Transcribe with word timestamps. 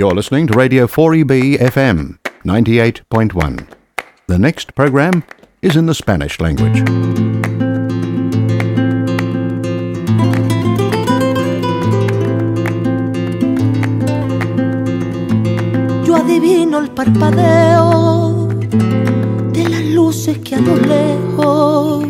You're 0.00 0.14
listening 0.14 0.46
to 0.46 0.54
Radio 0.56 0.86
4EB 0.86 1.58
FM 1.58 2.16
98.1. 2.46 3.68
The 4.28 4.38
next 4.38 4.74
program 4.74 5.24
is 5.60 5.76
in 5.76 5.84
the 5.84 5.94
Spanish 5.94 6.40
language. 6.40 6.78
Yo 16.06 16.16
adivino 16.16 16.78
el 16.78 16.90
parpadeo 16.92 18.48
de 19.52 19.68
las 19.68 19.84
luces 19.84 20.38
que 20.38 20.54
a 20.54 20.60
lo 20.62 20.76
lejos 20.76 22.06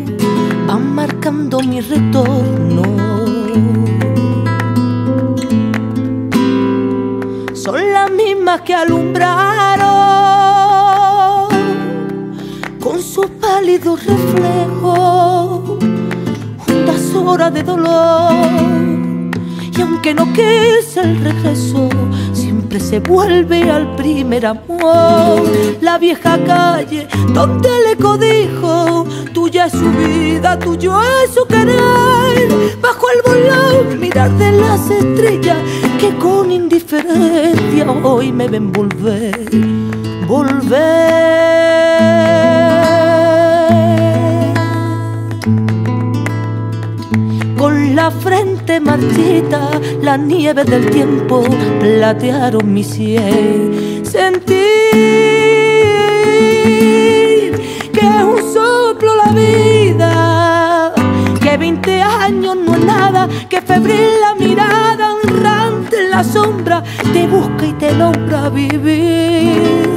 van 0.65 0.95
marcando 0.95 1.59
mi 1.59 1.81
retorno. 1.81 3.00
Que 8.59 8.75
alumbraron 8.75 9.81
con 12.81 13.01
sus 13.01 13.27
pálidos 13.39 14.05
reflejos 14.05 15.79
juntas 16.57 17.15
horas 17.15 17.53
de 17.53 17.63
dolor. 17.63 18.33
Y 19.77 19.81
aunque 19.81 20.13
no 20.13 20.27
quise 20.33 20.99
el 20.99 21.23
regreso, 21.23 21.87
siempre 22.33 22.81
se 22.81 22.99
vuelve 22.99 23.71
al 23.71 23.95
primer 23.95 24.45
amor. 24.45 25.49
La 25.79 25.97
vieja 25.97 26.37
calle 26.45 27.07
donde 27.33 27.69
le 27.87 27.95
codijo, 27.95 29.05
tuya 29.33 29.67
es 29.67 29.71
su 29.71 29.89
vida, 29.91 30.59
tuyo 30.59 30.99
es 31.23 31.33
su 31.33 31.45
querer. 31.45 32.77
Bajo 32.81 33.05
el 33.15 33.21
volón, 33.21 33.99
mirar 33.99 34.29
de 34.31 34.51
las 34.51 34.89
estrellas 34.89 35.57
que 36.01 36.17
con 36.17 36.51
indiferencia 36.51 37.85
hoy 38.03 38.31
me 38.31 38.47
ven 38.47 38.71
volver, 38.71 39.39
volver. 40.27 41.11
Con 47.55 47.95
la 47.95 48.09
frente 48.09 48.79
marchita, 48.79 49.69
la 50.01 50.17
nieve 50.17 50.63
del 50.63 50.89
tiempo 50.89 51.43
platearon 51.79 52.73
mi 52.73 52.83
sien. 52.83 54.01
Sentir 54.03 54.55
que 57.93 57.99
es 57.99 58.23
un 58.23 58.39
soplo 58.51 59.15
la 59.23 59.31
vida, 59.33 60.93
que 61.39 61.57
20 61.57 62.01
años 62.01 62.57
no 62.57 62.73
es 62.73 62.85
nada, 62.85 63.29
que 63.47 63.61
febril 63.61 64.09
la 64.19 64.30
la 66.21 66.27
sombra, 66.31 66.83
te 67.13 67.25
busca 67.25 67.65
y 67.65 67.73
te 67.73 67.95
logra 67.95 68.47
vivir 68.49 69.87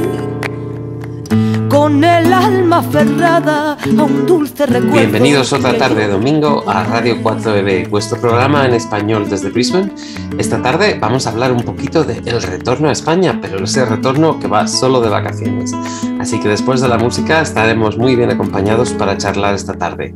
con 1.69 2.03
el 2.03 2.33
alma 2.33 2.79
aferrada 2.79 3.73
a 3.73 4.03
un 4.03 4.25
dulce 4.25 4.65
recuerdo. 4.65 4.95
Bienvenidos 4.95 5.53
otra 5.53 5.77
tarde 5.77 6.07
de 6.07 6.13
domingo 6.13 6.63
a 6.65 6.83
Radio 6.83 7.17
4EB, 7.17 7.91
vuestro 7.91 8.19
programa 8.19 8.65
en 8.65 8.73
español 8.73 9.29
desde 9.29 9.51
Brisbane. 9.51 9.93
Esta 10.39 10.63
tarde 10.63 10.97
vamos 10.99 11.27
a 11.27 11.29
hablar 11.29 11.51
un 11.51 11.61
poquito 11.61 12.03
del 12.03 12.41
retorno 12.41 12.89
a 12.89 12.91
España, 12.91 13.37
pero 13.39 13.63
ese 13.63 13.85
retorno 13.85 14.39
que 14.39 14.47
va 14.47 14.67
solo 14.67 15.01
de 15.01 15.09
vacaciones. 15.09 15.73
Así 16.19 16.39
que 16.39 16.47
después 16.47 16.81
de 16.81 16.87
la 16.87 16.97
música 16.97 17.41
estaremos 17.41 17.99
muy 17.99 18.15
bien 18.15 18.31
acompañados 18.31 18.93
para 18.93 19.15
charlar 19.15 19.53
esta 19.53 19.73
tarde. 19.73 20.11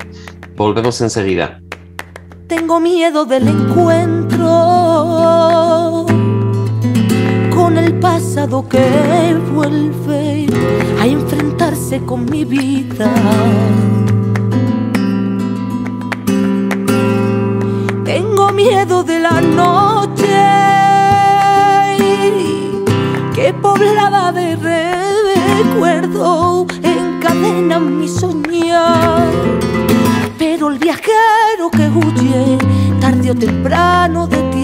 Volvemos 0.56 1.02
enseguida. 1.02 1.62
Tengo 2.48 2.80
miedo 2.80 3.26
del 3.26 3.48
encuentro 3.48 4.19
que 8.48 9.36
vuelve 9.54 10.48
a 10.98 11.06
enfrentarse 11.06 12.00
con 12.06 12.24
mi 12.24 12.46
vida. 12.46 13.12
Tengo 18.06 18.52
miedo 18.52 19.04
de 19.04 19.20
la 19.20 19.42
noche 19.42 20.26
que 23.36 23.54
poblada 23.54 24.32
de 24.32 24.56
recuerdo 24.56 26.66
encadena 26.82 27.80
mi 27.80 28.08
soñar. 28.08 29.28
Pero 30.38 30.70
el 30.70 30.80
viajero 30.80 31.70
que 31.72 31.90
huye, 31.90 32.58
tarde 33.02 33.32
o 33.32 33.36
temprano 33.36 34.28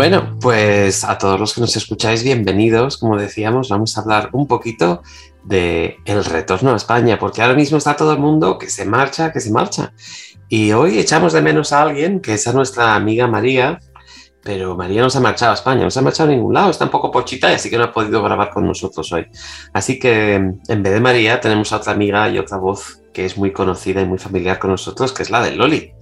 Bueno, 0.00 0.38
pues 0.40 1.04
a 1.04 1.18
todos 1.18 1.38
los 1.38 1.52
que 1.52 1.60
nos 1.60 1.76
escucháis, 1.76 2.24
bienvenidos. 2.24 2.96
Como 2.96 3.18
decíamos, 3.18 3.68
vamos 3.68 3.98
a 3.98 4.00
hablar 4.00 4.30
un 4.32 4.46
poquito 4.46 5.02
de 5.44 5.98
el 6.06 6.24
retorno 6.24 6.72
a 6.72 6.76
España, 6.76 7.18
porque 7.18 7.42
ahora 7.42 7.52
mismo 7.52 7.76
está 7.76 7.96
todo 7.96 8.14
el 8.14 8.18
mundo 8.18 8.56
que 8.56 8.70
se 8.70 8.86
marcha, 8.86 9.30
que 9.30 9.40
se 9.40 9.50
marcha. 9.50 9.92
Y 10.48 10.72
hoy 10.72 10.98
echamos 10.98 11.34
de 11.34 11.42
menos 11.42 11.74
a 11.74 11.82
alguien, 11.82 12.20
que 12.20 12.32
es 12.32 12.48
a 12.48 12.54
nuestra 12.54 12.94
amiga 12.94 13.26
María, 13.26 13.78
pero 14.42 14.74
María 14.74 15.02
no 15.02 15.10
se 15.10 15.18
ha 15.18 15.20
marchado 15.20 15.50
a 15.50 15.54
España, 15.56 15.82
no 15.82 15.90
se 15.90 15.98
ha 15.98 16.02
marchado 16.02 16.30
a 16.30 16.32
ningún 16.32 16.54
lado, 16.54 16.70
está 16.70 16.86
un 16.86 16.90
poco 16.90 17.10
pochita 17.10 17.52
y 17.52 17.56
así 17.56 17.68
que 17.68 17.76
no 17.76 17.84
ha 17.84 17.92
podido 17.92 18.22
grabar 18.22 18.48
con 18.48 18.66
nosotros 18.66 19.12
hoy. 19.12 19.26
Así 19.74 19.98
que 19.98 20.32
en 20.36 20.82
vez 20.82 20.94
de 20.94 21.00
María 21.00 21.42
tenemos 21.42 21.74
a 21.74 21.76
otra 21.76 21.92
amiga 21.92 22.26
y 22.30 22.38
otra 22.38 22.56
voz 22.56 23.02
que 23.12 23.26
es 23.26 23.36
muy 23.36 23.52
conocida 23.52 24.00
y 24.00 24.06
muy 24.06 24.16
familiar 24.16 24.58
con 24.58 24.70
nosotros, 24.70 25.12
que 25.12 25.24
es 25.24 25.28
la 25.28 25.42
de 25.42 25.56
Loli. 25.56 25.92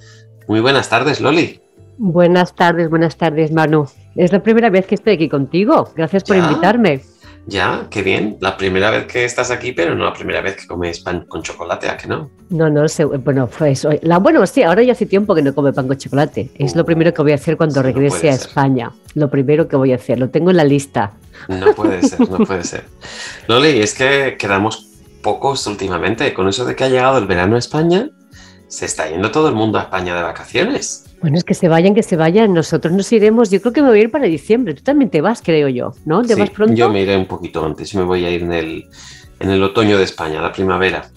Muy 0.46 0.60
buenas 0.60 0.88
tardes, 0.88 1.20
Loli. 1.20 1.67
Buenas 1.98 2.54
tardes, 2.54 2.88
buenas 2.88 3.16
tardes, 3.16 3.50
Manu. 3.52 3.86
Es 4.14 4.32
la 4.32 4.42
primera 4.42 4.70
vez 4.70 4.86
que 4.86 4.94
estoy 4.94 5.14
aquí 5.14 5.28
contigo. 5.28 5.92
Gracias 5.96 6.22
por 6.24 6.36
Ya. 6.36 6.48
invitarme. 6.48 7.02
Ya, 7.46 7.86
qué 7.90 8.02
bien. 8.02 8.36
La 8.40 8.56
primera 8.58 8.90
vez 8.90 9.06
que 9.06 9.24
estás 9.24 9.50
aquí, 9.50 9.72
pero 9.72 9.94
no 9.94 10.04
la 10.04 10.12
primera 10.12 10.40
vez 10.42 10.54
que 10.56 10.66
comes 10.66 11.00
pan 11.00 11.24
con 11.26 11.42
chocolate, 11.42 11.88
¿a 11.88 11.96
que 11.96 12.06
no? 12.06 12.30
No, 12.50 12.68
no 12.68 12.86
sé. 12.88 13.04
Bueno, 13.06 13.48
pues 13.48 13.86
la, 14.02 14.18
bueno, 14.18 14.46
sí, 14.46 14.62
ahora 14.62 14.82
ya 14.82 14.92
hace 14.92 15.06
tiempo 15.06 15.34
que 15.34 15.40
no 15.42 15.54
come 15.54 15.72
pan 15.72 15.88
con 15.88 15.96
chocolate. 15.96 16.50
Es 16.56 16.76
lo 16.76 16.84
primero 16.84 17.12
que 17.14 17.22
voy 17.22 17.32
a 17.32 17.36
hacer 17.36 17.56
cuando 17.56 17.76
Sí, 17.80 17.86
regrese 17.86 18.28
a 18.28 18.34
ser. 18.36 18.48
España. 18.48 18.92
Lo 19.14 19.30
primero 19.30 19.66
que 19.66 19.76
voy 19.76 19.92
a 19.92 19.96
hacer. 19.96 20.18
Lo 20.18 20.28
tengo 20.28 20.50
en 20.50 20.58
la 20.58 20.64
lista. 20.64 21.12
No 21.48 21.72
puede 21.74 22.02
ser, 22.02 22.20
no 22.30 22.38
puede 22.38 22.64
ser. 22.64 22.84
Loli, 23.48 23.80
es 23.80 23.94
que 23.94 24.36
quedamos 24.38 24.86
pocos 25.22 25.66
últimamente. 25.66 26.34
Con 26.34 26.48
eso 26.48 26.64
de 26.66 26.76
que 26.76 26.84
ha 26.84 26.88
llegado 26.90 27.16
el 27.18 27.26
verano 27.26 27.56
a 27.56 27.58
España, 27.58 28.10
se 28.68 28.84
está 28.84 29.08
yendo 29.08 29.30
todo 29.30 29.48
el 29.48 29.54
mundo 29.54 29.78
a 29.78 29.82
España 29.82 30.14
de 30.14 30.22
vacaciones. 30.22 31.04
Bueno, 31.20 31.36
es 31.36 31.44
que 31.44 31.54
se 31.54 31.68
vayan, 31.68 31.94
que 31.94 32.02
se 32.04 32.16
vayan. 32.16 32.52
Nosotros 32.54 32.92
nos 32.92 33.10
iremos. 33.12 33.50
Yo 33.50 33.60
creo 33.60 33.72
que 33.72 33.82
me 33.82 33.88
voy 33.88 33.98
a 33.98 34.02
ir 34.02 34.10
para 34.10 34.26
diciembre. 34.26 34.74
Tú 34.74 34.82
también 34.82 35.10
te 35.10 35.20
vas, 35.20 35.42
creo 35.42 35.68
yo, 35.68 35.92
¿no? 36.04 36.22
¿Te 36.22 36.34
Sí, 36.34 36.40
vas 36.40 36.50
pronto? 36.50 36.74
Yo 36.74 36.88
me 36.90 37.02
iré 37.02 37.16
un 37.16 37.26
poquito 37.26 37.64
antes. 37.64 37.90
Yo 37.90 37.98
me 38.00 38.04
voy 38.06 38.24
a 38.24 38.30
ir 38.30 38.42
en 38.42 38.52
el, 38.52 38.84
en 39.40 39.50
el 39.50 39.62
otoño 39.62 39.98
de 39.98 40.04
España, 40.04 40.40
la 40.40 40.52
primavera. 40.52 41.08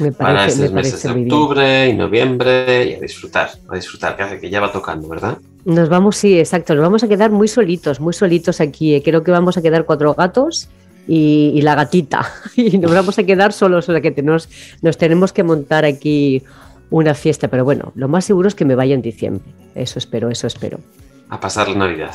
Me 0.00 0.12
Para 0.12 0.34
parece, 0.34 0.54
estos 0.64 0.70
me 0.72 0.82
meses 0.82 1.02
de 1.02 1.12
bien. 1.12 1.32
octubre 1.32 1.88
y 1.88 1.92
noviembre 1.94 2.90
y 2.90 2.94
a 2.94 3.00
disfrutar, 3.00 3.50
a 3.68 3.74
disfrutar, 3.74 4.16
que 4.16 4.22
hace 4.22 4.38
que 4.38 4.48
ya 4.50 4.60
va 4.60 4.70
tocando, 4.70 5.08
¿verdad? 5.08 5.38
Nos 5.64 5.88
vamos, 5.88 6.16
sí, 6.16 6.38
exacto. 6.38 6.74
Nos 6.74 6.82
vamos 6.82 7.02
a 7.02 7.08
quedar 7.08 7.30
muy 7.30 7.48
solitos, 7.48 7.98
muy 8.00 8.12
solitos 8.12 8.60
aquí. 8.60 8.94
eh. 8.94 9.02
Creo 9.02 9.24
que 9.24 9.30
vamos 9.32 9.56
a 9.56 9.62
quedar 9.62 9.84
cuatro 9.86 10.14
gatos 10.14 10.68
y, 11.08 11.52
y 11.54 11.62
la 11.62 11.74
gatita. 11.74 12.30
Y 12.56 12.78
nos 12.78 12.92
vamos 12.92 13.18
a 13.18 13.24
quedar 13.24 13.52
solos, 13.52 13.88
o 13.88 13.92
sea 13.92 14.00
que 14.00 14.10
te- 14.12 14.22
nos, 14.22 14.48
nos 14.82 14.96
tenemos 14.98 15.32
que 15.32 15.42
montar 15.42 15.84
aquí 15.84 16.42
una 16.90 17.14
fiesta. 17.14 17.48
Pero 17.48 17.64
bueno, 17.64 17.92
lo 17.94 18.08
más 18.08 18.24
seguro 18.24 18.48
es 18.48 18.54
que 18.54 18.64
me 18.64 18.74
vaya 18.74 18.94
en 18.94 19.02
diciembre. 19.02 19.44
Eso 19.74 19.98
espero, 19.98 20.30
eso 20.30 20.46
espero. 20.46 20.78
A 21.28 21.40
pasar 21.40 21.68
la 21.68 21.76
Navidad. 21.76 22.14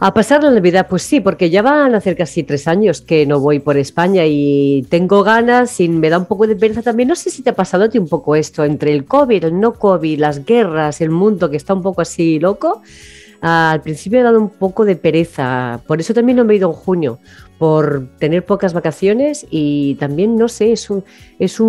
A 0.00 0.14
pasar 0.14 0.44
la 0.44 0.52
Navidad, 0.52 0.86
pues 0.88 1.02
sí, 1.02 1.18
porque 1.18 1.50
ya 1.50 1.60
van 1.60 1.92
a 1.92 1.98
hacer 1.98 2.16
casi 2.16 2.44
tres 2.44 2.68
años 2.68 3.00
que 3.00 3.26
no 3.26 3.40
voy 3.40 3.58
por 3.58 3.76
España 3.76 4.24
y 4.26 4.86
tengo 4.88 5.24
ganas 5.24 5.80
y 5.80 5.88
me 5.88 6.08
da 6.08 6.18
un 6.18 6.26
poco 6.26 6.46
de 6.46 6.54
pereza 6.54 6.82
también. 6.82 7.08
No 7.08 7.16
sé 7.16 7.30
si 7.30 7.42
te 7.42 7.50
ha 7.50 7.56
pasado 7.56 7.84
a 7.84 7.88
ti 7.88 7.98
un 7.98 8.06
poco 8.06 8.36
esto, 8.36 8.64
entre 8.64 8.92
el 8.92 9.06
COVID, 9.06 9.42
el 9.42 9.58
no 9.58 9.72
COVID, 9.74 10.20
las 10.20 10.44
guerras, 10.44 11.00
el 11.00 11.10
mundo 11.10 11.50
que 11.50 11.56
está 11.56 11.74
un 11.74 11.82
poco 11.82 12.00
así 12.00 12.38
loco. 12.38 12.82
Al 13.40 13.80
principio 13.82 14.18
he 14.20 14.22
dado 14.22 14.38
un 14.40 14.50
poco 14.50 14.84
de 14.84 14.96
pereza, 14.96 15.80
por 15.86 16.00
eso 16.00 16.12
también 16.14 16.36
no 16.36 16.44
me 16.44 16.54
he 16.54 16.56
ido 16.56 16.68
en 16.68 16.74
junio, 16.74 17.18
por 17.58 18.06
tener 18.20 18.44
pocas 18.44 18.72
vacaciones 18.72 19.44
y 19.50 19.96
también, 19.96 20.36
no 20.36 20.48
sé, 20.48 20.70
es, 20.72 20.90
un, 20.90 21.02
es 21.40 21.58
un- 21.58 21.68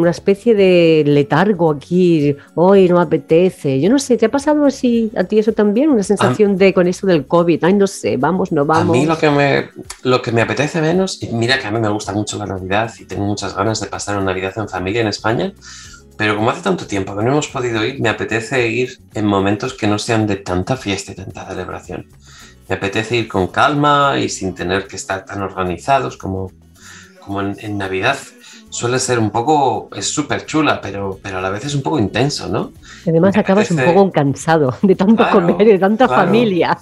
una 0.00 0.10
especie 0.10 0.54
de 0.54 1.04
letargo 1.06 1.70
aquí, 1.70 2.36
hoy 2.54 2.86
no 2.88 3.00
apetece. 3.00 3.80
Yo 3.80 3.88
no 3.88 3.98
sé, 3.98 4.18
¿te 4.18 4.26
ha 4.26 4.30
pasado 4.30 4.64
así 4.66 5.10
a 5.16 5.24
ti 5.24 5.38
eso 5.38 5.52
también? 5.52 5.88
Una 5.90 6.02
sensación 6.02 6.56
de 6.58 6.74
con 6.74 6.86
eso 6.86 7.06
del 7.06 7.26
COVID, 7.26 7.64
ay, 7.64 7.72
no 7.74 7.86
sé, 7.86 8.16
vamos, 8.18 8.52
no 8.52 8.62
A 8.62 8.64
vamos. 8.64 8.94
mí 8.96 9.06
lo 9.06 9.16
que, 9.16 9.30
me, 9.30 9.68
lo 10.02 10.20
que 10.20 10.32
me 10.32 10.42
apetece 10.42 10.82
menos, 10.82 11.22
y 11.22 11.28
mira 11.28 11.58
que 11.58 11.66
a 11.66 11.70
mí 11.70 11.80
me 11.80 11.88
gusta 11.88 12.12
mucho 12.12 12.36
la 12.38 12.44
Navidad 12.46 12.90
y 13.00 13.06
tengo 13.06 13.24
muchas 13.24 13.56
ganas 13.56 13.80
de 13.80 13.86
pasar 13.86 14.16
una 14.16 14.26
Navidad 14.26 14.52
en 14.56 14.68
familia 14.68 15.00
en 15.00 15.08
España, 15.08 15.52
pero 16.16 16.36
como 16.36 16.50
hace 16.50 16.62
tanto 16.62 16.86
tiempo 16.86 17.16
que 17.16 17.24
no 17.24 17.32
hemos 17.32 17.48
podido 17.48 17.84
ir, 17.84 18.00
me 18.00 18.08
apetece 18.08 18.68
ir 18.68 18.98
en 19.14 19.26
momentos 19.26 19.74
que 19.74 19.86
no 19.86 19.98
sean 19.98 20.26
de 20.26 20.36
tanta 20.36 20.76
fiesta 20.76 21.12
y 21.12 21.14
tanta 21.14 21.46
celebración. 21.46 22.06
Me 22.68 22.76
apetece 22.76 23.16
ir 23.16 23.28
con 23.28 23.48
calma 23.48 24.18
y 24.18 24.28
sin 24.28 24.54
tener 24.54 24.86
que 24.86 24.96
estar 24.96 25.24
tan 25.24 25.42
organizados 25.42 26.16
como, 26.16 26.52
como 27.20 27.40
en, 27.40 27.56
en 27.58 27.78
Navidad. 27.78 28.16
Suele 28.70 28.98
ser 28.98 29.18
un 29.18 29.30
poco, 29.30 29.90
es 29.94 30.06
súper 30.14 30.46
chula, 30.46 30.80
pero, 30.80 31.18
pero 31.22 31.38
a 31.38 31.40
la 31.42 31.50
vez 31.50 31.64
es 31.66 31.74
un 31.74 31.82
poco 31.82 31.98
intenso, 31.98 32.48
¿no? 32.48 32.72
Además 33.06 33.34
me 33.34 33.40
acabas 33.40 33.70
un 33.70 33.84
poco 33.84 34.10
cansado 34.10 34.74
de 34.80 34.94
tanto 34.94 35.16
Claro, 35.16 35.32
comer 35.32 35.66
y 35.66 35.72
de 35.72 35.78
tanta 35.78 36.06
claro. 36.06 36.22
familia. 36.22 36.78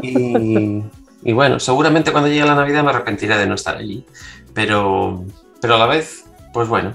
Y, 0.00 0.82
y 1.22 1.32
bueno, 1.32 1.58
seguramente 1.60 2.12
cuando 2.12 2.28
llegue 2.28 2.46
la 2.46 2.54
Navidad 2.54 2.82
me 2.82 2.90
arrepentiré 2.90 3.36
de 3.36 3.46
no 3.46 3.56
estar 3.56 3.76
allí. 3.76 4.06
Pero, 4.54 5.24
pero 5.60 5.74
a 5.74 5.78
la 5.78 5.86
vez, 5.86 6.24
pues 6.52 6.68
bueno, 6.68 6.94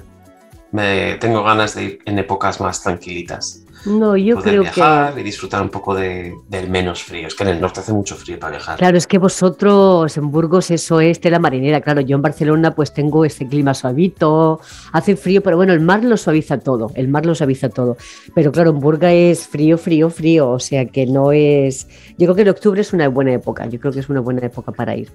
me 0.71 1.15
tengo 1.15 1.43
ganas 1.43 1.75
de 1.75 1.83
ir 1.83 1.99
en 2.05 2.19
épocas 2.19 2.59
más 2.61 2.81
tranquilitas. 2.81 3.63
No, 3.85 4.17
yo 4.17 4.35
Poder 4.35 4.49
creo 4.49 4.61
viajar 4.63 5.13
que... 5.13 5.21
y 5.21 5.23
disfrutar 5.23 5.61
un 5.61 5.69
poco 5.69 5.95
de, 5.95 6.35
del 6.49 6.69
menos 6.69 7.01
frío. 7.01 7.27
Es 7.27 7.35
que 7.35 7.43
en 7.43 7.49
el 7.49 7.61
norte 7.61 7.79
hace 7.79 7.93
mucho 7.93 8.15
frío 8.15 8.37
para 8.37 8.57
viajar. 8.57 8.77
Claro, 8.77 8.97
es 8.97 9.07
que 9.07 9.17
vosotros 9.17 10.17
en 10.17 10.31
Burgos 10.31 10.69
eso 10.69 10.99
es 10.99 11.21
tela 11.21 11.39
marinera. 11.39 11.79
Claro, 11.79 12.01
yo 12.01 12.17
en 12.17 12.21
Barcelona 12.21 12.75
pues 12.75 12.93
tengo 12.93 13.23
este 13.23 13.47
clima 13.47 13.73
suavito, 13.73 14.59
hace 14.91 15.15
frío, 15.15 15.41
pero 15.41 15.55
bueno, 15.55 15.71
el 15.71 15.79
mar 15.79 16.03
lo 16.03 16.17
suaviza 16.17 16.59
todo, 16.59 16.91
el 16.95 17.07
mar 17.07 17.25
lo 17.25 17.33
suaviza 17.35 17.69
todo. 17.69 17.95
Pero 18.35 18.51
claro, 18.51 18.71
en 18.71 18.79
Burga 18.79 19.13
es 19.13 19.47
frío, 19.47 19.77
frío, 19.77 20.09
frío, 20.09 20.49
o 20.49 20.59
sea 20.59 20.85
que 20.85 21.05
no 21.05 21.31
es... 21.31 21.87
Yo 22.17 22.27
creo 22.27 22.35
que 22.35 22.41
en 22.41 22.49
octubre 22.49 22.81
es 22.81 22.91
una 22.91 23.07
buena 23.07 23.31
época, 23.31 23.65
yo 23.67 23.79
creo 23.79 23.93
que 23.93 24.01
es 24.01 24.09
una 24.09 24.19
buena 24.19 24.45
época 24.45 24.73
para 24.73 24.95
ir. 24.97 25.09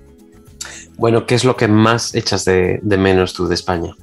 Bueno, 0.96 1.26
¿qué 1.26 1.34
es 1.34 1.44
lo 1.44 1.54
que 1.54 1.68
más 1.68 2.14
echas 2.14 2.46
de, 2.46 2.80
de 2.82 2.96
menos 2.96 3.34
tú 3.34 3.46
de 3.46 3.56
España? 3.56 3.94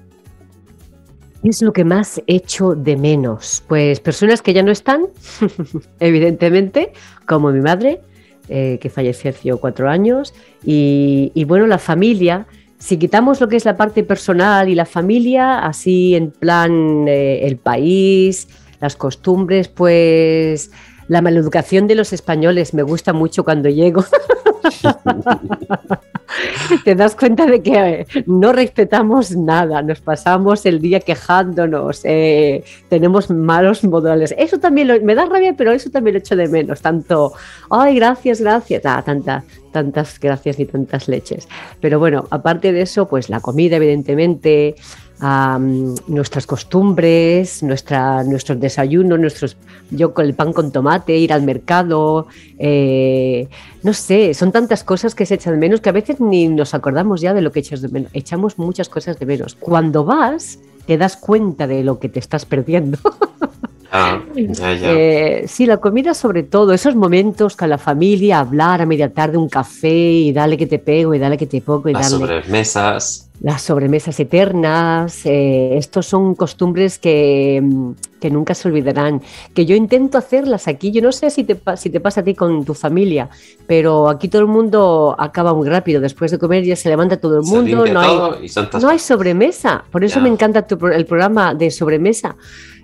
¿Qué 1.42 1.50
es 1.50 1.62
lo 1.64 1.74
que 1.74 1.84
más 1.84 2.22
echo 2.28 2.76
de 2.76 2.96
menos? 2.98 3.64
Pues 3.68 4.00
personas 4.00 4.44
que 4.44 4.54
ya 4.54 4.62
no 4.62 4.72
están, 4.72 5.08
evidentemente, 6.00 6.94
como 7.26 7.52
mi 7.52 7.62
madre, 7.62 8.02
eh, 8.48 8.78
que 8.80 8.90
falleció 8.90 9.32
hace 9.32 9.52
cuatro 9.54 9.90
años, 9.90 10.34
y, 10.64 11.44
bueno, 11.48 11.66
la 11.66 11.80
familia. 11.80 12.46
Si 12.78 12.98
quitamos 12.98 13.42
lo 13.42 13.48
que 13.48 13.58
es 13.58 13.66
la 13.66 13.78
parte 13.78 14.04
personal 14.04 14.70
y 14.70 14.76
la 14.76 14.86
familia, 14.86 15.60
así 15.60 16.16
en 16.16 16.32
plan 16.32 17.08
eh, 17.08 17.46
el 17.46 17.58
país, 17.58 18.48
las 18.80 18.96
costumbres, 18.96 19.68
pues 19.68 20.72
la 21.07 21.21
maleducación 21.21 21.88
de 21.88 21.95
los 21.95 22.13
españoles 22.13 22.74
me 22.74 22.83
gusta 22.83 23.13
mucho 23.13 23.44
cuando 23.44 23.69
llego. 23.69 24.03
Te 26.86 26.95
das 26.95 27.15
cuenta 27.15 27.45
de 27.45 27.62
que 27.62 27.74
eh, 27.74 28.07
no 28.25 28.53
respetamos 28.53 29.36
nada, 29.36 29.81
nos 29.81 30.00
pasamos 30.00 30.65
el 30.65 30.80
día 30.80 31.01
quejándonos, 31.01 32.01
eh, 32.06 32.63
tenemos 32.89 33.30
malos 33.30 33.83
modales. 33.83 34.33
Eso 34.38 34.57
también 34.59 34.88
lo- 34.88 35.01
me 35.01 35.13
da 35.15 35.25
rabia, 35.25 35.53
pero 35.57 35.71
eso 35.71 35.89
también 35.89 36.13
lo 36.13 36.19
echo 36.19 36.36
de 36.38 36.48
menos. 36.48 36.81
Tanto, 36.81 37.33
ay, 37.69 37.95
gracias, 37.95 38.39
gracias, 38.39 38.81
ah, 38.86 39.01
tanta, 39.06 39.44
tantas 39.74 40.19
gracias 40.19 40.59
y 40.59 40.65
tantas 40.65 41.07
leches. 41.09 41.47
Pero 41.81 42.00
bueno, 42.00 42.25
aparte 42.30 42.71
de 42.71 42.81
eso, 42.83 43.07
pues 43.07 43.30
la 43.30 43.42
comida, 43.42 43.75
evidentemente, 43.75 44.75
nuestras 45.21 46.47
costumbres, 46.47 47.62
nuestra, 47.62 48.23
nuestros 48.23 48.59
desayunos, 48.59 49.19
nuestros, 49.19 49.56
yo 49.91 50.13
con 50.13 50.25
el 50.25 50.33
pan 50.33 50.51
con 50.51 50.71
tomate, 50.71 51.15
ir 51.15 51.31
al 51.31 51.44
mercado, 51.44 52.27
eh, 52.57 53.47
no 53.83 53.94
sé, 53.94 54.33
son 54.33 54.51
tantas 54.51 54.83
cosas 54.83 55.13
que 55.13 55.27
se 55.27 55.35
echan 55.35 55.53
de 55.53 55.59
menos 55.59 55.79
que 55.79 55.89
a 55.89 55.91
veces 55.91 56.19
ni 56.19 56.47
nos 56.47 56.73
acordamos 56.73 57.21
ya 57.21 57.35
de 57.35 57.41
lo 57.41 57.51
que 57.51 57.59
echas 57.59 57.81
de 57.81 57.89
menos. 57.89 58.09
Echamos 58.13 58.57
muchas 58.57 58.89
cosas 58.89 59.19
de 59.19 59.25
menos. 59.27 59.56
Cuando 59.56 60.03
vas, 60.06 60.57
te 60.88 60.97
das 60.97 61.18
cuenta 61.18 61.68
de 61.68 61.83
lo 61.83 62.00
que 62.00 62.09
te 62.09 62.19
estás 62.19 62.45
perdiendo. 62.45 62.97
Ah, 63.91 64.23
ya, 64.35 64.73
ya. 64.73 64.91
Eh, 64.91 65.45
sí, 65.47 65.68
la 65.68 65.77
comida 65.77 66.15
sobre 66.15 66.41
todo, 66.41 66.73
esos 66.73 66.95
momentos 66.95 67.56
con 67.56 67.69
la 67.69 67.77
familia, 67.77 68.39
hablar 68.39 68.81
a 68.81 68.88
media 68.88 69.13
tarde, 69.13 69.38
un 69.38 69.50
café 69.50 69.94
y 69.94 70.31
dale 70.31 70.57
que 70.57 70.65
te 70.65 70.79
pego 70.79 71.13
y 71.13 71.19
dale 71.19 71.38
que 71.38 71.45
te 71.45 71.62
pongo 71.62 71.89
y 71.89 71.94
Las 71.94 72.09
darle 72.09 72.25
sobremesas. 72.25 73.31
Las 73.42 73.64
sobremesas 73.64 74.20
eternas, 74.20 75.26
eh, 75.26 75.76
estos 75.78 76.06
son 76.06 76.36
costumbres 76.36 77.00
que, 77.00 77.60
mm, 77.64 77.92
que 78.20 78.30
nunca 78.30 78.54
se 78.54 78.68
olvidarán, 78.68 79.22
que 79.56 79.66
yo 79.66 79.76
intento 79.76 80.20
hacerlas 80.20 80.68
aquí, 80.68 80.92
yo 80.92 81.02
no 81.02 81.12
sé 81.12 81.32
si 81.32 81.44
te, 81.44 81.60
si 81.76 81.90
te 81.90 82.00
pasa 82.00 82.22
a 82.22 82.24
ti 82.24 82.36
con 82.36 82.64
tu 82.64 82.76
familia, 82.76 83.30
pero 83.66 84.10
aquí 84.10 84.28
todo 84.28 84.44
el 84.44 84.48
mundo 84.48 85.16
acaba 85.18 85.56
muy 85.56 85.68
rápido, 85.68 86.00
después 86.00 86.30
de 86.30 86.38
comer 86.38 86.64
ya 86.64 86.76
se 86.76 86.90
levanta 86.90 87.18
todo 87.18 87.40
el 87.40 87.44
mundo, 87.44 87.88
no 87.88 88.00
hay, 88.00 88.48
no 88.80 89.00
sobremesa, 89.00 89.84
por 89.92 90.04
eso 90.04 90.22
me 90.22 90.30
encanta 90.30 90.68
tu 90.68 90.86
el 90.88 91.06
programa 91.06 91.56
de 91.56 91.72
sobremesa. 91.72 92.36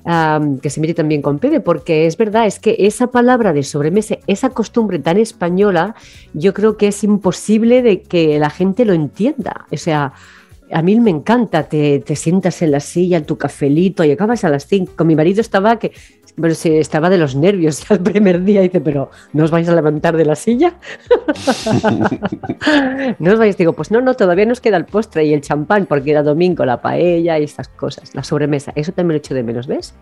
am, 0.10 0.60
que 0.60 0.70
se 0.70 0.80
mete 0.80 0.94
también 0.94 1.22
con 1.22 1.38
Pede, 1.38 1.60
porque 1.60 2.08
es 2.08 2.16
verdad, 2.16 2.48
es 2.48 2.60
que 2.60 2.78
esa 2.80 3.08
palabra 3.08 3.52
de 3.52 3.62
sobremesa, 3.62 4.16
esa 4.26 4.52
costumbre 4.52 5.00
tan 5.00 5.18
española, 5.18 5.96
yo 6.34 6.54
creo 6.54 6.78
que 6.78 6.88
es 6.88 7.04
imposible 7.04 7.82
de 7.82 8.02
que 8.04 8.40
la 8.40 8.50
gente 8.50 8.86
lo 8.86 8.94
entienda. 8.94 9.66
O 9.70 9.76
sea, 9.76 10.14
a 10.72 10.82
mí 10.82 11.00
me 11.00 11.12
encanta, 11.12 11.64
te, 11.64 12.00
te 12.00 12.16
sientas 12.16 12.62
en 12.62 12.72
la 12.72 12.80
silla, 12.80 13.18
en 13.18 13.26
tu 13.26 13.38
cafelito 13.38 14.04
y 14.04 14.12
acabas 14.12 14.44
a 14.44 14.50
las 14.50 14.66
5. 14.68 14.94
Con 14.96 15.08
mi 15.08 15.16
marido 15.16 15.42
estaba 15.42 15.78
que 15.80 15.92
pero 16.40 16.54
se 16.54 16.78
estaba 16.80 17.10
de 17.10 17.18
los 17.18 17.36
nervios 17.36 17.84
ya 17.90 17.96
el 17.96 18.02
primer 18.02 18.44
día. 18.44 18.62
Dice, 18.62 18.80
pero 18.80 19.10
¿no 19.34 19.44
os 19.46 19.50
vais 19.52 19.68
a 19.70 19.74
levantar 19.76 20.16
de 20.16 20.26
la 20.26 20.36
silla? 20.36 20.76
no 23.20 23.32
os 23.34 23.40
vais, 23.40 23.58
digo, 23.58 23.74
pues 23.74 23.92
no, 23.92 24.02
no, 24.02 24.14
todavía 24.16 24.46
nos 24.46 24.62
queda 24.62 24.78
el 24.78 24.86
postre 24.86 25.26
y 25.26 25.34
el 25.34 25.42
champán, 25.42 25.86
porque 25.88 26.12
era 26.12 26.24
domingo, 26.24 26.66
la 26.66 26.82
paella 26.82 27.40
y 27.40 27.44
estas 27.44 27.68
cosas, 27.70 28.14
la 28.16 28.24
sobremesa. 28.24 28.72
Eso 28.76 28.92
también 28.92 29.14
lo 29.16 29.18
echo 29.18 29.34
de 29.34 29.44
menos, 29.44 29.68
¿ves? 29.68 29.96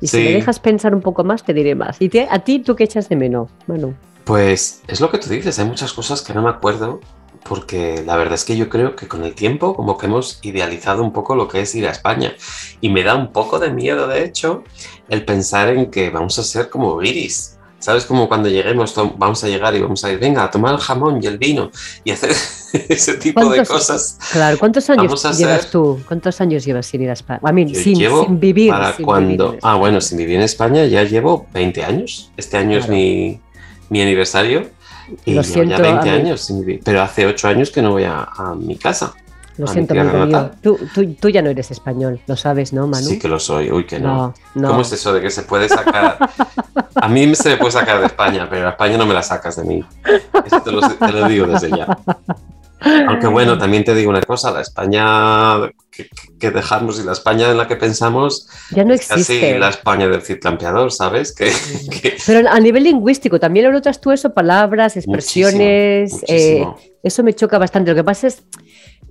Y 0.00 0.06
si 0.08 0.16
me 0.18 0.32
dejas 0.32 0.58
pensar 0.58 0.94
un 0.94 1.00
poco 1.00 1.22
más, 1.24 1.44
te 1.44 1.54
diré 1.54 1.74
más. 1.74 1.96
¿Y 2.00 2.08
te- 2.08 2.26
a 2.30 2.38
ti, 2.40 2.58
tú 2.60 2.74
qué 2.74 2.84
echas 2.84 3.08
de 3.08 3.16
menos? 3.16 3.50
Bueno, 3.66 3.94
Pues 4.24 4.82
es 4.88 5.00
lo 5.00 5.10
que 5.10 5.18
tú 5.18 5.28
dices, 5.30 5.58
hay 5.58 5.64
muchas 5.66 5.92
cosas 5.92 6.22
que 6.22 6.32
no 6.34 6.42
me 6.42 6.50
acuerdo 6.50 7.00
porque 7.48 8.02
la 8.06 8.16
verdad 8.16 8.34
es 8.34 8.44
que 8.44 8.56
yo 8.56 8.68
creo 8.68 8.94
que 8.96 9.08
con 9.08 9.24
el 9.24 9.34
tiempo 9.34 9.74
como 9.74 9.98
que 9.98 10.06
hemos 10.06 10.38
idealizado 10.42 11.02
un 11.02 11.12
poco 11.12 11.34
lo 11.34 11.48
que 11.48 11.60
es 11.62 11.74
ir 11.74 11.86
a 11.86 11.90
España 11.90 12.34
y 12.80 12.88
me 12.88 13.02
da 13.02 13.14
un 13.16 13.32
poco 13.32 13.58
de 13.58 13.70
miedo 13.70 14.06
de 14.06 14.24
hecho 14.24 14.64
el 15.08 15.24
pensar 15.24 15.68
en 15.70 15.90
que 15.90 16.10
vamos 16.10 16.38
a 16.38 16.42
ser 16.42 16.68
como 16.70 16.96
guiris. 16.98 17.56
¿Sabes? 17.80 18.04
Como 18.04 18.28
cuando 18.28 18.48
lleguemos, 18.48 18.94
vamos 19.18 19.42
a 19.42 19.48
llegar 19.48 19.74
y 19.74 19.80
vamos 19.82 20.04
a 20.04 20.12
ir, 20.12 20.20
venga, 20.20 20.44
a 20.44 20.50
tomar 20.52 20.72
el 20.74 20.78
jamón 20.80 21.18
y 21.20 21.26
el 21.26 21.36
vino 21.36 21.68
y 22.04 22.12
hacer 22.12 22.30
ese 22.88 23.14
tipo 23.14 23.40
de 23.40 23.46
¿Cuántos- 23.56 23.68
cosas. 23.68 24.18
claro, 24.30 24.56
¿cuántos 24.56 24.88
años 24.88 25.20
llevas 25.36 25.62
ser- 25.62 25.70
tú? 25.72 26.00
¿Cuántos 26.06 26.40
años 26.40 26.64
llevas 26.64 26.86
sin 26.86 27.02
ir 27.02 27.10
a 27.10 27.14
España? 27.14 27.40
A 27.42 27.50
mí, 27.50 27.66
Yo 27.66 27.80
sin, 27.80 27.98
llevo 27.98 28.24
sin 28.24 28.38
vivir. 28.38 28.70
para 28.70 28.92
sin 28.94 29.04
cuando... 29.04 29.46
vivir 29.48 29.60
Ah, 29.64 29.74
bueno, 29.74 30.00
sin 30.00 30.16
vivir 30.18 30.36
en 30.36 30.42
España 30.42 30.84
ya 30.86 31.02
llevo 31.02 31.46
20 31.54 31.84
años. 31.84 32.30
Este 32.36 32.56
año 32.56 32.78
es 32.78 32.84
Claro. 32.84 32.94
mi, 33.00 33.40
mi 33.88 34.00
aniversario. 34.00 34.68
Y 35.24 35.34
Lo 35.34 35.42
siento, 35.42 35.76
ya 35.76 35.82
20 35.82 36.00
a 36.10 36.12
mí- 36.14 36.18
años 36.20 36.40
sin. 36.40 36.80
Pero 36.84 37.02
hace 37.02 37.26
8 37.26 37.48
años 37.48 37.70
que 37.70 37.82
no 37.82 37.90
voy 37.92 38.04
a, 38.04 38.22
a 38.36 38.54
mi 38.54 38.76
casa. 38.76 39.12
Lo 39.58 39.66
siento, 39.66 39.94
Manu. 39.94 40.50
Tú, 40.62 40.78
tú, 40.94 41.12
tú 41.14 41.28
ya 41.28 41.42
no 41.42 41.50
eres 41.50 41.70
español, 41.70 42.20
lo 42.26 42.36
sabes, 42.36 42.72
¿no, 42.72 42.86
Manu? 42.86 43.06
Sí 43.06 43.18
que 43.18 43.28
lo 43.28 43.38
soy. 43.38 43.70
Uy, 43.70 43.84
que 43.84 44.00
no. 44.00 44.14
no, 44.14 44.34
no. 44.54 44.68
¿Cómo 44.68 44.80
es 44.80 44.92
eso 44.92 45.12
de 45.12 45.20
que 45.20 45.30
se 45.30 45.42
puede 45.42 45.68
sacar? 45.68 46.16
A 46.94 47.08
mí 47.08 47.34
se 47.34 47.50
me 47.50 47.56
puede 47.58 47.72
sacar 47.72 48.00
de 48.00 48.06
España, 48.06 48.46
pero 48.48 48.66
a 48.68 48.70
España 48.70 48.96
no 48.96 49.04
me 49.04 49.12
la 49.12 49.22
sacas 49.22 49.56
de 49.56 49.64
mí. 49.64 49.84
Eso 50.46 50.62
te 50.62 50.72
lo, 50.72 50.80
te 50.80 51.12
lo 51.12 51.28
digo 51.28 51.46
desde 51.46 51.68
ya. 51.70 51.86
Aunque 53.08 53.26
bueno, 53.26 53.58
también 53.58 53.84
te 53.84 53.94
digo 53.94 54.10
una 54.10 54.22
cosa, 54.22 54.50
la 54.50 54.62
España 54.62 55.56
que, 55.94 56.08
que 56.40 56.50
dejamos 56.50 56.98
y 56.98 57.04
la 57.04 57.12
España 57.12 57.50
en 57.50 57.58
la 57.58 57.68
que 57.68 57.76
pensamos 57.76 58.48
ya 58.70 58.82
no 58.84 58.94
es 58.94 59.06
casi 59.06 59.20
existe. 59.20 59.58
la 59.58 59.68
España 59.68 60.08
del 60.08 60.22
citlampeador, 60.22 60.90
¿sabes? 60.90 61.32
Que, 61.34 61.52
que- 62.00 62.16
Pero 62.26 62.48
a 62.50 62.58
nivel 62.58 62.84
lingüístico, 62.84 63.38
también 63.38 63.66
lo 63.66 63.72
notas 63.72 64.00
tú 64.00 64.10
eso, 64.10 64.32
palabras, 64.32 64.96
expresiones, 64.96 66.12
muchísimo, 66.12 66.78
eh, 66.82 66.92
eso 67.02 67.22
me 67.22 67.34
choca 67.34 67.58
bastante. 67.58 67.90
Lo 67.90 67.94
que 67.96 68.04
pasa 68.04 68.26
es, 68.28 68.42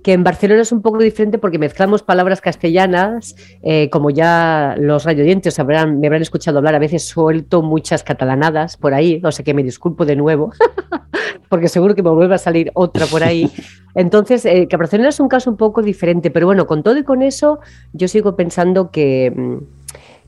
que 0.02 0.12
en 0.12 0.24
Barcelona 0.24 0.62
es 0.62 0.72
un 0.72 0.82
poco 0.82 0.98
diferente 0.98 1.38
porque 1.38 1.58
mezclamos 1.58 2.02
palabras 2.02 2.40
castellanas, 2.40 3.36
eh, 3.62 3.88
como 3.90 4.10
ya 4.10 4.74
los 4.78 5.04
radiodientes 5.04 5.58
habrán, 5.58 6.00
me 6.00 6.08
habrán 6.08 6.22
escuchado 6.22 6.58
hablar, 6.58 6.74
a 6.74 6.78
veces 6.78 7.04
suelto 7.04 7.62
muchas 7.62 8.02
catalanadas 8.02 8.76
por 8.76 8.94
ahí, 8.94 9.20
o 9.24 9.30
sea 9.30 9.44
que 9.44 9.54
me 9.54 9.62
disculpo 9.62 10.04
de 10.04 10.16
nuevo, 10.16 10.52
porque 11.48 11.68
seguro 11.68 11.94
que 11.94 12.02
me 12.02 12.10
vuelve 12.10 12.34
a 12.34 12.38
salir 12.38 12.70
otra 12.74 13.06
por 13.06 13.22
ahí. 13.22 13.50
Entonces, 13.94 14.44
eh, 14.46 14.66
que 14.68 14.76
Barcelona 14.76 15.10
es 15.10 15.20
un 15.20 15.28
caso 15.28 15.50
un 15.50 15.56
poco 15.56 15.82
diferente, 15.82 16.30
pero 16.30 16.46
bueno, 16.46 16.66
con 16.66 16.82
todo 16.82 16.96
y 16.96 17.04
con 17.04 17.22
eso, 17.22 17.60
yo 17.92 18.08
sigo 18.08 18.36
pensando 18.36 18.90
que 18.90 19.32
mm, 19.34 19.81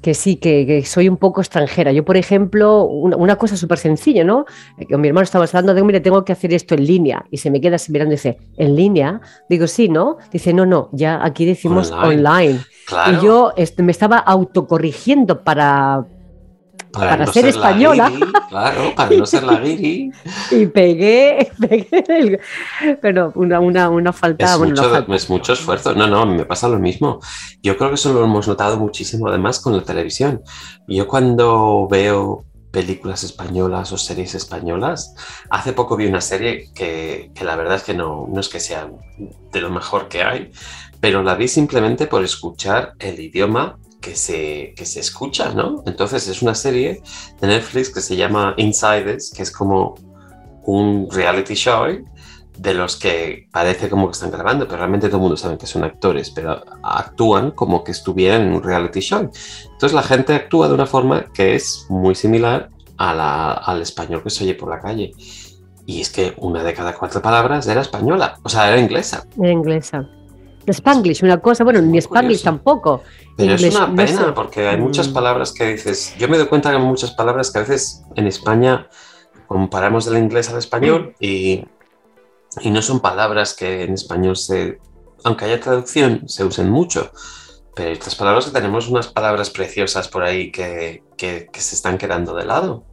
que 0.05 0.13
sí, 0.13 0.37
que, 0.37 0.85
soy 0.85 1.09
un 1.09 1.17
poco 1.17 1.41
extranjera. 1.41 1.91
Yo, 1.91 2.05
por 2.05 2.19
ejemplo, 2.19 2.85
una, 2.85 3.37
cosa 3.37 3.57
súper 3.57 3.79
sencilla, 3.79 4.23
¿no? 4.23 4.45
Eh, 4.77 4.85
con 4.87 5.01
mi 5.01 5.09
hermano 5.09 5.25
estaba 5.25 5.47
hablando 5.47 5.73
de, 5.73 5.83
mire, 5.83 6.01
tengo 6.01 6.27
que 6.27 6.33
hacer 6.33 6.53
esto 6.53 6.75
en 6.75 6.85
línea. 6.85 7.25
Y 7.31 7.39
se 7.39 7.51
me 7.51 7.59
queda 7.59 7.77
así 7.77 7.91
mirando 7.91 8.13
y 8.13 8.17
dice, 8.17 8.37
¿en 8.59 8.77
línea? 8.77 9.23
Digo, 9.49 9.67
sí, 9.67 9.89
¿no? 9.89 10.19
Dice, 10.31 10.53
no, 10.53 10.67
no, 10.67 10.91
ya 10.93 11.25
aquí 11.25 11.47
decimos 11.47 11.91
online. 11.91 12.61
Y 13.13 13.25
yo 13.25 13.55
me 13.79 13.93
estaba 13.93 14.19
autocorrigiendo 14.19 15.43
para, 15.43 16.05
para, 16.93 17.27
ser, 17.27 17.47
española. 17.47 18.13
claro, 18.49 18.95
para 18.95 19.17
no 19.17 19.27
ser 19.27 19.43
la 19.43 19.59
guiri. 19.59 20.11
y 20.51 20.67
pegué, 20.67 21.51
pegué 21.61 22.41
pero 23.01 23.33
una, 23.35 23.61
una, 23.61 23.89
una 23.91 24.13
falta. 24.13 24.45
Es, 24.45 24.59
mucho, 24.59 25.15
es 25.15 25.31
mucho 25.31 25.53
esfuerzo. 25.53 25.95
No, 25.95 26.07
no, 26.07 26.27
me 26.27 26.45
pasa 26.45 26.69
lo 26.69 26.79
mismo. 26.79 27.21
Yo 27.63 27.77
creo 27.77 27.91
que 27.91 27.97
eso 27.97 28.13
lo 28.13 28.25
hemos 28.25 28.47
notado 28.49 28.79
muchísimo 28.79 29.29
además 29.29 29.61
con 29.61 29.77
la 29.77 29.83
televisión. 29.83 30.43
Yo 30.87 31.07
cuando 31.09 31.89
veo 31.91 32.45
películas 32.75 33.23
españolas 33.23 33.93
o 33.93 33.97
series 33.97 34.35
españolas. 34.35 35.15
Hace 35.49 35.73
poco 35.73 35.97
vi 35.97 36.07
una 36.07 36.21
serie 36.21 36.71
que, 36.75 37.31
que, 37.33 37.45
la 37.45 37.55
verdad 37.55 37.77
es 37.77 37.85
que 37.85 37.95
no, 37.95 38.27
no 38.29 38.41
es 38.41 38.49
que 38.49 38.59
sea 38.59 38.91
de 39.53 39.61
lo 39.61 39.71
mejor 39.71 40.09
que 40.09 40.25
hay, 40.25 40.51
pero 41.01 41.23
la 41.23 41.37
vi 41.37 41.47
simplemente 41.47 42.09
por 42.09 42.25
escuchar 42.25 42.95
el 42.99 43.21
idioma 43.21 43.79
que 44.05 44.15
se, 44.15 44.75
que 44.77 44.85
se 44.85 45.01
escucha, 45.01 45.55
¿no? 45.55 45.83
Entonces 45.87 46.29
es 46.29 46.43
una 46.43 46.55
serie 46.55 47.01
de 47.41 47.47
Netflix 47.47 47.89
que 47.89 48.01
se 48.03 48.17
llama 48.17 48.55
Insiders, 48.59 49.33
que 49.35 49.43
es 49.43 49.51
como 49.51 49.95
un 50.65 51.09
reality 51.11 51.55
show 51.55 51.87
de 52.59 52.75
los 52.75 52.97
que 52.97 53.49
parece 53.51 53.89
como 53.89 54.07
que 54.09 54.13
están 54.13 54.31
grabando, 54.31 54.67
pero 54.67 54.79
realmente 54.79 55.09
todo 55.09 55.17
el 55.17 55.23
mundo 55.23 55.37
sabe 55.37 55.57
que 55.57 55.67
son 55.67 55.85
actores, 55.85 56.31
pero 56.31 56.63
actúan 56.83 57.51
como 57.53 57.83
que 57.83 57.93
estuvieran 57.93 58.43
en 58.43 58.53
un 58.53 58.63
reality 58.63 59.01
show. 59.01 59.31
Entonces 59.73 59.93
la 59.93 60.03
gente 60.03 60.35
actúa 60.35 60.69
de 60.69 60.75
una 60.75 60.87
forma 60.87 61.25
que 61.33 61.55
es 61.55 61.87
muy 61.89 62.15
similar 62.15 62.69
a 62.99 63.15
la, 63.15 63.53
al 63.53 63.81
español 63.81 64.23
que 64.23 64.31
se 64.31 64.45
oye 64.45 64.55
por 64.55 64.69
la 64.69 64.81
calle. 64.81 65.13
Y 65.87 66.01
es 66.01 66.11
que 66.11 66.35
una 66.37 66.63
de 66.63 66.75
cada 66.75 66.95
cuatro 66.95 67.21
palabras 67.23 67.67
era 67.67 67.81
española, 67.81 68.39
o 68.43 68.49
sea, 68.49 68.69
era 68.69 68.79
inglesa. 68.79 69.27
Era 69.39 69.51
inglesa. 69.51 70.09
Spanglish, 70.73 71.23
una 71.23 71.41
cosa, 71.41 71.65
bueno, 71.65 71.81
ni 71.81 71.99
Spanglish 71.99 72.43
tampoco. 72.43 73.03
Pero 73.37 73.55
es 73.55 73.75
una 73.75 73.95
pena 73.95 74.35
porque 74.35 74.67
hay 74.69 74.79
muchas 74.79 75.09
mm. 75.09 75.13
palabras 75.13 75.53
que 75.53 75.73
dices. 75.73 76.15
Yo 76.19 76.29
me 76.29 76.39
doy 76.39 76.47
cuenta 76.47 76.71
que 76.71 76.77
hay 76.77 76.83
muchas 76.83 77.13
palabras 77.13 77.51
que 77.51 77.59
a 77.59 77.63
veces 77.63 78.03
en 78.15 78.27
España 78.27 78.89
comparamos 79.47 80.05
del 80.05 80.19
inglés 80.19 80.51
al 80.51 80.59
español 80.59 81.15
mm. 81.21 81.25
y, 81.25 81.65
y 82.61 82.71
no 82.71 82.83
son 82.83 83.01
palabras 83.01 83.55
que 83.55 83.85
en 83.85 83.95
español 83.95 84.37
se. 84.37 84.79
Aunque 85.25 85.47
haya 85.47 85.61
traducción, 85.61 86.29
se 86.29 86.45
usen 86.45 86.71
mucho. 86.71 87.11
Pero 87.75 87.91
estas 87.91 88.15
palabras 88.15 88.45
que 88.45 88.53
tenemos 88.53 88.89
unas 88.89 89.09
palabras 89.09 89.51
preciosas 89.51 90.09
por 90.09 90.23
ahí 90.23 90.53
que, 90.53 91.03
que, 91.17 91.49
que 91.53 91.61
se 91.61 91.75
están 91.75 91.99
quedando 91.99 92.35
de 92.35 92.45
lado. 92.45 92.85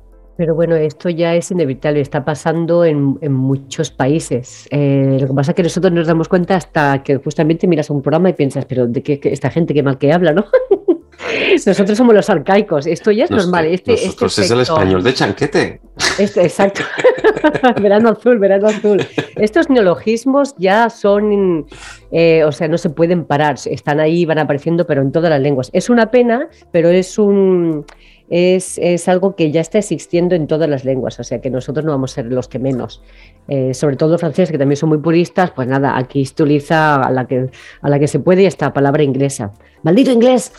Pero 0.41 0.55
bueno, 0.55 0.75
esto 0.75 1.07
ya 1.07 1.35
es 1.35 1.51
inevitable, 1.51 2.01
está 2.01 2.25
pasando 2.25 2.83
en, 2.83 3.19
muchos 3.31 3.91
países. 3.91 4.67
Eh, 4.71 5.19
lo 5.21 5.27
que 5.27 5.33
pasa 5.35 5.51
es 5.51 5.55
que 5.55 5.61
nosotros 5.61 5.93
nos 5.93 6.07
damos 6.07 6.27
cuenta 6.27 6.55
hasta 6.55 7.03
que 7.03 7.17
justamente 7.17 7.67
miras 7.67 7.91
un 7.91 8.01
programa 8.01 8.31
y 8.31 8.33
piensas, 8.33 8.65
pero 8.65 8.87
de 8.87 9.03
qué, 9.03 9.19
esta 9.25 9.51
gente 9.51 9.75
qué 9.75 9.83
mal 9.83 9.99
que 9.99 10.11
habla, 10.11 10.33
¿no? 10.33 10.45
Nosotros 11.67 11.95
somos 11.95 12.15
los 12.15 12.27
arcaicos, 12.31 12.87
esto 12.87 13.11
ya 13.11 13.25
es 13.25 13.29
normal. 13.29 13.67
Este, 13.67 13.93
este 13.93 14.25
es 14.25 14.49
el 14.49 14.61
español 14.61 15.03
de 15.03 15.13
chanquete. 15.13 15.79
Este, 16.17 16.41
exacto. 16.41 16.81
verano 17.79 18.09
azul, 18.09 18.39
verano 18.39 18.69
azul. 18.69 19.05
Estos 19.35 19.69
neologismos 19.69 20.55
ya 20.57 20.89
son, 20.89 21.67
eh, 22.11 22.43
o 22.45 22.51
sea, 22.51 22.67
no 22.67 22.79
se 22.79 22.89
pueden 22.89 23.25
parar, 23.25 23.57
están 23.65 23.99
ahí, 23.99 24.25
van 24.25 24.39
apareciendo, 24.39 24.87
pero 24.87 25.03
en 25.03 25.11
todas 25.11 25.29
las 25.29 25.39
lenguas. 25.39 25.69
Es 25.71 25.91
una 25.91 26.09
pena, 26.09 26.49
pero 26.71 26.89
es 26.89 27.19
un 27.19 27.85
es, 28.31 29.07
algo 29.09 29.35
que 29.35 29.51
ya 29.51 29.59
está 29.59 29.77
existiendo 29.77 30.35
en 30.35 30.47
todas 30.47 30.69
las 30.69 30.85
lenguas, 30.85 31.19
o 31.19 31.23
sea 31.23 31.41
que 31.41 31.49
nosotros 31.49 31.85
no 31.85 31.91
vamos 31.91 32.13
a 32.13 32.15
ser 32.15 32.25
los 32.27 32.47
que 32.47 32.59
menos. 32.59 33.03
Eh, 33.49 33.73
sobre 33.73 33.97
todo 33.97 34.11
los 34.11 34.21
franceses, 34.21 34.51
que 34.51 34.57
también 34.57 34.77
son 34.77 34.89
muy 34.89 34.99
puristas, 34.99 35.51
pues 35.51 35.67
nada, 35.67 35.97
aquí 35.97 36.25
se 36.25 36.31
utiliza 36.31 36.95
a 36.95 37.11
la 37.11 37.27
que, 37.27 37.49
a 37.81 37.89
la 37.89 37.99
que 37.99 38.07
se 38.07 38.19
puede 38.19 38.45
esta 38.45 38.73
palabra 38.73 39.03
inglesa. 39.03 39.51
¡Maldito 39.83 40.11
inglés! 40.11 40.53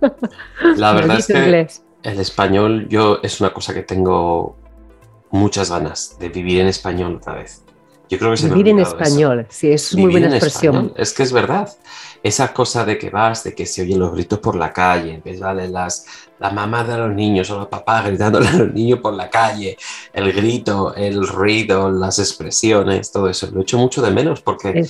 La 0.76 0.92
verdad 0.92 1.18
es 1.18 1.26
que 1.26 1.66
el 2.02 2.20
español 2.20 2.88
yo 2.88 3.18
es 3.22 3.40
una 3.40 3.52
cosa 3.52 3.74
que 3.74 3.82
tengo 3.82 4.56
muchas 5.30 5.70
ganas 5.70 6.16
de 6.20 6.28
vivir 6.28 6.60
en 6.60 6.68
español 6.68 7.16
otra 7.16 7.34
vez. 7.34 7.64
Yo 8.08 8.18
creo 8.18 8.32
que 8.32 8.36
se 8.36 8.48
Vivir 8.48 8.68
en 8.68 8.78
español, 8.78 9.46
sí, 9.48 9.72
es 9.72 9.96
muy 9.96 10.12
buena 10.12 10.28
expresión. 10.28 10.92
Es 10.96 11.14
que 11.14 11.22
es 11.22 11.32
verdad. 11.32 11.70
Esa 12.22 12.52
cosa 12.52 12.84
de 12.84 12.98
que 12.98 13.08
vas, 13.08 13.42
de 13.42 13.54
que 13.54 13.64
se 13.64 13.80
oyen 13.80 13.98
los 13.98 14.12
gritos 14.12 14.38
por 14.38 14.54
la 14.54 14.70
calle, 14.70 15.22
ves, 15.24 15.40
¿vale? 15.40 15.66
Las, 15.66 16.04
la 16.42 16.50
mamá 16.50 16.82
de 16.82 16.98
los 16.98 17.14
niños 17.14 17.48
o 17.50 17.58
los 17.60 17.68
papás 17.68 18.04
gritándole 18.04 18.48
a 18.48 18.56
los 18.56 18.74
niños 18.74 18.98
por 18.98 19.14
la 19.14 19.30
calle, 19.30 19.76
el 20.12 20.32
grito, 20.32 20.92
el 20.96 21.24
ruido, 21.26 21.88
las 21.88 22.18
expresiones, 22.18 23.12
todo 23.12 23.28
eso. 23.28 23.48
Lo 23.52 23.60
echo 23.60 23.78
mucho 23.78 24.02
de 24.02 24.10
menos 24.10 24.40
porque, 24.40 24.84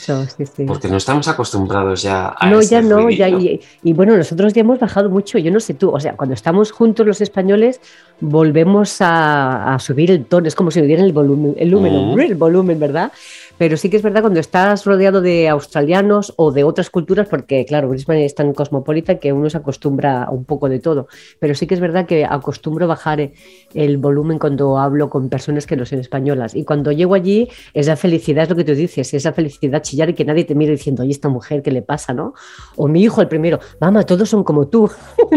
porque 0.66 0.88
no 0.88 0.96
estamos 0.96 1.28
acostumbrados 1.28 2.00
ya 2.00 2.34
a 2.38 2.48
No, 2.48 2.62
ya 2.62 2.80
no, 2.80 3.10
ya, 3.10 3.28
y, 3.28 3.92
bueno, 3.92 4.16
nosotros 4.16 4.54
ya 4.54 4.62
hemos 4.62 4.80
bajado 4.80 5.10
mucho, 5.10 5.36
yo 5.36 5.50
no 5.50 5.60
sé 5.60 5.74
tú, 5.74 5.90
o 5.90 6.00
sea, 6.00 6.16
cuando 6.16 6.34
estamos 6.34 6.72
juntos 6.72 7.06
los 7.06 7.20
españoles 7.20 7.82
volvemos 8.20 8.96
a, 9.00 9.76
subir 9.78 10.10
el 10.10 10.24
tono, 10.24 10.48
es 10.48 10.54
como 10.54 10.70
si 10.70 10.78
nos 10.78 10.86
dieran 10.86 11.04
el 11.04 11.12
volumen, 11.12 11.54
el 11.58 11.74
volumen, 11.74 12.20
el 12.20 12.34
volumen, 12.34 12.80
¿verdad? 12.80 13.12
Pero 13.58 13.76
sí 13.76 13.90
que 13.90 13.96
es 13.96 14.02
verdad 14.02 14.22
cuando 14.22 14.40
estás 14.40 14.84
rodeado 14.84 15.20
de 15.20 15.48
australianos 15.48 16.34
o 16.36 16.52
de 16.52 16.64
otras 16.64 16.90
culturas, 16.90 17.28
porque 17.28 17.64
claro, 17.64 17.88
Brisbane 17.88 18.24
es 18.24 18.34
tan 18.34 18.52
cosmopolita 18.52 19.18
que 19.18 19.32
uno 19.32 19.50
se 19.50 19.58
acostumbra 19.58 20.28
un 20.30 20.44
poco 20.44 20.68
de 20.68 20.80
todo. 20.80 21.08
Pero 21.38 21.54
sí 21.54 21.66
que 21.66 21.74
es 21.74 21.80
verdad 21.80 22.06
que 22.06 22.24
acostumbro 22.24 22.86
bajar 22.86 23.30
el 23.74 23.96
volumen 23.98 24.38
cuando 24.38 24.78
hablo 24.78 25.10
con 25.10 25.28
personas 25.28 25.66
que 25.66 25.76
no 25.76 25.86
son 25.86 26.00
españolas. 26.00 26.54
Y 26.54 26.64
cuando 26.64 26.92
llego 26.92 27.14
allí, 27.14 27.48
esa 27.74 27.96
felicidad 27.96 28.44
es 28.44 28.50
lo 28.50 28.56
que 28.56 28.64
tú 28.64 28.74
dices, 28.74 29.12
esa 29.14 29.32
felicidad 29.32 29.82
chillar 29.82 30.10
y 30.10 30.14
que 30.14 30.24
nadie 30.24 30.44
te 30.44 30.54
mire 30.54 30.72
diciendo, 30.72 31.02
oye, 31.02 31.12
esta 31.12 31.28
mujer, 31.28 31.62
¿qué 31.62 31.70
le 31.70 31.82
pasa? 31.82 32.12
¿no? 32.12 32.34
O 32.76 32.88
mi 32.88 33.02
hijo, 33.02 33.20
el 33.20 33.28
primero, 33.28 33.60
mamá, 33.80 34.04
todos 34.04 34.28
son 34.28 34.44
como 34.44 34.68
tú. 34.68 34.90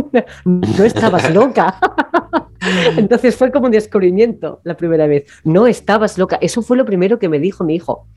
no 0.45 0.84
estabas 0.84 1.34
loca. 1.34 1.79
Entonces 2.98 3.36
fue 3.36 3.51
como 3.51 3.65
un 3.65 3.72
descubrimiento 3.72 4.62
la 4.63 4.75
primera 4.75 5.07
vez. 5.07 5.25
No 5.43 5.67
estabas 5.67 6.17
loca. 6.17 6.38
Eso 6.41 6.62
fue 6.62 6.77
lo 6.77 6.86
primero 6.86 7.19
que 7.19 7.29
me 7.29 7.39
dijo 7.39 7.63
mi 7.63 7.75
hijo. 7.75 8.07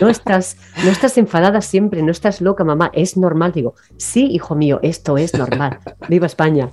No 0.00 0.08
estás, 0.08 0.56
no 0.84 0.90
estás 0.90 1.18
enfadada 1.18 1.60
siempre, 1.60 2.02
no 2.02 2.10
estás 2.10 2.40
loca, 2.40 2.64
mamá. 2.64 2.90
Es 2.94 3.16
normal. 3.16 3.52
Digo, 3.52 3.74
sí, 3.96 4.26
hijo 4.30 4.54
mío, 4.54 4.80
esto 4.82 5.18
es 5.18 5.34
normal. 5.34 5.78
Viva 6.08 6.26
España. 6.26 6.70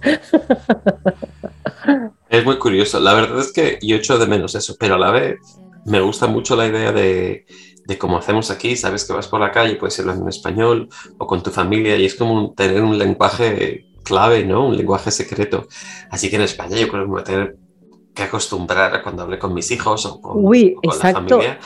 Es 2.29 2.45
muy 2.45 2.57
curioso. 2.57 2.99
La 2.99 3.13
verdad 3.13 3.39
es 3.39 3.51
que 3.51 3.79
yo 3.81 3.95
echo 3.95 4.17
de 4.17 4.27
menos 4.27 4.55
eso, 4.55 4.75
pero 4.79 4.95
a 4.95 4.99
la 4.99 5.11
vez 5.11 5.39
me 5.85 5.99
gusta 5.99 6.27
mucho 6.27 6.55
la 6.55 6.67
idea 6.67 6.91
de, 6.91 7.45
de 7.85 7.97
cómo 7.97 8.17
hacemos 8.17 8.51
aquí. 8.51 8.75
Sabes 8.75 9.05
que 9.05 9.13
vas 9.13 9.27
por 9.27 9.39
la 9.39 9.51
calle, 9.51 9.75
puedes 9.75 9.99
hablar 9.99 10.17
en 10.17 10.27
español 10.27 10.89
o 11.17 11.25
con 11.25 11.41
tu 11.41 11.49
familia 11.49 11.97
y 11.97 12.05
es 12.05 12.15
como 12.15 12.53
tener 12.53 12.83
un 12.83 12.97
lenguaje 12.97 13.87
clave, 14.03 14.45
¿no? 14.45 14.67
Un 14.67 14.77
lenguaje 14.77 15.11
secreto. 15.11 15.67
Así 16.11 16.29
que 16.29 16.35
en 16.35 16.43
España 16.43 16.77
yo 16.77 16.87
creo 16.87 17.03
que 17.03 17.07
me 17.07 17.13
voy 17.13 17.21
a 17.21 17.23
tener 17.23 17.57
que 18.13 18.23
acostumbrar 18.23 18.93
a 18.93 19.01
cuando 19.01 19.23
hable 19.23 19.39
con 19.39 19.53
mis 19.53 19.71
hijos 19.71 20.05
o 20.05 20.21
con, 20.21 20.43
la 20.43 21.11
familia 21.11 21.59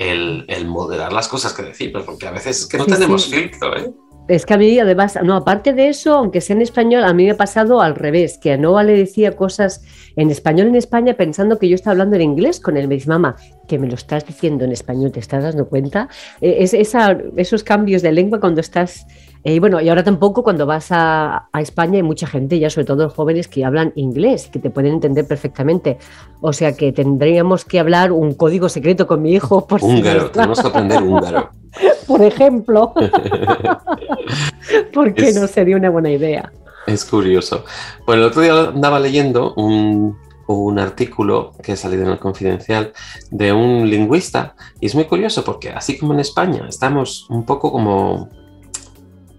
el, 0.00 0.46
el, 0.48 0.66
moderar 0.66 1.12
las 1.12 1.28
cosas 1.28 1.52
que 1.52 1.62
decimos, 1.62 2.04
porque 2.04 2.26
a 2.26 2.30
veces 2.30 2.62
es 2.62 2.66
que 2.66 2.78
no 2.78 2.86
tenemos 2.86 3.26
filtro, 3.26 3.76
¿eh? 3.76 3.92
Es 4.28 4.46
que 4.46 4.54
a 4.54 4.58
mí, 4.58 4.78
además, 4.78 5.18
no, 5.24 5.34
aparte 5.34 5.72
de 5.72 5.88
eso, 5.88 6.14
aunque 6.14 6.40
sea 6.40 6.54
en 6.54 6.62
español, 6.62 7.02
a 7.02 7.12
mí 7.12 7.24
me 7.24 7.32
ha 7.32 7.36
pasado 7.36 7.80
al 7.80 7.96
revés, 7.96 8.38
que 8.38 8.52
a 8.52 8.56
Noah 8.56 8.84
le 8.84 8.96
decía 8.96 9.34
cosas 9.34 9.82
en 10.14 10.30
español 10.30 10.68
en 10.68 10.76
España 10.76 11.14
pensando 11.14 11.58
que 11.58 11.68
yo 11.68 11.74
estaba 11.74 11.92
hablando 11.92 12.14
en 12.14 12.22
inglés 12.22 12.60
con 12.60 12.76
él. 12.76 12.86
Me 12.86 12.94
dice, 12.94 13.08
mamá, 13.08 13.34
que 13.66 13.78
me 13.78 13.88
lo 13.88 13.94
estás 13.94 14.24
diciendo 14.24 14.64
en 14.64 14.70
español, 14.70 15.10
¿te 15.10 15.18
estás 15.18 15.42
dando 15.42 15.68
cuenta? 15.68 16.08
Eh, 16.40 16.58
es, 16.60 16.74
esa, 16.74 17.18
esos 17.36 17.64
cambios 17.64 18.02
de 18.02 18.12
lengua 18.12 18.38
cuando 18.38 18.60
estás 18.60 19.04
eh, 19.42 19.58
bueno, 19.58 19.80
y 19.80 19.88
ahora 19.88 20.04
tampoco 20.04 20.42
cuando 20.42 20.66
vas 20.66 20.88
a, 20.90 21.48
España 21.58 21.96
hay 21.96 22.02
mucha 22.02 22.26
gente, 22.26 22.58
ya 22.58 22.68
sobre 22.68 22.86
todo 22.86 23.04
los 23.04 23.14
jóvenes, 23.14 23.48
que 23.48 23.64
hablan 23.64 23.92
inglés, 23.96 24.48
que 24.52 24.58
te 24.58 24.70
pueden 24.70 24.94
entender 24.94 25.26
perfectamente. 25.26 25.98
O 26.40 26.52
sea 26.52 26.76
que 26.76 26.92
tendríamos 26.92 27.64
que 27.64 27.80
hablar 27.80 28.12
un 28.12 28.34
código 28.34 28.68
secreto 28.68 29.06
con 29.06 29.22
mi 29.22 29.32
hijo. 29.32 29.66
Por 29.66 29.82
húngaro, 29.82 30.30
tenemos 30.30 30.60
que 30.60 30.68
aprender 30.68 31.02
húngaro. 31.02 31.50
por 32.06 32.22
ejemplo. 32.22 32.92
Porque 34.92 35.32
no 35.32 35.46
sería 35.46 35.76
una 35.76 35.90
buena 35.90 36.10
idea. 36.10 36.52
Es 36.86 37.04
curioso. 37.04 37.64
Bueno, 38.06 38.22
el 38.22 38.28
otro 38.28 38.42
día 38.42 38.52
andaba 38.68 39.00
leyendo 39.00 39.54
un, 39.54 40.16
un 40.46 40.78
artículo 40.78 41.52
que 41.62 41.72
ha 41.72 41.76
salido 41.76 42.02
en 42.02 42.10
el 42.10 42.18
Confidencial 42.18 42.92
de 43.30 43.52
un 43.52 43.88
lingüista 43.88 44.54
y 44.80 44.86
es 44.86 44.94
muy 44.94 45.04
curioso 45.04 45.44
porque 45.44 45.70
así 45.70 45.98
como 45.98 46.12
en 46.14 46.20
España 46.20 46.66
estamos 46.68 47.26
un 47.30 47.44
poco 47.44 47.70
como, 47.70 48.28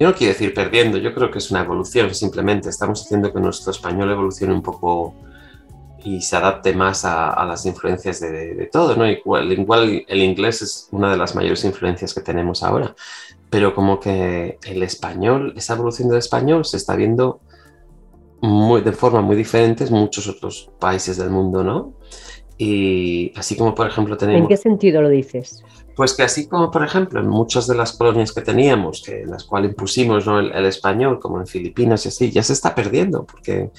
yo 0.01 0.07
no 0.07 0.15
quiero 0.15 0.33
decir 0.33 0.51
perdiendo, 0.51 0.97
yo 0.97 1.13
creo 1.13 1.29
que 1.29 1.37
es 1.37 1.51
una 1.51 1.61
evolución, 1.61 2.11
simplemente 2.15 2.69
estamos 2.69 3.03
haciendo 3.03 3.31
que 3.31 3.39
nuestro 3.39 3.69
español 3.69 4.09
evolucione 4.09 4.51
un 4.51 4.63
poco 4.63 5.13
y 6.03 6.21
se 6.21 6.35
adapte 6.35 6.73
más 6.73 7.05
a, 7.05 7.45
las 7.45 7.67
influencias 7.67 8.19
de, 8.19 8.67
todo, 8.71 8.95
¿no? 8.95 9.07
Igual, 9.07 9.51
igual 9.51 10.03
el 10.07 10.23
inglés 10.23 10.63
es 10.63 10.87
una 10.89 11.11
de 11.11 11.17
las 11.17 11.35
mayores 11.35 11.63
influencias 11.65 12.15
que 12.15 12.21
tenemos 12.21 12.63
ahora, 12.63 12.95
pero 13.51 13.75
como 13.75 13.99
que 13.99 14.57
el 14.63 14.81
español, 14.81 15.53
esa 15.55 15.75
evolución 15.75 16.09
del 16.09 16.17
español 16.17 16.65
se 16.65 16.77
está 16.77 16.95
viendo 16.95 17.39
muy, 18.41 18.81
de 18.81 18.93
forma 18.93 19.21
muy 19.21 19.35
diferente 19.35 19.83
en 19.83 19.93
muchos 19.93 20.27
otros 20.27 20.71
países 20.79 21.17
del 21.17 21.29
mundo, 21.29 21.63
¿no? 21.63 21.93
Y 22.57 23.33
así 23.35 23.55
como, 23.55 23.75
por 23.75 23.87
ejemplo, 23.87 24.17
tenemos... 24.17 24.41
¿En 24.41 24.47
qué 24.47 24.57
sentido 24.57 25.03
lo 25.03 25.09
dices? 25.09 25.63
Pues 25.95 26.13
que 26.13 26.23
así 26.23 26.47
como, 26.47 26.71
por 26.71 26.83
ejemplo, 26.83 27.19
en 27.19 27.27
muchas 27.27 27.67
de 27.67 27.75
las 27.75 27.93
colonias 27.93 28.31
que 28.31 28.41
teníamos, 28.41 29.07
en 29.07 29.29
las 29.29 29.43
cuales 29.43 29.71
impusimos 29.71 30.25
el, 30.27 30.65
español, 30.65 31.19
como 31.19 31.39
en 31.39 31.47
Filipinas 31.47 32.05
y 32.05 32.09
así, 32.09 32.31
ya 32.31 32.43
se 32.43 32.53
está 32.53 32.73
perdiendo, 32.73 33.25
porque 33.25 33.71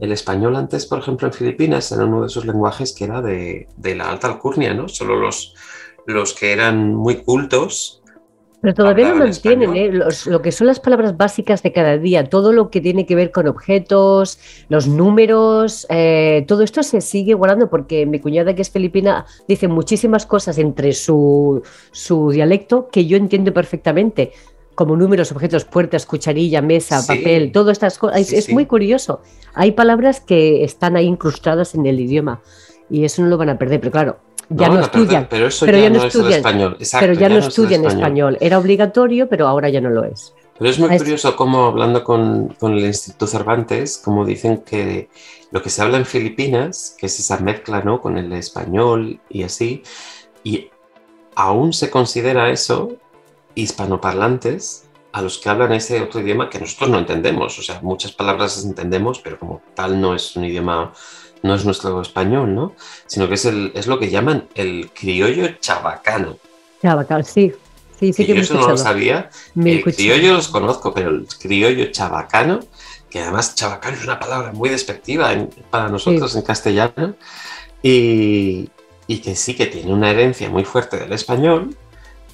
el 0.00 0.12
español 0.12 0.56
antes, 0.56 0.86
por 0.86 0.98
ejemplo, 0.98 1.28
en 1.28 1.32
Filipinas 1.32 1.90
era 1.92 2.04
uno 2.04 2.22
de 2.22 2.26
esos 2.26 2.44
lenguajes 2.44 2.92
que 2.92 3.04
era 3.04 3.22
de, 3.22 3.68
de 3.76 3.94
la 3.94 4.10
alta 4.10 4.26
alcurnia, 4.26 4.74
¿no? 4.74 4.88
Solo 4.88 5.16
los, 5.16 5.54
los 6.06 6.34
que 6.34 6.52
eran 6.52 6.94
muy 6.94 7.22
cultos 7.22 8.01
pero 8.62 8.74
todavía 8.74 9.08
no 9.08 9.16
mantienen 9.16 9.76
¿eh? 9.76 9.90
lo 10.26 10.40
que 10.40 10.52
son 10.52 10.68
las 10.68 10.78
palabras 10.78 11.16
básicas 11.16 11.64
de 11.64 11.72
cada 11.72 11.98
día, 11.98 12.30
todo 12.30 12.52
lo 12.52 12.70
que 12.70 12.80
tiene 12.80 13.04
que 13.06 13.16
ver 13.16 13.32
con 13.32 13.48
objetos, 13.48 14.38
los 14.68 14.86
números, 14.86 15.84
eh, 15.90 16.44
todo 16.46 16.62
esto 16.62 16.84
se 16.84 17.00
sigue 17.00 17.34
guardando 17.34 17.68
porque 17.68 18.06
mi 18.06 18.20
cuñada 18.20 18.54
que 18.54 18.62
es 18.62 18.70
filipina 18.70 19.26
dice 19.48 19.66
muchísimas 19.66 20.26
cosas 20.26 20.58
entre 20.58 20.92
su, 20.92 21.60
su 21.90 22.30
dialecto 22.30 22.88
que 22.88 23.04
yo 23.04 23.16
entiendo 23.16 23.52
perfectamente, 23.52 24.30
como 24.76 24.96
números, 24.96 25.32
objetos, 25.32 25.64
puertas, 25.64 26.06
cucharilla, 26.06 26.62
mesa, 26.62 27.04
papel, 27.04 27.50
todas 27.50 27.72
estas 27.72 27.98
cosas. 27.98 28.32
es 28.32 28.48
muy 28.48 28.66
curioso. 28.66 29.20
Hay 29.54 29.72
palabras 29.72 30.20
que 30.20 30.62
están 30.62 30.94
ahí 30.96 31.06
incrustadas 31.06 31.74
en 31.74 31.84
el 31.84 31.98
idioma 31.98 32.40
y 32.88 33.04
eso 33.04 33.22
no 33.22 33.28
lo 33.28 33.38
van 33.38 33.48
a 33.48 33.58
perder, 33.58 33.80
pero 33.80 33.90
claro, 33.90 34.18
ya 34.54 34.68
no, 34.68 34.80
estudian. 34.80 35.26
pero 35.28 35.46
eso 35.46 35.66
ya, 35.66 35.90
no, 35.90 36.04
es 36.04 36.14
el 36.14 36.32
español. 36.32 36.76
pero 37.00 37.12
ya, 37.14 37.28
no, 37.28 37.38
estudian 37.38 37.84
español. 37.84 38.38
Era 38.40 38.58
obligatorio, 38.58 39.28
pero 39.28 39.48
ahora 39.48 39.68
ya 39.68 39.80
no 39.80 39.90
lo 39.90 40.04
es. 40.04 40.34
Pero 40.58 40.70
es 40.70 40.78
muy 40.78 40.96
curioso 40.96 41.34
cómo 41.34 41.66
hablando 41.66 42.04
con, 42.04 42.48
con, 42.58 42.72
el 42.74 42.84
Instituto 42.84 43.26
Cervantes, 43.26 43.98
como 43.98 44.24
dicen 44.24 44.58
que 44.58 45.08
lo 45.50 45.62
que 45.62 45.70
se 45.70 45.82
habla 45.82 45.98
en 45.98 46.06
Filipinas, 46.06 46.94
que 46.98 47.06
es 47.06 47.18
esa 47.18 47.38
mezcla 47.38 47.82
¿no? 47.82 48.00
con 48.00 48.16
el 48.18 48.32
español 48.32 49.20
y 49.28 49.42
así, 49.42 49.82
y 50.44 50.70
aún 51.34 51.72
se 51.72 51.90
considera 51.90 52.50
eso 52.50 52.96
hispanoparlantes 53.54 54.84
a 55.12 55.20
los 55.20 55.38
que 55.38 55.48
hablan 55.50 55.72
ese 55.72 56.00
otro 56.00 56.20
idioma 56.20 56.48
que 56.48 56.58
nosotros 56.58 56.90
no 56.90 56.98
entendemos. 56.98 57.58
O 57.58 57.62
sea, 57.62 57.80
muchas 57.82 58.12
palabras 58.12 58.56
las 58.56 58.64
entendemos, 58.64 59.20
pero 59.20 59.38
como 59.38 59.62
tal 59.74 60.00
no 60.00 60.14
es 60.14 60.36
un 60.36 60.44
idioma 60.44 60.92
no 61.42 61.54
es 61.54 61.64
nuestro 61.64 62.00
español, 62.00 62.54
¿no? 62.54 62.74
Sino 63.06 63.28
que 63.28 63.34
es, 63.34 63.44
el, 63.44 63.72
es 63.74 63.86
lo 63.86 63.98
que 63.98 64.10
llaman 64.10 64.48
el 64.54 64.90
criollo 64.94 65.48
chabacano. 65.60 66.38
Chabacano, 66.80 67.24
sí. 67.24 67.52
Sí, 67.98 68.12
sí 68.12 68.26
que 68.26 68.34
yo 68.34 68.40
eso 68.40 68.54
no 68.54 68.68
lo 68.68 68.76
sabía. 68.76 69.30
el 69.56 69.84
criollo 69.84 70.34
los 70.34 70.48
conozco, 70.48 70.92
pero 70.92 71.10
el 71.10 71.26
criollo 71.26 71.86
chabacano, 71.92 72.60
que 73.08 73.20
además 73.20 73.54
chabacano 73.54 73.96
es 73.96 74.04
una 74.04 74.18
palabra 74.18 74.52
muy 74.52 74.70
despectiva 74.70 75.32
para 75.70 75.88
nosotros 75.88 76.34
en 76.34 76.42
castellano, 76.42 77.14
y, 77.82 78.70
y, 79.06 79.18
que 79.18 79.36
sí 79.36 79.54
que 79.54 79.66
tiene 79.66 79.92
una 79.92 80.10
herencia 80.10 80.48
muy 80.48 80.64
fuerte 80.64 80.96
del 80.96 81.12
español, 81.12 81.76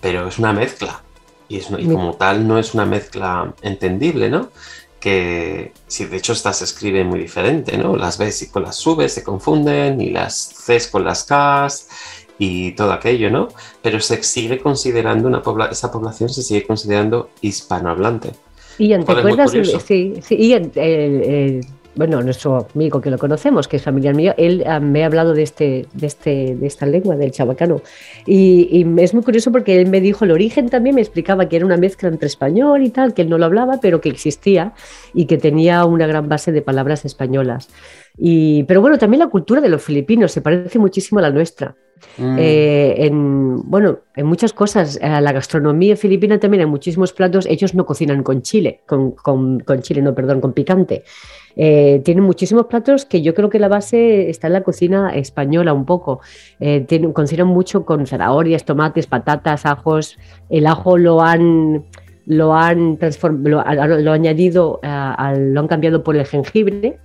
pero 0.00 0.28
es 0.28 0.38
una 0.38 0.52
mezcla. 0.52 1.02
Y, 1.48 1.56
es, 1.56 1.68
y 1.70 1.86
como 1.86 2.14
tal 2.14 2.46
no 2.46 2.58
es 2.58 2.74
una 2.74 2.84
mezcla 2.84 3.54
entendible, 3.62 4.28
¿no? 4.30 4.50
Que 5.08 5.72
si 5.86 6.04
de 6.04 6.18
hecho 6.18 6.34
estas 6.34 6.58
se 6.58 6.64
escriben 6.64 7.06
muy 7.06 7.18
diferente, 7.20 7.78
¿no? 7.78 7.96
Las 7.96 8.18
B 8.18 8.28
y 8.28 8.46
con 8.48 8.62
las 8.62 8.86
V 8.86 9.08
se 9.08 9.22
confunden 9.22 10.00
y 10.02 10.10
las 10.10 10.34
C 10.34 10.78
con 10.90 11.04
las 11.04 11.24
K 11.24 11.66
y 12.38 12.72
todo 12.72 12.92
aquello, 12.92 13.30
¿no? 13.30 13.48
Pero 13.80 14.00
se 14.00 14.22
sigue 14.22 14.58
considerando 14.58 15.28
una 15.28 15.42
esa 15.70 15.90
población 15.90 16.28
se 16.28 16.42
sigue 16.42 16.66
considerando 16.66 17.30
hispanohablante. 17.40 18.32
Y 18.78 18.88
¿te 18.88 19.12
acuerdas? 19.12 19.50
Sí, 19.86 20.14
sí, 20.22 20.36
y 20.36 20.52
el, 20.52 21.66
bueno, 21.94 22.22
nuestro 22.22 22.68
amigo 22.74 23.00
que 23.00 23.10
lo 23.10 23.18
conocemos, 23.18 23.66
que 23.66 23.76
es 23.76 23.82
familiar 23.82 24.14
mío, 24.14 24.34
él 24.36 24.62
ah, 24.66 24.80
me 24.80 25.02
ha 25.02 25.06
hablado 25.06 25.34
de, 25.34 25.42
este, 25.42 25.86
de, 25.92 26.06
este, 26.06 26.54
de 26.54 26.66
esta 26.66 26.86
lengua, 26.86 27.16
del 27.16 27.32
chabacano. 27.32 27.82
Y, 28.26 28.86
es 28.98 29.14
muy 29.14 29.22
curioso 29.22 29.50
porque 29.50 29.80
él 29.80 29.88
me 29.88 30.00
dijo 30.00 30.24
el 30.24 30.30
origen 30.30 30.68
también, 30.68 30.94
me 30.94 31.00
explicaba 31.00 31.48
que 31.48 31.56
era 31.56 31.66
una 31.66 31.76
mezcla 31.76 32.08
entre 32.08 32.26
español 32.26 32.82
y 32.82 32.90
tal, 32.90 33.14
que 33.14 33.22
él 33.22 33.28
no 33.28 33.38
lo 33.38 33.46
hablaba, 33.46 33.80
pero 33.80 34.00
que 34.00 34.08
existía 34.08 34.74
y 35.14 35.26
que 35.26 35.38
tenía 35.38 35.84
una 35.84 36.06
gran 36.06 36.28
base 36.28 36.52
de 36.52 36.62
palabras 36.62 37.04
españolas. 37.04 37.68
Y, 38.16 38.64
pero 38.64 38.80
bueno, 38.80 38.98
también 38.98 39.20
la 39.20 39.28
cultura 39.28 39.60
de 39.60 39.68
los 39.68 39.82
filipinos 39.82 40.32
se 40.32 40.40
parece 40.40 40.78
muchísimo 40.78 41.20
a 41.20 41.22
la 41.22 41.30
nuestra. 41.30 41.76
Mm. 42.16 42.36
Eh, 42.38 43.06
en, 43.06 43.70
bueno, 43.70 44.00
en 44.14 44.26
muchas 44.26 44.52
cosas. 44.52 44.98
Eh, 45.00 45.20
la 45.20 45.32
gastronomía 45.32 45.96
filipina 45.96 46.38
también 46.38 46.62
hay 46.62 46.66
muchísimos 46.66 47.12
platos. 47.12 47.46
Ellos 47.46 47.74
no 47.74 47.86
cocinan 47.86 48.22
con 48.22 48.42
chile, 48.42 48.82
con, 48.86 49.12
con, 49.12 49.60
con 49.60 49.82
chile, 49.82 50.02
no, 50.02 50.14
perdón, 50.14 50.40
con 50.40 50.52
picante. 50.52 51.04
Eh, 51.56 52.00
tienen 52.04 52.24
muchísimos 52.24 52.66
platos 52.66 53.04
que 53.04 53.22
yo 53.22 53.34
creo 53.34 53.50
que 53.50 53.58
la 53.58 53.68
base 53.68 54.30
está 54.30 54.46
en 54.46 54.52
la 54.54 54.62
cocina 54.62 55.14
española 55.14 55.72
un 55.72 55.84
poco. 55.84 56.20
Eh, 56.60 56.86
mucho 57.44 57.84
con 57.84 58.06
zanahorias, 58.06 58.64
tomates, 58.64 59.06
patatas, 59.06 59.66
ajos. 59.66 60.18
El 60.50 60.66
ajo 60.66 60.98
lo 60.98 61.22
han 61.22 61.84
lo 62.26 62.54
han, 62.54 62.98
lo, 63.22 63.64
lo, 64.00 64.12
añadido, 64.12 64.80
lo 64.82 65.60
han 65.60 65.66
cambiado 65.66 66.04
por 66.04 66.14
el 66.14 66.26
jengibre, 66.26 66.98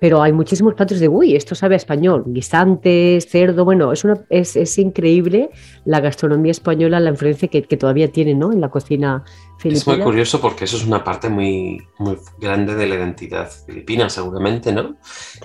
pero 0.00 0.22
hay 0.22 0.32
muchísimos 0.32 0.74
platos 0.74 1.00
de, 1.00 1.08
uy, 1.08 1.36
esto 1.36 1.54
sabe 1.54 1.74
a 1.74 1.76
español, 1.76 2.24
guisantes, 2.26 3.26
cerdo, 3.28 3.64
bueno, 3.64 3.92
es, 3.92 4.04
una, 4.04 4.20
es, 4.28 4.56
es 4.56 4.78
increíble 4.78 5.50
la 5.84 6.00
gastronomía 6.00 6.50
española, 6.50 7.00
la 7.00 7.10
influencia 7.10 7.48
que, 7.48 7.62
que 7.62 7.76
todavía 7.76 8.10
tiene 8.10 8.34
¿no? 8.34 8.52
en 8.52 8.60
la 8.60 8.70
cocina 8.70 9.24
filipina. 9.58 9.78
Es 9.78 9.86
muy 9.86 10.04
curioso 10.04 10.40
porque 10.40 10.64
eso 10.64 10.76
es 10.76 10.84
una 10.84 11.02
parte 11.02 11.28
muy, 11.28 11.86
muy 11.98 12.18
grande 12.38 12.74
de 12.74 12.86
la 12.86 12.96
identidad 12.96 13.50
filipina, 13.66 14.10
seguramente, 14.10 14.72
¿no? 14.72 14.96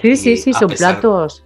Sí, 0.01 0.15
sí, 0.15 0.37
sí, 0.37 0.53
son 0.53 0.69
platos. 0.69 1.45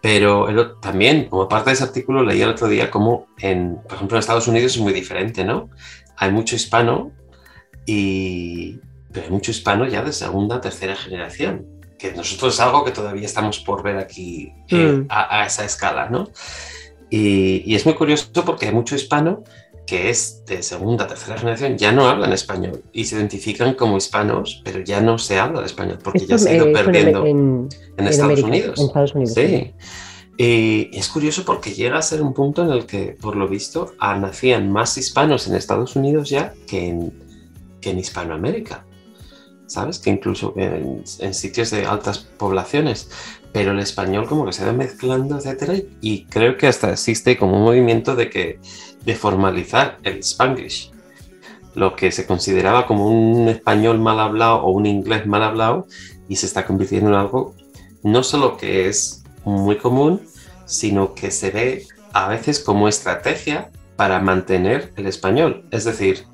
Pero 0.00 0.78
también, 0.80 1.28
como 1.28 1.48
parte 1.48 1.70
de 1.70 1.74
ese 1.74 1.84
artículo, 1.84 2.22
leí 2.22 2.42
el 2.42 2.50
otro 2.50 2.68
día 2.68 2.90
como, 2.90 3.26
en, 3.38 3.76
por 3.84 3.94
ejemplo, 3.94 4.16
en 4.16 4.20
Estados 4.20 4.48
Unidos 4.48 4.76
es 4.76 4.80
muy 4.80 4.92
diferente, 4.92 5.44
¿no? 5.44 5.70
Hay 6.16 6.30
mucho 6.32 6.56
hispano 6.56 7.12
y... 7.86 8.78
Pero 9.12 9.26
hay 9.26 9.32
mucho 9.32 9.50
hispano 9.50 9.86
ya 9.86 10.02
de 10.02 10.12
segunda, 10.12 10.60
tercera 10.60 10.96
generación 10.96 11.81
que 12.02 12.12
nosotros 12.12 12.54
es 12.54 12.60
algo 12.60 12.84
que 12.84 12.90
todavía 12.90 13.26
estamos 13.26 13.60
por 13.60 13.84
ver 13.84 13.96
aquí 13.96 14.52
eh, 14.70 15.04
mm. 15.04 15.06
a, 15.08 15.46
esa 15.46 15.64
escala, 15.64 16.10
¿no? 16.10 16.30
Y, 17.08 17.72
es 17.76 17.86
muy 17.86 17.94
curioso 17.94 18.28
porque 18.44 18.66
hay 18.66 18.72
mucho 18.72 18.96
hispano 18.96 19.44
que 19.86 20.10
es 20.10 20.44
de 20.46 20.64
segunda, 20.64 21.06
tercera 21.06 21.38
generación, 21.38 21.78
ya 21.78 21.92
no 21.92 22.08
hablan 22.08 22.32
español 22.32 22.82
y 22.92 23.04
se 23.04 23.14
identifican 23.16 23.74
como 23.74 23.96
hispanos, 23.96 24.62
pero 24.64 24.80
ya 24.80 25.00
no 25.00 25.16
se 25.18 25.38
habla 25.38 25.60
de 25.60 25.66
español 25.66 25.98
porque 26.02 26.26
ya 26.26 26.38
se 26.38 26.50
ha 26.50 26.56
ido 26.56 26.72
perdiendo 26.72 27.24
en, 27.24 27.68
Estados 27.98 28.42
Unidos. 28.42 28.80
En 28.80 28.86
Estados 28.86 29.14
Unidos. 29.14 29.34
Sí. 29.34 29.72
Y 30.38 30.90
es 30.92 31.08
curioso 31.08 31.44
porque 31.44 31.72
llega 31.72 31.98
a 31.98 32.02
ser 32.02 32.20
un 32.20 32.34
punto 32.34 32.64
en 32.64 32.70
el 32.70 32.86
que, 32.86 33.16
por 33.20 33.36
lo 33.36 33.46
visto, 33.46 33.92
nacían 34.00 34.72
más 34.72 34.96
hispanos 34.98 35.46
en 35.46 35.54
Estados 35.54 35.94
Unidos 35.94 36.30
ya 36.30 36.52
que 36.66 36.88
en, 36.88 37.12
que 37.80 37.90
en 37.90 38.00
Hispanoamérica. 38.00 38.86
¿Sabes? 39.72 39.98
Que 39.98 40.10
incluso 40.10 40.54
en, 40.56 41.04
sitios 41.34 41.70
de 41.70 41.86
altas 41.86 42.18
poblaciones, 42.18 43.10
pero 43.52 43.72
el 43.72 43.80
español 43.80 44.26
como 44.26 44.44
que 44.44 44.52
se 44.52 44.64
va 44.64 44.72
mezclando, 44.72 45.38
etcétera, 45.38 45.74
y 46.00 46.24
creo 46.26 46.56
que 46.56 46.66
hasta 46.66 46.92
existe 46.92 47.36
como 47.36 47.56
un 47.56 47.64
movimiento 47.64 48.14
de 48.14 48.28
que 48.30 48.58
de 49.04 49.14
formalizar 49.14 49.98
el 50.02 50.18
spanglish, 50.18 50.92
lo 51.74 51.96
que 51.96 52.12
se 52.12 52.26
consideraba 52.26 52.86
como 52.86 53.08
un 53.08 53.48
español 53.48 53.98
mal 53.98 54.20
hablado 54.20 54.62
o 54.62 54.70
un 54.70 54.86
inglés 54.86 55.26
mal 55.26 55.42
hablado 55.42 55.86
y 56.28 56.36
se 56.36 56.46
está 56.46 56.66
convirtiendo 56.66 57.08
en 57.08 57.16
algo 57.16 57.54
no 58.02 58.22
solo 58.22 58.56
que 58.56 58.88
es 58.88 59.22
muy 59.44 59.76
común, 59.76 60.20
sino 60.66 61.14
que 61.14 61.30
se 61.30 61.50
ve 61.50 61.86
a 62.12 62.28
veces 62.28 62.60
como 62.60 62.88
estrategia 62.88 63.70
para 63.96 64.20
mantener 64.20 64.92
el 64.96 65.06
español, 65.06 65.64
es 65.70 65.84
decir, 65.84 66.26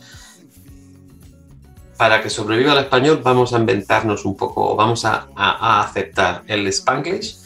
para 1.99 2.23
que 2.23 2.31
sobreviva 2.31 2.73
el 2.73 2.79
español 2.79 3.21
vamos 3.23 3.53
a 3.53 3.59
inventarnos 3.59 4.25
un 4.25 4.37
poco, 4.37 4.75
vamos 4.77 5.05
a, 5.05 5.29
aceptar 5.83 6.43
el 6.47 6.67
spanglish 6.69 7.37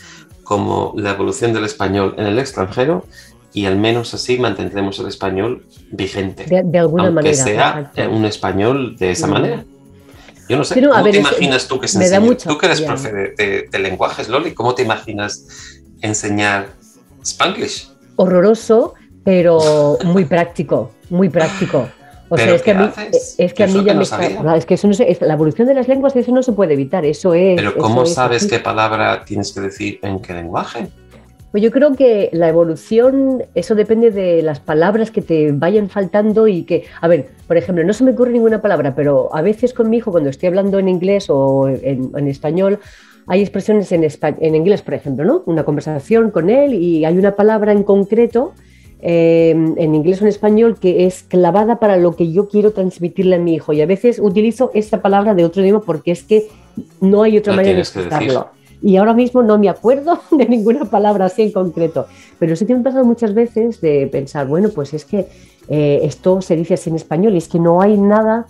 como 0.44 0.92
la 0.96 1.10
evolución 1.10 1.52
del 1.52 1.64
español 1.64 2.14
en 2.18 2.26
el 2.26 2.38
extranjero 2.38 3.06
y 3.54 3.64
al 3.66 3.76
menos 3.78 4.12
así 4.14 4.38
mantendremos 4.38 4.98
el 4.98 5.08
español 5.08 5.66
vigente. 5.90 6.44
De, 6.64 6.78
alguna 6.78 7.04
aunque 7.08 7.14
manera. 7.34 7.44
sea 7.92 8.08
un 8.10 8.24
español 8.26 8.96
de 8.96 9.10
esa 9.12 9.26
manera. 9.26 9.64
Yo 10.48 10.56
no 10.58 10.64
sé, 10.64 10.74
Pero, 10.74 10.90
a 10.90 10.92
¿cómo 10.96 11.04
ver, 11.04 11.12
te 11.14 11.20
es- 11.20 11.26
imaginas 11.26 11.66
tú 11.68 11.80
que 11.80 11.88
se 11.88 11.98
enseña? 11.98 12.20
mucha- 12.20 12.48
Tú 12.50 12.58
que 12.58 12.66
eres 12.66 12.80
ya. 12.80 12.86
profe 12.88 13.12
de, 13.12 13.22
de- 13.36 13.68
de 13.70 13.78
lenguajes, 13.78 14.28
Loli, 14.28 14.52
¿cómo 14.52 14.74
te 14.74 14.82
imaginas 14.82 15.46
enseñar 16.02 16.68
Spanglish? 17.24 17.90
horroroso, 18.16 18.94
pero 19.24 19.98
muy 20.04 20.24
práctico, 20.26 20.92
muy 21.08 21.28
práctico. 21.30 21.88
O 22.32 22.36
sea, 22.36 22.46
¿Pero 22.46 22.56
es 22.56 22.62
que 22.62 22.70
a 22.70 22.74
mí, 22.74 22.84
haces? 22.86 23.34
es 23.36 23.52
que 23.52 23.62
a 23.64 23.66
mí 23.66 23.84
ya 23.84 23.92
me 23.92 24.04
está- 24.04 24.56
es 24.56 24.64
que 24.64 24.74
eso 24.74 24.88
no 24.88 24.94
se- 24.94 25.10
es- 25.10 25.20
la 25.20 25.34
evolución 25.34 25.68
de 25.68 25.74
las 25.74 25.86
lenguas 25.86 26.16
eso 26.16 26.32
no 26.32 26.42
se 26.42 26.52
puede 26.52 26.72
evitar, 26.72 27.04
eso 27.04 27.34
es. 27.34 27.56
Pero 27.56 27.74
¿cómo 27.76 28.04
es 28.04 28.14
sabes 28.14 28.42
así. 28.44 28.48
qué 28.50 28.58
palabra 28.58 29.22
tienes 29.26 29.52
que 29.52 29.60
decir 29.60 29.98
en 30.00 30.18
qué 30.18 30.32
lenguaje? 30.32 30.88
Pues 31.50 31.62
yo 31.62 31.70
creo 31.70 31.94
que 31.94 32.30
la 32.32 32.48
evolución, 32.48 33.42
eso 33.54 33.74
depende 33.74 34.10
de 34.10 34.40
las 34.40 34.60
palabras 34.60 35.10
que 35.10 35.20
te 35.20 35.52
vayan 35.52 35.90
faltando 35.90 36.48
y 36.48 36.62
que, 36.62 36.84
a 37.02 37.06
ver, 37.06 37.28
por 37.46 37.58
ejemplo, 37.58 37.84
no 37.84 37.92
se 37.92 38.02
me 38.04 38.12
ocurre 38.12 38.30
ninguna 38.32 38.62
palabra, 38.62 38.94
pero 38.94 39.28
a 39.34 39.42
veces 39.42 39.74
con 39.74 39.90
mi 39.90 39.98
hijo 39.98 40.10
cuando 40.10 40.30
estoy 40.30 40.46
hablando 40.46 40.78
en 40.78 40.88
inglés 40.88 41.26
o 41.28 41.68
en, 41.68 42.10
en 42.16 42.28
español, 42.28 42.78
hay 43.26 43.42
expresiones 43.42 43.92
en, 43.92 44.04
espa- 44.04 44.36
en 44.40 44.54
inglés, 44.54 44.80
por 44.80 44.94
ejemplo, 44.94 45.26
¿no? 45.26 45.42
Una 45.44 45.64
conversación 45.64 46.30
con 46.30 46.48
él 46.48 46.72
y 46.72 47.04
hay 47.04 47.18
una 47.18 47.36
palabra 47.36 47.72
en 47.72 47.82
concreto 47.82 48.54
eh, 49.04 49.50
en 49.50 49.94
inglés 49.96 50.20
o 50.20 50.24
en 50.24 50.28
español 50.28 50.78
que 50.78 51.06
es 51.06 51.24
clavada 51.24 51.80
para 51.80 51.96
lo 51.96 52.14
que 52.14 52.30
yo 52.30 52.48
quiero 52.48 52.72
transmitirle 52.72 53.34
a 53.34 53.38
mi 53.40 53.54
hijo 53.54 53.72
y 53.72 53.80
a 53.80 53.86
veces 53.86 54.20
utilizo 54.22 54.70
esta 54.74 55.02
palabra 55.02 55.34
de 55.34 55.44
otro 55.44 55.60
idioma 55.60 55.80
porque 55.80 56.12
es 56.12 56.22
que 56.22 56.46
no 57.00 57.24
hay 57.24 57.36
otra 57.36 57.52
manera 57.54 57.74
de 57.74 57.80
expresarlo. 57.80 58.50
Y 58.80 58.96
ahora 58.96 59.12
mismo 59.12 59.42
no 59.42 59.58
me 59.58 59.68
acuerdo 59.68 60.20
de 60.30 60.46
ninguna 60.46 60.84
palabra 60.84 61.26
así 61.26 61.42
en 61.42 61.52
concreto. 61.52 62.06
Pero 62.38 62.54
sí 62.54 62.64
que 62.64 62.74
me 62.74 62.80
ha 62.80 62.84
pasado 62.84 63.04
muchas 63.04 63.34
veces 63.34 63.80
de 63.80 64.06
pensar, 64.06 64.46
bueno, 64.46 64.68
pues 64.68 64.94
es 64.94 65.04
que 65.04 65.26
eh, 65.68 66.00
esto 66.02 66.40
se 66.40 66.54
dice 66.54 66.74
así 66.74 66.90
en 66.90 66.96
español 66.96 67.34
y 67.34 67.38
es 67.38 67.48
que 67.48 67.58
no 67.58 67.80
hay 67.80 67.96
nada, 67.96 68.46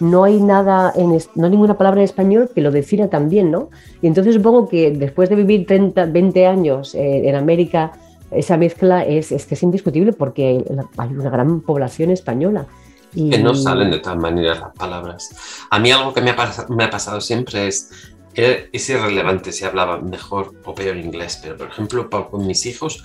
no 0.00 0.24
hay 0.24 0.40
nada, 0.40 0.92
en, 0.96 1.10
no 1.36 1.44
hay 1.44 1.50
ninguna 1.50 1.78
palabra 1.78 2.00
en 2.00 2.04
español 2.04 2.50
que 2.52 2.60
lo 2.60 2.72
defina 2.72 3.08
también, 3.08 3.52
¿no? 3.52 3.70
Y 4.00 4.08
entonces 4.08 4.34
supongo 4.34 4.68
que 4.68 4.90
después 4.90 5.28
de 5.28 5.36
vivir 5.36 5.66
30, 5.66 6.06
20 6.06 6.46
años 6.46 6.94
eh, 6.96 7.28
en 7.28 7.36
América, 7.36 7.92
esa 8.34 8.56
mezcla 8.56 9.04
es, 9.04 9.32
es 9.32 9.46
que 9.46 9.54
es 9.54 9.62
indiscutible 9.62 10.12
porque 10.12 10.64
hay 10.96 11.08
una 11.12 11.30
gran 11.30 11.60
población 11.60 12.10
española. 12.10 12.66
Y, 13.14 13.30
Que 13.30 13.38
no 13.38 13.54
salen 13.54 13.90
de 13.90 13.98
tal 13.98 14.18
manera 14.18 14.54
las 14.54 14.74
palabras. 14.74 15.30
A 15.70 15.78
mí 15.78 15.90
algo 15.92 16.14
que 16.14 16.22
me 16.22 16.30
ha, 16.30 16.36
pas- 16.36 16.66
me 16.68 16.84
ha 16.84 16.90
pasado 16.90 17.20
siempre 17.20 17.66
es, 17.68 17.90
eh, 18.34 18.70
es 18.72 18.88
irrelevante 18.88 19.52
si 19.52 19.64
hablaba 19.66 19.98
mejor 20.00 20.54
o 20.64 20.74
peor 20.74 20.96
inglés, 20.96 21.38
pero 21.42 21.56
por 21.58 21.68
ejemplo 21.68 22.08
con 22.08 22.46
mis 22.46 22.64
hijos, 22.64 23.04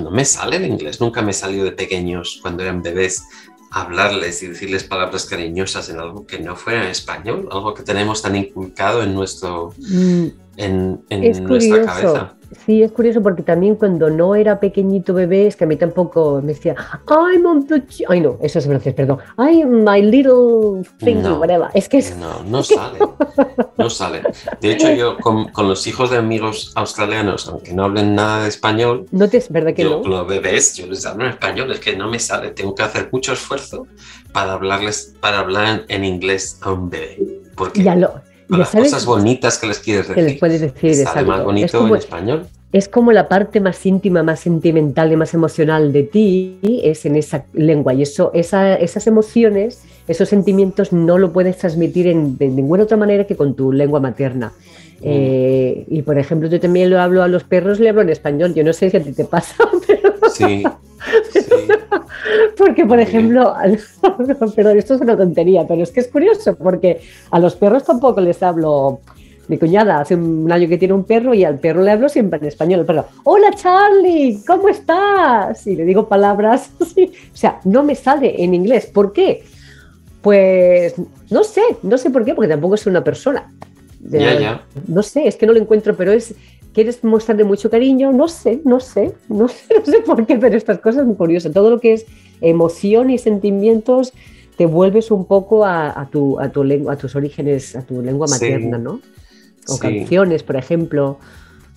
no 0.00 0.10
me 0.10 0.24
sale 0.24 0.56
el 0.56 0.66
inglés, 0.66 1.00
nunca 1.00 1.22
me 1.22 1.32
salió 1.32 1.62
de 1.64 1.70
pequeños 1.72 2.40
cuando 2.42 2.64
eran 2.64 2.82
bebés 2.82 3.22
hablarles 3.70 4.42
y 4.42 4.48
decirles 4.48 4.82
palabras 4.84 5.26
cariñosas 5.26 5.88
en 5.90 6.00
algo 6.00 6.26
que 6.26 6.40
no 6.40 6.56
fuera 6.56 6.82
en 6.84 6.90
español, 6.90 7.48
algo 7.52 7.74
que 7.74 7.82
tenemos 7.82 8.22
tan 8.22 8.34
inculcado 8.34 9.02
en 9.02 9.14
nuestro 9.14 9.72
Mm, 9.78 10.26
en, 10.58 11.00
en 11.08 11.24
Es 11.24 11.40
nuestra 11.40 11.48
curioso. 11.82 11.86
cabeza. 12.12 12.34
Sí, 12.64 12.82
es 12.82 12.90
curioso 12.92 13.22
porque 13.22 13.42
también 13.42 13.74
cuando 13.74 14.08
no 14.08 14.34
era 14.34 14.58
pequeñito 14.58 15.12
bebé, 15.12 15.46
es 15.46 15.54
que 15.56 15.64
a 15.64 15.66
mí 15.66 15.76
tampoco 15.76 16.40
me 16.42 16.54
decía, 16.54 16.74
I'm 17.06 17.44
on 17.44 17.66
the... 17.66 17.74
ch-". 17.86 18.04
Ay, 18.08 18.22
no, 18.22 18.38
eso 18.42 18.58
es 18.58 18.66
francés, 18.66 18.94
perdón. 18.94 19.18
I'm 19.36 19.84
my 19.84 20.00
little 20.00 20.82
thing, 20.98 21.16
No. 21.22 21.38
whatever. 21.38 21.68
Es 21.74 21.90
que 21.90 21.98
es... 21.98 22.16
No, 22.16 22.42
no 22.44 22.62
sale. 22.62 22.98
No 23.76 23.90
sale. 23.90 24.22
De 24.62 24.72
hecho, 24.72 24.90
yo 24.94 25.18
con, 25.18 25.48
con 25.48 25.68
los 25.68 25.86
hijos 25.86 26.10
de 26.10 26.16
amigos 26.16 26.72
australianos, 26.74 27.48
aunque 27.48 27.74
no 27.74 27.84
hablen 27.84 28.14
nada 28.14 28.42
de 28.44 28.48
español, 28.48 29.04
No 29.10 29.28
te 29.28 29.36
es 29.36 29.52
verdad 29.52 29.74
que 29.74 29.82
yo 29.82 29.90
no. 29.90 30.00
con 30.02 30.10
los 30.12 30.26
bebés, 30.26 30.74
yo 30.74 30.86
les 30.86 31.04
hablo 31.04 31.24
en 31.24 31.30
español, 31.32 31.70
es 31.70 31.80
que 31.80 31.96
no 31.96 32.08
me 32.08 32.18
sale. 32.18 32.52
Tengo 32.52 32.74
que 32.74 32.82
hacer 32.82 33.10
mucho 33.12 33.34
esfuerzo 33.34 33.86
para 34.32 34.54
hablarles, 34.54 35.14
para 35.20 35.40
hablar 35.40 35.84
en 35.88 36.04
inglés 36.04 36.58
a 36.62 36.72
un 36.72 36.88
bebé. 36.88 37.40
Porque 37.54 37.82
Ya 37.82 37.94
lo... 37.94 38.14
las 38.48 38.70
cosas 38.70 39.04
bonitas 39.06 39.58
que 39.58 39.66
les 39.66 39.78
quieres 39.78 40.06
que 40.06 40.14
decir, 40.14 40.30
les 40.30 40.38
puedes 40.40 40.60
decir, 40.60 40.94
sale 40.96 41.26
más 41.26 41.38
Es 41.40 41.44
bonito 41.44 41.78
como, 41.78 41.94
en 41.94 41.98
español. 42.00 42.46
es 42.72 42.88
como 42.88 43.12
la 43.12 43.28
parte 43.28 43.60
más 43.60 43.84
íntima, 43.84 44.22
más 44.22 44.40
sentimental 44.40 45.12
y 45.12 45.16
más 45.16 45.34
emocional 45.34 45.92
de 45.92 46.02
ti 46.04 46.58
es 46.82 47.04
en 47.06 47.16
esa 47.16 47.44
lengua. 47.52 47.92
Y 47.94 48.02
eso, 48.02 48.30
esa- 48.34 48.74
esas 48.76 49.06
emociones, 49.06 49.82
esos 50.08 50.28
sentimientos 50.28 50.92
no 50.92 51.18
lo 51.18 51.32
puedes 51.32 51.58
transmitir 51.58 52.06
en, 52.06 52.38
de 52.38 52.48
ninguna 52.48 52.84
otra 52.84 52.96
manera 52.96 53.24
que 53.24 53.36
con 53.36 53.54
tu 53.54 53.72
lengua 53.72 54.00
materna. 54.00 54.52
Eh, 55.02 55.84
y 55.88 56.02
por 56.02 56.18
ejemplo, 56.18 56.48
yo 56.48 56.58
también 56.58 56.90
lo 56.90 57.00
hablo 57.00 57.22
a 57.22 57.28
los 57.28 57.44
perros, 57.44 57.78
le 57.80 57.88
hablo 57.90 58.02
en 58.02 58.10
español. 58.10 58.54
Yo 58.54 58.64
no 58.64 58.72
sé 58.72 58.90
si 58.90 58.96
a 58.96 59.02
ti 59.02 59.12
te 59.12 59.24
pasa, 59.24 59.54
pero 59.86 60.12
Sí. 60.30 60.62
sí. 61.32 61.40
porque, 62.58 62.84
por 62.84 63.00
ejemplo, 63.00 63.54
perdón, 64.56 64.78
esto 64.78 64.94
es 64.94 65.00
una 65.00 65.16
tontería, 65.16 65.66
pero 65.66 65.82
es 65.82 65.90
que 65.90 66.00
es 66.00 66.08
curioso, 66.08 66.56
porque 66.56 67.00
a 67.30 67.38
los 67.38 67.56
perros 67.56 67.84
tampoco 67.84 68.20
les 68.20 68.42
hablo. 68.42 69.00
Mi 69.48 69.56
cuñada 69.56 70.00
hace 70.00 70.14
un 70.14 70.52
año 70.52 70.68
que 70.68 70.76
tiene 70.76 70.92
un 70.92 71.04
perro 71.04 71.32
y 71.32 71.42
al 71.42 71.58
perro 71.58 71.80
le 71.80 71.90
hablo 71.90 72.10
siempre 72.10 72.38
en 72.38 72.44
español. 72.44 72.80
El 72.80 72.86
perro, 72.86 73.06
hola 73.24 73.50
Charlie, 73.56 74.40
¿cómo 74.46 74.68
estás? 74.68 75.66
Y 75.66 75.74
le 75.74 75.86
digo 75.86 76.06
palabras 76.06 76.70
así. 76.78 77.10
O 77.32 77.36
sea, 77.36 77.58
no 77.64 77.82
me 77.82 77.94
sale 77.94 78.44
en 78.44 78.52
inglés. 78.52 78.84
¿Por 78.92 79.14
qué? 79.14 79.42
Pues 80.20 80.96
no 81.30 81.44
sé, 81.44 81.62
no 81.82 81.96
sé 81.96 82.10
por 82.10 82.26
qué, 82.26 82.34
porque 82.34 82.50
tampoco 82.50 82.74
es 82.74 82.86
una 82.86 83.02
persona. 83.02 83.50
Ya, 84.10 84.38
ya. 84.38 84.66
No 84.86 85.02
sé, 85.02 85.26
es 85.28 85.36
que 85.36 85.46
no 85.46 85.52
lo 85.52 85.58
encuentro, 85.60 85.96
pero 85.96 86.12
es. 86.12 86.34
¿Quieres 86.74 87.02
mostrarle 87.02 87.44
mucho 87.44 87.70
cariño? 87.70 88.12
No 88.12 88.28
sé, 88.28 88.60
no 88.64 88.78
sé, 88.78 89.12
no 89.28 89.48
sé, 89.48 89.74
no 89.78 89.84
sé 89.84 90.00
por 90.00 90.26
qué, 90.26 90.36
pero 90.36 90.56
estas 90.56 90.78
cosas 90.78 91.06
muy 91.06 91.16
curiosas. 91.16 91.52
Todo 91.52 91.70
lo 91.70 91.80
que 91.80 91.94
es 91.94 92.06
emoción 92.40 93.10
y 93.10 93.18
sentimientos 93.18 94.12
te 94.56 94.66
vuelves 94.66 95.10
un 95.10 95.24
poco 95.24 95.64
a, 95.64 95.98
a 96.00 96.08
tu, 96.08 96.38
a, 96.38 96.50
tu 96.50 96.62
lengua, 96.64 96.92
a 96.92 96.96
tus 96.96 97.16
orígenes, 97.16 97.74
a 97.74 97.82
tu 97.82 98.02
lengua 98.02 98.26
Sí. 98.28 98.34
materna, 98.34 98.78
¿no? 98.78 99.00
O 99.66 99.72
Sí. 99.74 99.80
canciones, 99.80 100.42
por 100.42 100.56
ejemplo. 100.56 101.18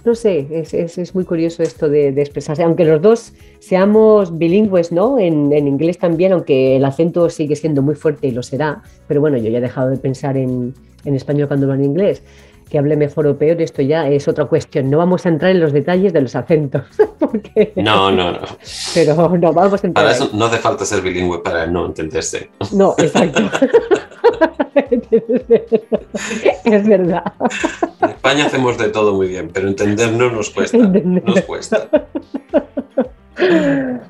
No 0.04 0.16
sé, 0.16 0.48
es, 0.52 0.74
es- 0.74 0.98
es 0.98 1.14
muy 1.14 1.26
curioso 1.26 1.62
esto 1.62 1.88
de, 1.88 2.08
expresarse, 2.10 2.64
aunque 2.64 2.86
los 2.86 3.02
dos 3.02 3.34
seamos 3.60 4.36
bilingües, 4.38 4.92
¿no? 4.92 5.20
En, 5.20 5.52
en 5.54 5.68
inglés 5.68 6.00
también, 6.00 6.32
aunque 6.34 6.76
el 6.78 6.86
acento 6.86 7.30
sigue 7.30 7.56
siendo 7.56 7.84
muy 7.84 7.94
fuerte 7.94 8.28
y 8.28 8.32
lo 8.32 8.42
será, 8.42 8.82
pero 9.08 9.22
bueno, 9.22 9.38
yo 9.38 9.50
ya 9.50 9.60
he 9.60 9.62
dejado 9.62 9.90
de 9.92 9.98
pensar 9.98 10.38
en, 10.38 10.74
en 11.06 11.16
español 11.16 11.48
cuando 11.48 11.68
hablo 11.68 11.76
en 11.84 11.92
inglés. 11.92 12.24
Que 12.72 12.78
hable 12.80 12.96
mejor 12.96 13.28
o 13.28 13.38
peor, 13.38 13.62
esto 13.62 13.82
ya 13.82 14.08
es 14.08 14.30
otra 14.30 14.46
cuestión. 14.46 14.90
No 14.90 14.98
vamos 14.98 15.26
a 15.26 15.30
entrar 15.30 15.52
en 15.52 15.60
los 15.60 15.74
detalles 15.74 16.14
de 16.14 16.22
los 16.22 16.38
acentos, 16.38 16.84
porque, 17.20 17.74
No, 17.76 18.10
no, 18.10 18.32
no. 18.32 18.40
pero 18.94 19.14
no 19.38 19.52
vamos 19.52 19.84
a 19.84 19.88
entrar. 19.88 20.10
Eso 20.10 20.30
no 20.32 20.46
hace 20.46 20.58
falta 20.58 20.86
ser 20.86 21.02
bilingüe 21.02 21.40
para 21.44 21.68
no 21.68 21.86
entenderse. 21.88 22.50
No, 22.72 22.96
exacto. 22.98 23.42
es 26.64 26.88
verdad. 26.88 27.34
En 28.02 28.10
España 28.10 28.46
hacemos 28.46 28.78
de 28.78 28.88
todo 28.88 29.16
muy 29.16 29.28
bien, 29.28 29.50
pero 29.54 29.68
entendernos 29.68 30.32
nos 30.32 30.50
cuesta. 30.50 30.78
Entender. 30.78 31.26
Nos 31.26 31.42
cuesta. 31.42 31.90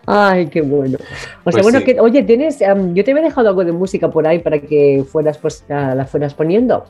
Ay, 0.05 0.47
qué 0.47 0.61
bueno. 0.61 0.97
O 1.43 1.51
sea, 1.51 1.61
Pues 1.61 1.63
bueno, 1.63 1.79
sí. 1.79 1.85
que, 1.85 1.99
oye, 1.99 2.23
tienes, 2.23 2.61
am, 2.61 2.93
yo 2.93 3.03
te 3.03 3.11
había 3.11 3.23
dejado 3.23 3.49
algo 3.49 3.63
de 3.63 3.71
música 3.71 4.09
por 4.09 4.25
ahí 4.27 4.39
para 4.39 4.59
que 4.59 5.05
fueras, 5.09 5.37
pues, 5.37 5.63
la, 5.67 5.93
la 5.95 6.05
fueras 6.05 6.33
poniendo. 6.33 6.85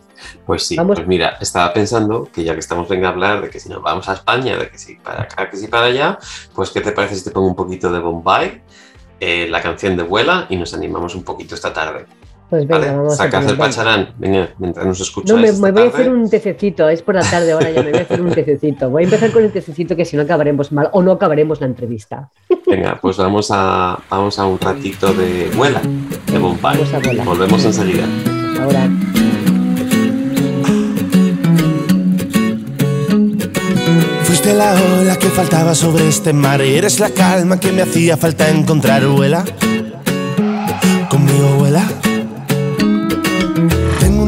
Pues 0.46 0.66
sí, 0.68 0.76
Vamos. 0.78 0.96
pues 0.96 1.08
mira, 1.08 1.38
estaba 1.42 1.74
pensando 1.74 2.28
que 2.34 2.44
ya 2.44 2.54
que 2.54 2.60
estamos 2.60 2.88
venga 2.88 3.10
a 3.10 3.12
hablar 3.12 3.42
de 3.42 3.50
que 3.50 3.60
si 3.60 3.70
nos 3.70 3.82
vamos 3.82 4.08
a 4.10 4.14
España, 4.14 4.58
de 4.58 4.70
que 4.70 4.78
si 4.78 4.96
para 4.96 5.24
acá, 5.24 5.50
que 5.50 5.58
si 5.58 5.68
para 5.68 5.88
allá, 5.88 6.18
pues 6.56 6.70
¿qué 6.72 6.82
te 6.82 6.92
parece 6.92 7.16
si 7.16 7.24
te 7.26 7.32
pongo 7.32 7.48
un 7.48 7.56
poquito 7.56 7.92
de 7.92 8.00
Bombay, 8.00 8.62
eh, 9.20 9.48
la 9.50 9.62
canción 9.62 9.98
de 9.98 10.04
Vuela 10.04 10.46
y 10.50 10.56
nos 10.56 10.74
animamos 10.74 11.16
un 11.16 11.24
poquito 11.24 11.56
esta 11.56 11.74
tarde? 11.74 12.06
Pues 12.52 12.68
venga, 12.68 12.80
¿vale? 12.80 12.98
vamos 12.98 13.16
Sacad 13.16 13.48
a 13.48 13.50
el 13.50 13.58
pacharán, 13.58 14.10
venga, 14.18 14.50
mientras 14.58 14.86
nos 14.86 15.00
escucháis 15.00 15.58
No, 15.58 15.62
me, 15.62 15.72
voy 15.72 15.84
a 15.84 15.88
hacer 15.88 16.10
un 16.10 16.30
tececito, 16.30 16.90
es 16.90 17.02
por 17.02 17.16
la 17.16 17.22
tarde 17.22 17.54
ahora 17.54 17.72
ya 17.72 17.82
me 17.82 17.92
voy 17.92 18.00
a 18.00 18.04
hacer 18.04 18.22
un 18.22 18.30
tececito. 18.30 18.90
Voy 18.90 19.04
a 19.04 19.06
empezar 19.06 19.32
con 19.32 19.46
el 19.46 19.54
tececito 19.54 19.96
que 19.96 20.04
si 20.04 20.18
no 20.18 20.24
acabaremos 20.24 20.74
mal 20.74 20.90
o 20.92 21.02
no 21.02 21.14
acabaremos 21.14 21.62
la 21.62 21.68
entrevista. 21.68 22.30
Venga, 22.68 23.00
pues 23.02 23.16
vamos 23.16 23.48
a, 23.54 23.98
vamos 24.10 24.38
a 24.38 24.46
un 24.46 24.60
ratito 24.60 25.14
de 25.14 25.50
Vuela, 25.56 25.82
de 25.82 26.38
Bombay. 26.38 26.76
Vamos 26.76 26.94
a 26.94 27.00
Vuela. 27.00 27.24
Volvemos 27.24 27.64
enseguida. 27.64 28.04
Ahora. 28.62 28.90
Fuiste 34.26 34.54
la 34.54 34.74
ola 35.00 35.16
que 35.16 35.28
faltaba 35.28 35.74
sobre 35.74 36.06
este 36.10 36.34
mar 36.34 36.60
y 36.60 36.76
eres 36.76 37.00
la 37.00 37.12
calma 37.12 37.62
que 37.62 37.72
me 37.72 37.82
hacía 37.82 38.18
falta 38.18 38.50
encontrar, 38.50 39.08
vuela. 39.08 39.46
Conmigo 41.10 41.48
vuela. 41.58 41.88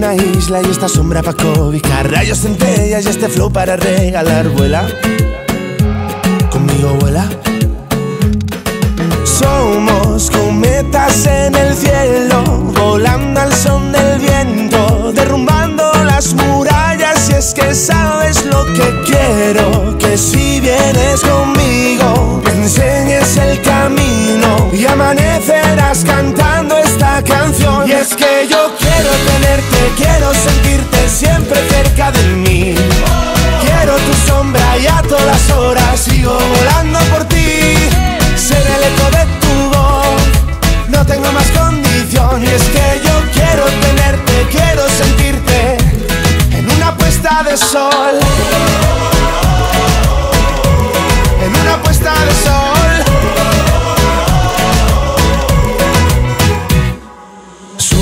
Una 0.04 0.16
isla 0.16 0.62
y 0.62 0.70
esta 0.70 0.90
sombra 0.90 1.24
para 1.24 1.38
cobijar, 1.38 2.12
rayos 2.12 2.40
centellas 2.40 3.06
y 3.06 3.08
este 3.08 3.30
flow 3.30 3.50
para 3.50 3.78
regalar, 3.78 4.50
vuela. 4.50 4.86
Conmigo 6.52 6.90
vuela. 7.00 7.30
Somos 9.24 10.30
cometas 10.30 11.26
en 11.26 11.56
el 11.56 11.74
cielo, 11.74 12.44
volando 12.78 13.40
al 13.40 13.54
son 13.54 13.94
del 13.94 14.20
viento, 14.20 15.14
derrumbando 15.14 15.90
las 16.04 16.34
murallas. 16.34 17.30
Y 17.30 17.36
es 17.36 17.54
que 17.54 17.74
sabes 17.74 18.46
lo 18.46 18.66
que 18.74 19.04
quiero, 19.06 19.98
que 19.98 20.18
si 20.18 20.60
vienes 20.60 21.22
conmigo, 21.22 22.42
me 22.44 22.52
enseñes 22.52 23.38
el 23.38 23.62
camino 23.62 24.70
y 24.74 24.86
amanecerás 24.86 26.04
cantando 26.04 26.78
esta 26.78 27.24
canción. 27.24 27.88
Y 27.88 27.94
es 27.94 28.14
que 28.18 28.23
yo 28.48 28.76
quiero 28.78 29.10
tenerte, 29.32 29.94
quiero 29.96 30.34
sentirte 30.34 31.10
siempre 31.10 31.60
cerca 31.70 32.12
de 32.12 32.24
mí. 32.36 32.76
Quiero 33.62 33.96
tu 33.96 34.14
sombra 34.28 34.78
y 34.78 34.88
a 34.88 35.02
todas 35.02 35.50
horas 35.52 36.00
sigo 36.00 36.34
volando 36.34 37.00
por 37.12 37.24
ti. 37.26 37.74
Ser 38.36 38.66
el 38.76 38.84
eco 38.92 39.06
de 39.18 39.26
tu 39.42 39.78
voz, 39.78 40.90
no 40.90 41.06
tengo 41.06 41.32
más 41.32 41.50
condición. 41.52 42.44
Y 42.44 42.48
es 42.48 42.64
que 42.64 43.02
yo 43.06 43.16
quiero 43.34 43.66
tenerte, 43.66 44.48
quiero 44.52 44.88
sentirte 44.90 45.78
en 46.52 46.70
una 46.70 46.96
puesta 46.98 47.44
de 47.44 47.58
sol. 47.58 48.20
En 51.44 51.56
una 51.62 51.82
puesta 51.82 52.12
de 52.12 52.34
sol. 52.44 52.83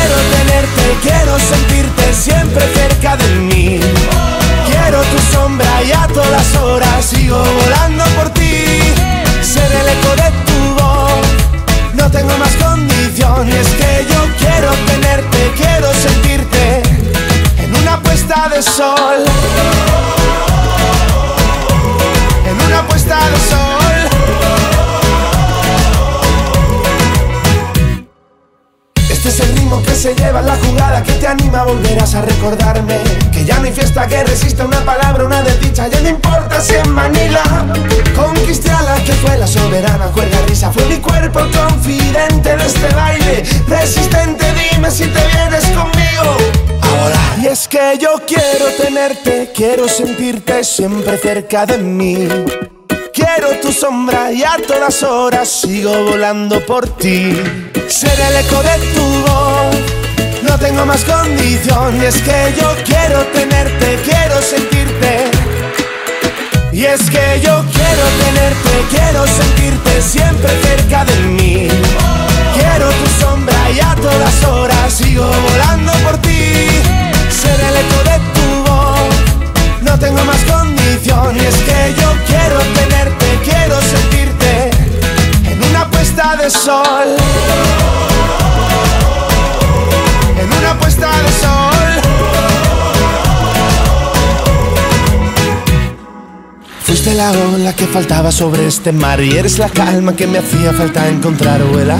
quiero 0.00 0.16
tenerte, 0.36 0.96
quiero 1.02 1.38
sentirte 1.38 2.14
siempre 2.14 2.64
cerca 2.74 3.16
de 3.16 3.28
mí. 3.36 3.80
Quiero 4.66 5.02
tu 5.02 5.18
sombra 5.32 5.82
y 5.82 5.92
a 5.92 6.06
todas 6.08 6.54
horas 6.56 7.04
sigo 7.04 7.38
volando 7.38 8.04
por 8.16 8.30
ti. 8.30 8.64
Ser 9.42 9.70
el 9.72 9.88
eco 9.88 10.10
de 10.22 10.30
tu 10.48 10.74
voz, 10.80 11.26
no 11.94 12.10
tengo 12.10 12.36
más 12.38 12.54
condición. 12.56 13.48
Y 13.48 13.52
es 13.52 13.68
que 13.68 14.06
yo 14.10 14.20
quiero 14.38 14.70
tenerte, 14.86 15.52
quiero 15.56 15.92
sentirte 15.94 16.82
en 17.58 17.74
una 17.74 18.00
puesta 18.00 18.48
de 18.48 18.62
sol. 18.62 19.24
En 22.46 22.60
una 22.66 22.86
puesta 22.86 23.16
de 23.16 23.38
sol. 23.50 23.80
Este 29.10 29.28
es 29.28 29.40
el 29.40 29.59
ritmo 29.70 29.82
que 29.82 29.94
se 29.94 30.14
lleva 30.14 30.42
la 30.42 30.56
jugada 30.56 31.02
que 31.02 31.12
te 31.12 31.26
anima, 31.26 31.64
volverás 31.64 32.14
a 32.14 32.22
recordarme 32.22 32.98
Que 33.32 33.44
ya 33.44 33.58
no 33.58 33.66
hay 33.66 33.72
fiesta 33.72 34.06
que 34.06 34.22
resista 34.24 34.64
una 34.64 34.80
palabra, 34.84 35.24
una 35.24 35.42
desdicha 35.42 35.88
Ya 35.88 36.00
no 36.00 36.08
importa 36.08 36.60
si 36.60 36.74
en 36.74 36.90
Manila 36.90 37.42
Conquisté 38.16 38.70
a 38.70 38.82
la 38.82 38.94
que 39.04 39.12
fue 39.12 39.36
la 39.38 39.46
soberana 39.46 40.06
Cuerda 40.06 40.38
risa, 40.46 40.72
fue 40.72 40.84
mi 40.86 40.96
cuerpo 40.96 41.40
confidente 41.52 42.56
de 42.56 42.66
este 42.66 42.94
baile 42.94 43.44
Resistente, 43.68 44.44
dime 44.54 44.90
si 44.90 45.04
te 45.04 45.20
vienes 45.26 45.64
conmigo. 45.66 46.36
A 46.82 46.88
volar 46.88 47.38
Y 47.40 47.46
es 47.46 47.68
que 47.68 47.98
yo 48.00 48.20
quiero 48.26 48.66
tenerte, 48.82 49.52
quiero 49.54 49.88
sentirte 49.88 50.64
siempre 50.64 51.16
cerca 51.18 51.66
de 51.66 51.78
mí 51.78 52.28
Quiero 53.20 53.60
tu 53.60 53.70
sombra 53.70 54.32
y 54.32 54.42
a 54.42 54.56
todas 54.66 55.02
horas 55.02 55.46
sigo 55.46 55.92
volando 56.04 56.64
por 56.64 56.88
ti. 56.96 57.36
Ser 57.86 58.18
el 58.18 58.36
eco 58.46 58.62
de 58.62 58.78
tu 58.94 59.04
voz, 59.26 59.76
no 60.42 60.58
tengo 60.58 60.86
más 60.86 61.04
condición. 61.04 62.00
Y 62.00 62.06
es 62.06 62.16
que 62.22 62.54
yo 62.58 62.74
quiero 62.86 63.20
tenerte, 63.26 63.98
quiero 64.04 64.40
sentirte. 64.40 65.30
Y 66.72 66.86
es 66.86 67.10
que 67.10 67.40
yo 67.44 67.62
quiero 67.76 68.04
tenerte, 68.24 68.72
quiero 68.88 69.26
sentirte 69.26 70.00
siempre 70.00 70.50
cerca 70.62 71.04
de 71.04 71.16
mí. 71.26 71.68
Quiero 72.54 72.88
tu 72.88 73.06
sombra 73.20 73.70
y 73.70 73.80
a 73.80 73.94
todas 73.96 74.44
horas 74.44 74.94
sigo 74.94 75.26
volando 75.26 75.92
por 76.04 76.16
ti. 76.22 76.54
Ser 77.28 77.60
el 77.68 77.76
eco 77.84 77.98
de 78.10 78.18
tu 78.34 78.70
voz, 78.70 79.82
no 79.82 79.98
tengo 79.98 80.24
más 80.24 80.38
condición. 80.38 80.59
Y 81.32 81.38
es 81.38 81.56
que 81.58 81.94
yo 82.00 82.10
quiero 82.26 82.58
tenerte, 82.74 83.26
quiero 83.44 83.80
sentirte 83.80 84.70
en 85.44 85.62
una 85.62 85.88
puesta 85.88 86.34
de 86.36 86.50
sol. 86.50 87.16
En 90.38 90.52
una 90.52 90.78
puesta 90.78 91.06
de 91.06 91.30
sol. 91.40 91.80
Fuiste 96.82 97.14
la 97.14 97.30
ola 97.30 97.76
que 97.76 97.86
faltaba 97.86 98.32
sobre 98.32 98.66
este 98.66 98.90
mar 98.90 99.20
y 99.20 99.36
eres 99.36 99.58
la 99.58 99.68
calma 99.68 100.16
que 100.16 100.26
me 100.26 100.38
hacía 100.38 100.72
falta 100.72 101.06
encontrar, 101.08 101.62
vuela. 101.62 101.96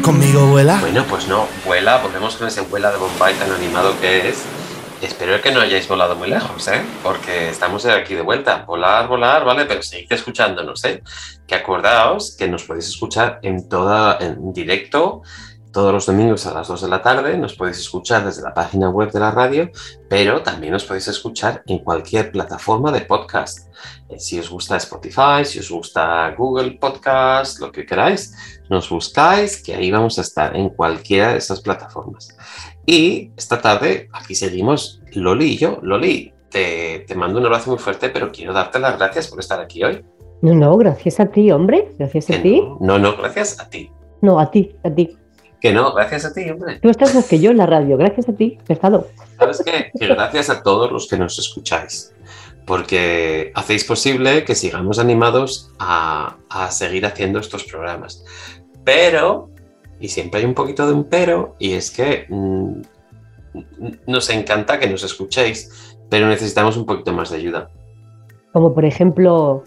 Conmigo 0.00 0.46
vuela. 0.46 0.78
Bueno, 0.80 1.04
pues 1.04 1.28
no, 1.28 1.46
vuela, 1.66 1.98
volvemos 1.98 2.36
con 2.36 2.48
ese 2.48 2.62
vuela 2.62 2.90
de 2.90 2.96
Bombay 2.96 3.34
tan 3.34 3.52
animado 3.52 3.94
que 4.00 4.30
es. 4.30 4.38
Espero 5.00 5.40
que 5.40 5.52
no 5.52 5.60
hayáis 5.60 5.86
volado 5.86 6.16
muy 6.16 6.28
lejos, 6.28 6.66
¿eh? 6.66 6.82
Porque 7.04 7.50
estamos 7.50 7.86
aquí 7.86 8.14
de 8.14 8.22
vuelta. 8.22 8.64
Volar, 8.66 9.06
volar, 9.06 9.44
¿vale? 9.44 9.64
Pero 9.64 9.80
seguid 9.80 10.12
escuchándonos, 10.12 10.84
¿eh? 10.84 11.02
Que 11.46 11.54
acordaos 11.54 12.34
que 12.36 12.48
nos 12.48 12.64
podéis 12.64 12.88
escuchar 12.88 13.38
en 13.42 13.68
toda, 13.68 14.18
en 14.20 14.52
directo, 14.52 15.22
todos 15.72 15.92
los 15.92 16.06
domingos 16.06 16.46
a 16.46 16.54
las 16.54 16.66
2 16.66 16.82
de 16.82 16.88
la 16.88 17.00
tarde. 17.00 17.38
Nos 17.38 17.54
podéis 17.54 17.78
escuchar 17.78 18.24
desde 18.24 18.42
la 18.42 18.52
página 18.52 18.90
web 18.90 19.12
de 19.12 19.20
la 19.20 19.30
radio, 19.30 19.70
pero 20.08 20.42
también 20.42 20.72
nos 20.72 20.84
podéis 20.84 21.06
escuchar 21.06 21.62
en 21.66 21.78
cualquier 21.78 22.32
plataforma 22.32 22.90
de 22.90 23.02
podcast. 23.02 23.68
Eh, 24.08 24.18
Si 24.18 24.40
os 24.40 24.50
gusta 24.50 24.76
Spotify, 24.78 25.44
si 25.44 25.60
os 25.60 25.70
gusta 25.70 26.34
Google 26.36 26.72
Podcast, 26.72 27.60
lo 27.60 27.70
que 27.70 27.86
queráis, 27.86 28.34
nos 28.68 28.88
buscáis, 28.90 29.62
que 29.62 29.76
ahí 29.76 29.92
vamos 29.92 30.18
a 30.18 30.22
estar 30.22 30.56
en 30.56 30.70
cualquiera 30.70 31.32
de 31.32 31.38
esas 31.38 31.60
plataformas. 31.60 32.36
Y 32.90 33.32
esta 33.36 33.60
tarde 33.60 34.08
aquí 34.14 34.34
seguimos 34.34 35.02
Loli 35.12 35.44
y 35.52 35.58
yo. 35.58 35.78
Loli, 35.82 36.32
te, 36.48 37.00
te 37.06 37.14
mando 37.14 37.38
un 37.38 37.44
abrazo 37.44 37.68
muy 37.68 37.78
fuerte, 37.78 38.08
pero 38.08 38.32
quiero 38.32 38.54
darte 38.54 38.78
las 38.78 38.96
gracias 38.96 39.28
por 39.28 39.38
estar 39.40 39.60
aquí 39.60 39.84
hoy. 39.84 40.02
No, 40.40 40.54
no, 40.54 40.74
gracias 40.78 41.20
a 41.20 41.26
ti, 41.26 41.50
hombre. 41.50 41.92
Gracias 41.98 42.30
a 42.30 42.32
Que 42.32 42.38
ti. 42.38 42.62
No, 42.62 42.78
no, 42.80 42.98
no, 42.98 43.16
gracias 43.18 43.60
a 43.60 43.68
ti. 43.68 43.90
No, 44.22 44.40
a 44.40 44.50
ti, 44.50 44.74
a 44.82 44.90
ti. 44.90 45.18
Que 45.60 45.70
no, 45.70 45.92
gracias 45.92 46.24
a 46.24 46.32
ti, 46.32 46.48
hombre. 46.48 46.78
Tú 46.80 46.88
estás 46.88 47.14
más 47.14 47.28
que 47.28 47.38
yo 47.38 47.50
en 47.50 47.58
la 47.58 47.66
radio. 47.66 47.98
Gracias 47.98 48.26
a 48.26 48.32
ti, 48.32 48.56
pescado. 48.66 49.08
¿Sabes 49.38 49.62
qué? 49.62 49.90
Que 50.00 50.06
gracias 50.06 50.48
a 50.48 50.62
todos 50.62 50.90
los 50.90 51.08
que 51.08 51.18
nos 51.18 51.38
escucháis, 51.38 52.14
porque 52.64 53.52
hacéis 53.54 53.84
posible 53.84 54.44
que 54.44 54.54
sigamos 54.54 54.98
animados 54.98 55.70
a, 55.78 56.38
a 56.48 56.70
seguir 56.70 57.04
haciendo 57.04 57.38
estos 57.38 57.64
programas. 57.64 58.24
Pero, 58.82 59.50
y 60.00 60.08
siempre 60.08 60.40
hay 60.40 60.46
un 60.46 60.54
poquito 60.54 60.86
de 60.86 60.92
un 60.92 61.04
pero, 61.04 61.56
y 61.58 61.72
es 61.72 61.90
que 61.90 62.26
mm, 62.28 62.72
nos 64.06 64.30
encanta 64.30 64.78
que 64.78 64.88
nos 64.88 65.02
escuchéis, 65.04 65.96
pero 66.08 66.28
necesitamos 66.28 66.76
un 66.76 66.86
poquito 66.86 67.12
más 67.12 67.30
de 67.30 67.36
ayuda. 67.36 67.70
Como 68.52 68.74
por 68.74 68.84
ejemplo, 68.84 69.64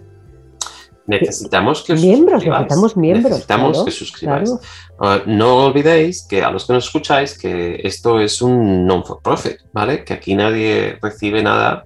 Necesitamos 1.07 1.83
que 1.83 1.93
os 1.93 2.01
Miembros, 2.01 2.33
suscribáis. 2.43 2.61
necesitamos 2.63 2.97
miembros, 2.97 3.31
Necesitamos 3.31 3.71
claro, 3.71 3.85
que 3.85 3.91
suscribáis. 3.91 4.49
claro. 4.49 4.61
Ah, 4.99 5.21
no 5.25 5.65
olvidéis 5.65 6.25
que 6.27 6.43
a 6.43 6.51
los 6.51 6.65
que 6.67 6.73
nos 6.73 6.85
escucháis 6.85 7.37
que 7.37 7.81
esto 7.83 8.19
es 8.19 8.41
un 8.41 8.85
non-for-profit, 8.85 9.57
¿vale? 9.73 10.05
Que 10.05 10.13
aquí 10.13 10.35
nadie 10.35 10.97
recibe 11.01 11.41
nada, 11.41 11.83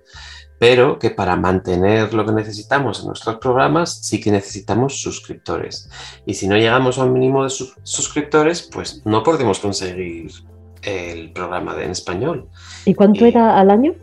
pero 0.59 0.97
que 0.99 1.09
para 1.11 1.35
mantener 1.35 2.13
lo 2.13 2.25
que 2.25 2.31
necesitamos 2.31 3.01
en 3.01 3.07
nuestros 3.07 3.37
programas 3.37 3.99
sí 4.01 4.19
que 4.21 4.31
necesitamos 4.31 5.01
suscriptores. 5.01 5.89
Y 6.25 6.33
si 6.35 6.47
no 6.47 6.55
llegamos 6.55 6.97
a 6.97 7.03
un 7.03 7.13
mínimo 7.13 7.43
de 7.43 7.49
sus- 7.49 7.75
suscriptores, 7.83 8.61
pues 8.71 9.01
no 9.05 9.23
podemos 9.23 9.59
conseguir 9.59 10.31
el 10.81 11.31
programa 11.33 11.75
de 11.75 11.85
en 11.85 11.91
español. 11.91 12.47
¿y 12.85 12.93
cuánto 12.93 13.25
Y- 13.25 13.29
era 13.29 13.59
al 13.59 13.69
año? 13.71 13.93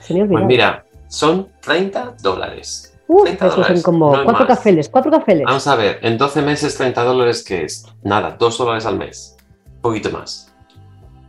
Se 0.00 0.14
me 0.14 0.24
Pues 0.26 0.44
mira, 0.44 0.84
son 1.08 1.48
30 1.60 2.14
dólares. 2.22 2.94
Uf, 3.06 3.22
30 3.24 3.46
esos 3.46 3.54
son 3.54 3.62
dólares, 3.62 3.82
como 3.82 4.16
no 4.16 4.24
cuatro 4.24 4.46
cafeles, 4.46 4.88
cuatro 4.88 5.10
cafeles. 5.10 5.44
Vamos 5.46 5.66
a 5.66 5.74
ver, 5.76 5.98
en 6.02 6.16
12 6.18 6.42
meses 6.42 6.76
30 6.76 7.02
dólares, 7.04 7.42
¿qué 7.42 7.64
es? 7.64 7.86
Nada, 8.02 8.36
2 8.38 8.58
dólares 8.58 8.84
al 8.86 8.98
mes. 8.98 9.36
Un 9.76 9.80
poquito 9.82 10.10
más. 10.10 10.52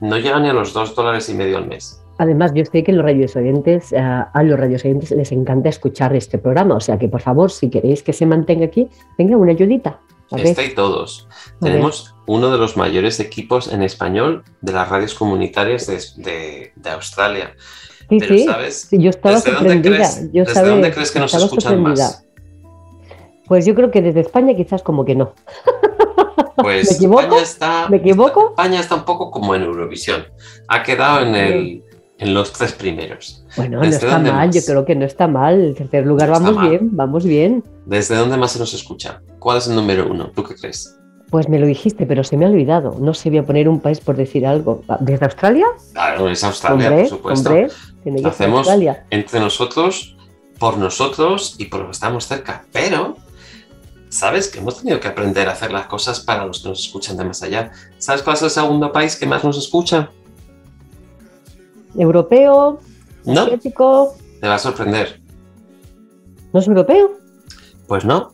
No 0.01 0.17
llega 0.17 0.39
ni 0.39 0.49
a 0.49 0.53
los 0.53 0.73
2 0.73 0.93
dólares 0.95 1.27
y 1.29 1.33
medio 1.33 1.57
al 1.57 1.67
mes. 1.67 2.01
Además, 2.19 2.51
yo 2.53 2.63
sé 2.65 2.83
que 2.83 2.91
los 2.91 3.03
radios 3.03 3.35
oyentes, 3.35 3.93
a 3.93 4.43
los 4.43 4.59
radios 4.59 4.85
oyentes 4.85 5.09
les 5.11 5.31
encanta 5.31 5.69
escuchar 5.69 6.15
este 6.15 6.37
programa, 6.37 6.75
o 6.75 6.79
sea 6.79 6.99
que 6.99 7.07
por 7.07 7.21
favor, 7.21 7.49
si 7.49 7.69
queréis 7.69 8.03
que 8.03 8.13
se 8.13 8.25
mantenga 8.27 8.65
aquí, 8.65 8.87
venga 9.17 9.35
una 9.37 9.53
ayudita. 9.53 9.99
Este 10.37 10.65
y 10.65 10.75
todos. 10.75 11.27
A 11.31 11.65
ver. 11.65 11.71
Tenemos 11.73 12.13
uno 12.27 12.51
de 12.51 12.59
los 12.59 12.77
mayores 12.77 13.19
equipos 13.19 13.71
en 13.73 13.81
español 13.81 14.43
de 14.61 14.73
las 14.73 14.87
radios 14.87 15.15
comunitarias 15.15 15.87
de, 15.87 15.97
de- 16.23 16.71
de 16.75 16.89
Australia. 16.91 17.55
sí, 18.09 18.17
Pero, 18.19 18.35
sí, 18.37 18.43
¿sabes? 18.45 18.75
sí, 18.89 18.97
yo 19.01 19.09
estaba 19.09 19.35
¿Desde 19.35 19.51
dónde 19.51 19.69
sorprendida. 19.73 19.95
crees- 19.95 20.31
yo 20.31 20.41
desde 20.43 20.53
sabe- 20.53 20.69
dónde 20.69 20.91
crees 20.91 21.11
que 21.11 21.19
nos 21.19 21.33
escuchan 21.33 21.81
más? 21.81 22.25
Pues 23.47 23.65
yo 23.65 23.73
creo 23.73 23.89
que 23.89 24.01
desde 24.03 24.19
España 24.19 24.55
quizás 24.55 24.83
como 24.83 25.03
que 25.05 25.15
no. 25.15 25.33
Pues 26.61 26.89
¿Me 26.91 26.95
equivoco? 26.97 27.21
España 27.21 27.41
está, 27.41 27.87
¿Me 27.89 27.97
equivoco? 27.97 28.49
España 28.49 28.79
está 28.81 28.95
un 28.95 29.05
poco 29.05 29.31
como 29.31 29.55
en 29.55 29.63
Eurovisión. 29.63 30.25
Ha 30.67 30.83
quedado 30.83 31.21
en, 31.25 31.33
el, 31.33 31.83
en 32.19 32.33
los 32.33 32.53
tres 32.53 32.73
primeros. 32.73 33.43
Bueno, 33.57 33.77
no 33.77 33.83
¿Desde 33.83 34.05
está 34.05 34.19
mal, 34.19 34.47
más? 34.47 34.55
yo 34.55 34.61
creo 34.65 34.85
que 34.85 34.95
no 34.95 35.05
está 35.05 35.27
mal. 35.27 35.59
El 35.59 35.75
tercer 35.75 36.05
lugar 36.05 36.29
No 36.29 36.33
vamos 36.39 36.69
bien, 36.69 36.89
vamos 36.95 37.23
bien. 37.23 37.63
¿Desde 37.85 38.15
dónde 38.15 38.37
más 38.37 38.51
se 38.51 38.59
nos 38.59 38.73
escucha? 38.73 39.21
¿Cuál 39.39 39.57
es 39.57 39.67
el 39.67 39.75
número 39.75 40.07
uno? 40.09 40.29
¿Tú 40.35 40.43
qué 40.43 40.53
crees? 40.55 40.95
Pues 41.29 41.47
me 41.47 41.59
lo 41.59 41.65
dijiste, 41.67 42.05
pero 42.05 42.23
se 42.23 42.35
me 42.37 42.45
ha 42.45 42.49
olvidado. 42.49 42.97
No 42.99 43.13
sé, 43.13 43.29
voy 43.29 43.39
a 43.39 43.45
poner 43.45 43.69
un 43.69 43.79
país 43.79 43.99
por 43.99 44.15
decir 44.17 44.45
algo. 44.45 44.83
¿Desde 44.99 45.25
Australia? 45.25 45.65
Claro, 45.93 46.27
es 46.29 46.43
Australia, 46.43 46.87
hombre, 46.87 47.01
por 47.03 47.09
supuesto. 47.09 47.49
hombre, 47.49 47.67
tiene 48.03 48.17
que 48.17 48.23
Lo 48.23 48.29
hacemos 48.29 48.57
Australia. 48.59 49.05
entre 49.11 49.39
nosotros, 49.39 50.17
por 50.57 50.77
nosotros 50.77 51.55
y 51.57 51.65
por 51.65 51.79
los 51.81 51.87
que 51.89 51.93
estamos 51.93 52.27
cerca. 52.27 52.65
Pero, 52.73 53.15
¿sabes? 54.09 54.47
Que 54.49 54.57
hemos 54.59 54.79
tenido 54.79 54.99
que 54.99 55.07
aprender 55.07 55.47
a 55.47 55.51
hacer 55.51 55.71
las 55.71 55.85
cosas 55.85 56.19
para 56.19 56.45
los 56.45 56.61
que 56.63 56.69
nos 56.69 56.79
escuchan 56.85 57.15
de 57.15 57.23
más 57.25 57.43
allá. 57.43 57.71
¿Sabes 57.99 58.23
cuál 58.23 58.35
es 58.35 58.41
el 58.41 58.49
segundo 58.49 58.91
país 58.91 59.15
que 59.15 59.25
más 59.27 59.43
nos 59.43 59.57
escucha? 59.57 60.09
Europeo, 61.97 62.79
No, 63.25 63.41
asiático. 63.41 64.15
te 64.41 64.47
va 64.47 64.55
a 64.55 64.59
sorprender. 64.59 65.19
¿No 66.53 66.59
es 66.59 66.67
europeo? 66.67 67.11
Pues 67.87 68.05
no. 68.05 68.31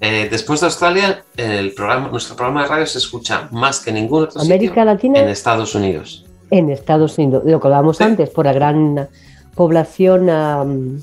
Eh, 0.00 0.28
después 0.30 0.60
de 0.60 0.66
Australia, 0.66 1.24
el 1.36 1.72
programa, 1.72 2.08
nuestro 2.08 2.36
programa 2.36 2.62
de 2.62 2.68
radio 2.68 2.86
se 2.86 2.98
escucha 2.98 3.48
más 3.52 3.80
que 3.80 3.92
ningún 3.92 4.24
otro 4.24 4.40
América 4.42 4.72
sitio 4.74 4.84
Latina 4.84 5.20
en 5.20 5.28
Estados 5.28 5.74
Unidos. 5.74 6.26
en 6.50 6.70
Estados 6.70 7.16
Unidos. 7.18 7.42
Lo 7.46 7.58
que 7.60 7.66
hablábamos 7.68 7.96
Sí. 7.96 8.04
antes, 8.04 8.28
por 8.30 8.44
la 8.44 8.52
gran 8.52 9.08
población 9.54 10.28
am, 10.30 11.00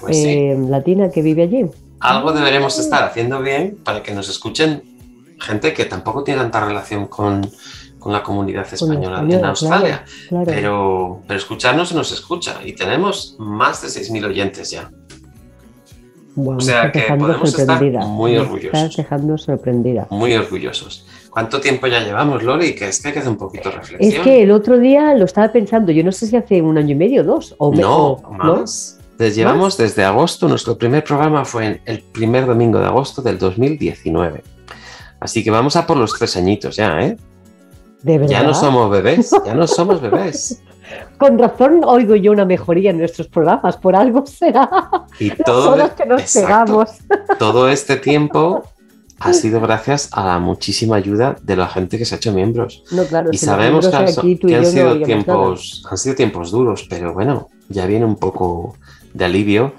Pues 0.00 0.16
sí. 0.16 0.28
eh, 0.28 0.56
latina 0.68 1.10
que 1.10 1.22
vive 1.22 1.42
allí. 1.44 1.66
Algo 2.00 2.32
deberemos 2.32 2.78
estar 2.80 3.04
haciendo 3.04 3.40
bien 3.42 3.78
para 3.84 4.02
que 4.02 4.12
nos 4.12 4.28
escuchen 4.28 4.82
gente 5.38 5.72
que 5.72 5.84
tampoco 5.84 6.24
tiene 6.24 6.40
tanta 6.40 6.64
relación 6.66 7.06
con, 7.06 7.48
con 8.02 8.12
la 8.12 8.22
comunidad 8.22 8.66
española 8.72 9.24
en 9.28 9.44
Australia. 9.44 10.04
Claro. 10.28 10.46
Pero, 10.46 11.22
pero 11.26 11.38
escucharnos 11.38 11.92
nos 11.94 12.10
escucha 12.12 12.56
y 12.64 12.72
tenemos 12.72 13.36
más 13.38 13.80
de 13.82 13.88
6.000 13.88 14.24
oyentes 14.26 14.70
ya. 14.70 14.90
Guau, 16.34 16.56
o 16.56 16.60
sea 16.60 16.90
que 16.90 17.02
podemos 17.18 17.56
estar 17.58 17.80
muy 18.06 18.36
orgullosos. 18.38 18.74
Estás 18.74 18.96
dejando 18.96 19.38
sorprendida. 19.38 20.06
Muy 20.10 20.34
orgullosos. 20.34 21.06
¿Cuánto 21.30 21.60
tiempo 21.60 21.86
ya 21.86 22.00
llevamos, 22.00 22.42
Lori? 22.42 22.74
Que 22.74 22.88
es 22.88 23.00
que 23.00 23.08
hay 23.08 23.14
que 23.14 23.20
hacer 23.20 23.30
un 23.30 23.38
poquito 23.38 23.68
de 23.70 23.76
Es 23.76 23.80
reflexión. 23.90 24.24
que 24.24 24.42
el 24.42 24.50
otro 24.50 24.78
día 24.78 25.14
lo 25.14 25.24
estaba 25.26 25.52
pensando, 25.52 25.92
yo 25.92 26.02
no 26.02 26.10
sé 26.12 26.26
si 26.26 26.36
hace 26.36 26.60
un 26.60 26.76
año 26.76 26.90
y 26.92 26.94
medio, 26.94 27.22
dos, 27.22 27.54
o 27.58 27.72
No, 27.74 28.06
o- 28.14 28.32
¿no? 28.36 28.56
más. 28.56 28.98
Les 29.18 29.36
llevamos 29.36 29.76
desde 29.76 30.02
agosto. 30.04 30.48
Nuestro 30.48 30.76
primer 30.76 31.04
programa 31.04 31.44
fue 31.44 31.66
en 31.66 31.80
el 31.84 32.00
primer 32.02 32.46
domingo 32.46 32.78
de 32.80 32.86
agosto 32.86 33.22
del 33.22 33.38
2019. 33.38 34.42
Así 35.20 35.44
que 35.44 35.50
vamos 35.52 35.76
a 35.76 35.86
por 35.86 35.96
los 35.96 36.14
tres 36.18 36.36
añitos 36.36 36.74
ya, 36.76 37.00
¿eh? 37.00 37.16
De 38.02 38.18
verdad. 38.18 38.30
Ya 38.30 38.42
no 38.42 38.54
somos 38.54 38.90
bebés, 38.90 39.30
ya 39.44 39.54
no 39.54 39.66
somos 39.66 40.00
bebés. 40.00 40.60
Con 41.18 41.38
razón 41.38 41.82
oigo 41.84 42.16
yo 42.16 42.32
una 42.32 42.44
mejoría 42.44 42.90
en 42.90 42.98
nuestros 42.98 43.28
programas, 43.28 43.76
por 43.76 43.94
algo 43.96 44.26
será. 44.26 44.68
Y 45.18 45.30
todo, 45.44 45.72
horas 45.72 45.92
que 45.92 46.06
nos 46.06 46.20
exacto, 46.20 46.46
pegamos. 46.46 46.90
todo 47.38 47.68
este 47.68 47.96
tiempo 47.96 48.64
ha 49.20 49.32
sido 49.32 49.60
gracias 49.60 50.08
a 50.12 50.26
la 50.26 50.38
muchísima 50.40 50.96
ayuda 50.96 51.36
de 51.42 51.54
la 51.54 51.68
gente 51.68 51.96
que 51.96 52.04
se 52.04 52.16
ha 52.16 52.18
hecho 52.18 52.32
miembros. 52.32 52.82
No, 52.90 53.04
claro, 53.04 53.30
Y 53.32 53.38
si 53.38 53.46
sabemos 53.46 53.86
que, 53.86 53.96
han, 53.96 54.08
aquí, 54.08 54.36
tú 54.36 54.48
y 54.48 54.50
que 54.50 54.56
han 54.56 54.62
yo 54.64 54.68
no 54.68 54.72
sido 54.72 55.02
tiempos, 55.04 55.84
han 55.88 55.98
sido 55.98 56.14
tiempos 56.16 56.50
duros, 56.50 56.86
pero 56.90 57.14
bueno, 57.14 57.48
ya 57.68 57.86
viene 57.86 58.04
un 58.04 58.16
poco 58.16 58.76
de 59.14 59.24
alivio. 59.24 59.74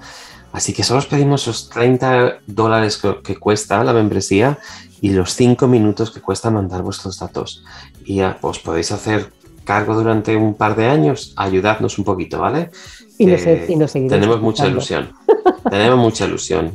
Así 0.52 0.72
que 0.72 0.82
solo 0.82 1.00
os 1.00 1.06
pedimos 1.06 1.42
esos 1.42 1.68
30 1.68 2.38
dólares 2.46 2.96
que, 2.96 3.20
que 3.22 3.36
cuesta 3.36 3.82
la 3.84 3.92
membresía 3.92 4.58
y 5.00 5.10
los 5.10 5.34
5 5.34 5.66
minutos 5.66 6.10
que 6.10 6.22
cuesta 6.22 6.50
mandar 6.50 6.82
vuestros 6.82 7.18
datos. 7.18 7.64
Y 8.04 8.16
ya, 8.16 8.38
os 8.42 8.58
podéis 8.58 8.92
hacer 8.92 9.30
cargo 9.64 9.94
durante 9.94 10.36
un 10.36 10.54
par 10.54 10.76
de 10.76 10.86
años, 10.86 11.32
ayudadnos 11.36 11.98
un 11.98 12.04
poquito, 12.04 12.38
¿vale? 12.38 12.70
Y 13.18 13.26
nos, 13.26 13.42
Que 13.42 13.66
y 13.68 13.76
nos 13.76 13.92
tenemos 13.92 14.40
mucha 14.40 14.66
ilusión. 14.66 15.12
tenemos 15.70 15.98
mucha 15.98 16.26
ilusión. 16.26 16.72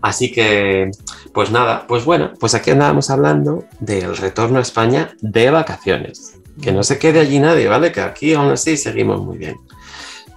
Así 0.00 0.30
que, 0.30 0.90
pues 1.32 1.50
nada, 1.50 1.86
pues 1.86 2.04
bueno, 2.04 2.32
pues 2.38 2.54
aquí 2.54 2.70
andábamos 2.70 3.10
hablando 3.10 3.64
del 3.80 4.16
retorno 4.16 4.58
a 4.58 4.62
España 4.62 5.10
de 5.20 5.50
vacaciones. 5.50 6.38
Que 6.62 6.72
no 6.72 6.82
se 6.82 6.98
quede 6.98 7.20
allí 7.20 7.38
nadie, 7.38 7.68
¿vale? 7.68 7.92
Que 7.92 8.00
aquí 8.00 8.34
aún 8.34 8.50
así 8.50 8.76
seguimos 8.76 9.20
muy 9.24 9.38
bien. 9.38 9.56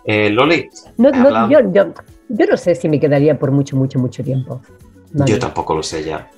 Eh, 0.05 0.29
Loli, 0.29 0.69
No, 0.97 1.49
yo, 1.49 1.59
yo, 1.71 1.93
yo 2.29 2.45
no 2.45 2.57
sé 2.57 2.75
si 2.75 2.89
me 2.89 2.99
quedaría 2.99 3.37
por 3.37 3.51
mucho, 3.51 3.75
mucho, 3.75 3.99
mucho 3.99 4.23
tiempo. 4.23 4.61
Vale. 5.13 5.29
yo 5.29 5.39
tampoco 5.39 5.75
lo 5.75 5.83
sé 5.83 6.05
ya, 6.05 6.29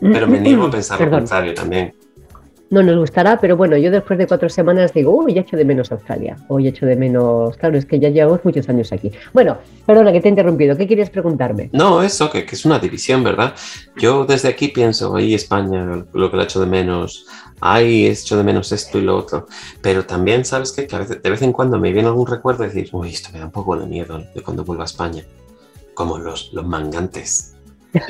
pero 0.00 0.26
me 0.26 0.40
niego 0.40 0.64
a 0.64 0.70
pensar 0.70 1.00
lo 1.00 1.10
contrario 1.10 1.52
también. 1.52 1.94
No 2.74 2.82
nos 2.82 2.98
gustará, 2.98 3.40
pero 3.40 3.56
bueno, 3.56 3.76
yo 3.76 3.88
después 3.88 4.18
de 4.18 4.26
cuatro 4.26 4.48
semanas 4.48 4.92
digo, 4.92 5.12
uy, 5.12 5.32
ya 5.32 5.42
echo 5.42 5.56
de 5.56 5.64
menos 5.64 5.92
Australia. 5.92 6.36
Hoy 6.48 6.66
echo 6.66 6.86
de 6.86 6.96
menos, 6.96 7.56
claro, 7.56 7.78
es 7.78 7.86
que 7.86 8.00
ya 8.00 8.08
llevamos 8.08 8.44
muchos 8.44 8.68
años 8.68 8.92
aquí. 8.92 9.12
Bueno, 9.32 9.58
perdona 9.86 10.10
que 10.10 10.20
te 10.20 10.26
he 10.26 10.30
interrumpido. 10.30 10.76
¿Qué 10.76 10.88
quieres 10.88 11.08
preguntarme? 11.08 11.70
No, 11.72 12.02
eso, 12.02 12.28
que, 12.32 12.44
que 12.44 12.56
es 12.56 12.64
una 12.64 12.80
división, 12.80 13.22
¿verdad? 13.22 13.54
Yo 13.96 14.26
desde 14.26 14.48
aquí 14.48 14.66
pienso, 14.66 15.14
ahí 15.14 15.34
España, 15.34 16.04
lo 16.12 16.30
que 16.32 16.36
le 16.36 16.42
echo 16.42 16.58
de 16.58 16.66
menos, 16.66 17.26
ahí 17.60 18.06
echo 18.06 18.36
de 18.36 18.42
menos 18.42 18.72
esto 18.72 18.98
y 18.98 19.02
lo 19.02 19.18
otro, 19.18 19.46
pero 19.80 20.04
también, 20.04 20.44
¿sabes 20.44 20.72
qué? 20.72 20.88
Que 20.88 20.98
de 20.98 21.30
vez 21.30 21.42
en 21.42 21.52
cuando 21.52 21.78
me 21.78 21.92
viene 21.92 22.08
algún 22.08 22.26
recuerdo 22.26 22.64
de 22.64 22.70
decir, 22.70 22.88
uy, 22.92 23.10
esto 23.10 23.28
me 23.32 23.38
da 23.38 23.44
un 23.44 23.52
poco 23.52 23.76
de 23.76 23.86
miedo 23.86 24.18
de 24.34 24.42
cuando 24.42 24.64
vuelva 24.64 24.82
a 24.82 24.86
España, 24.86 25.22
como 25.94 26.18
los, 26.18 26.52
los 26.52 26.66
mangantes. 26.66 27.53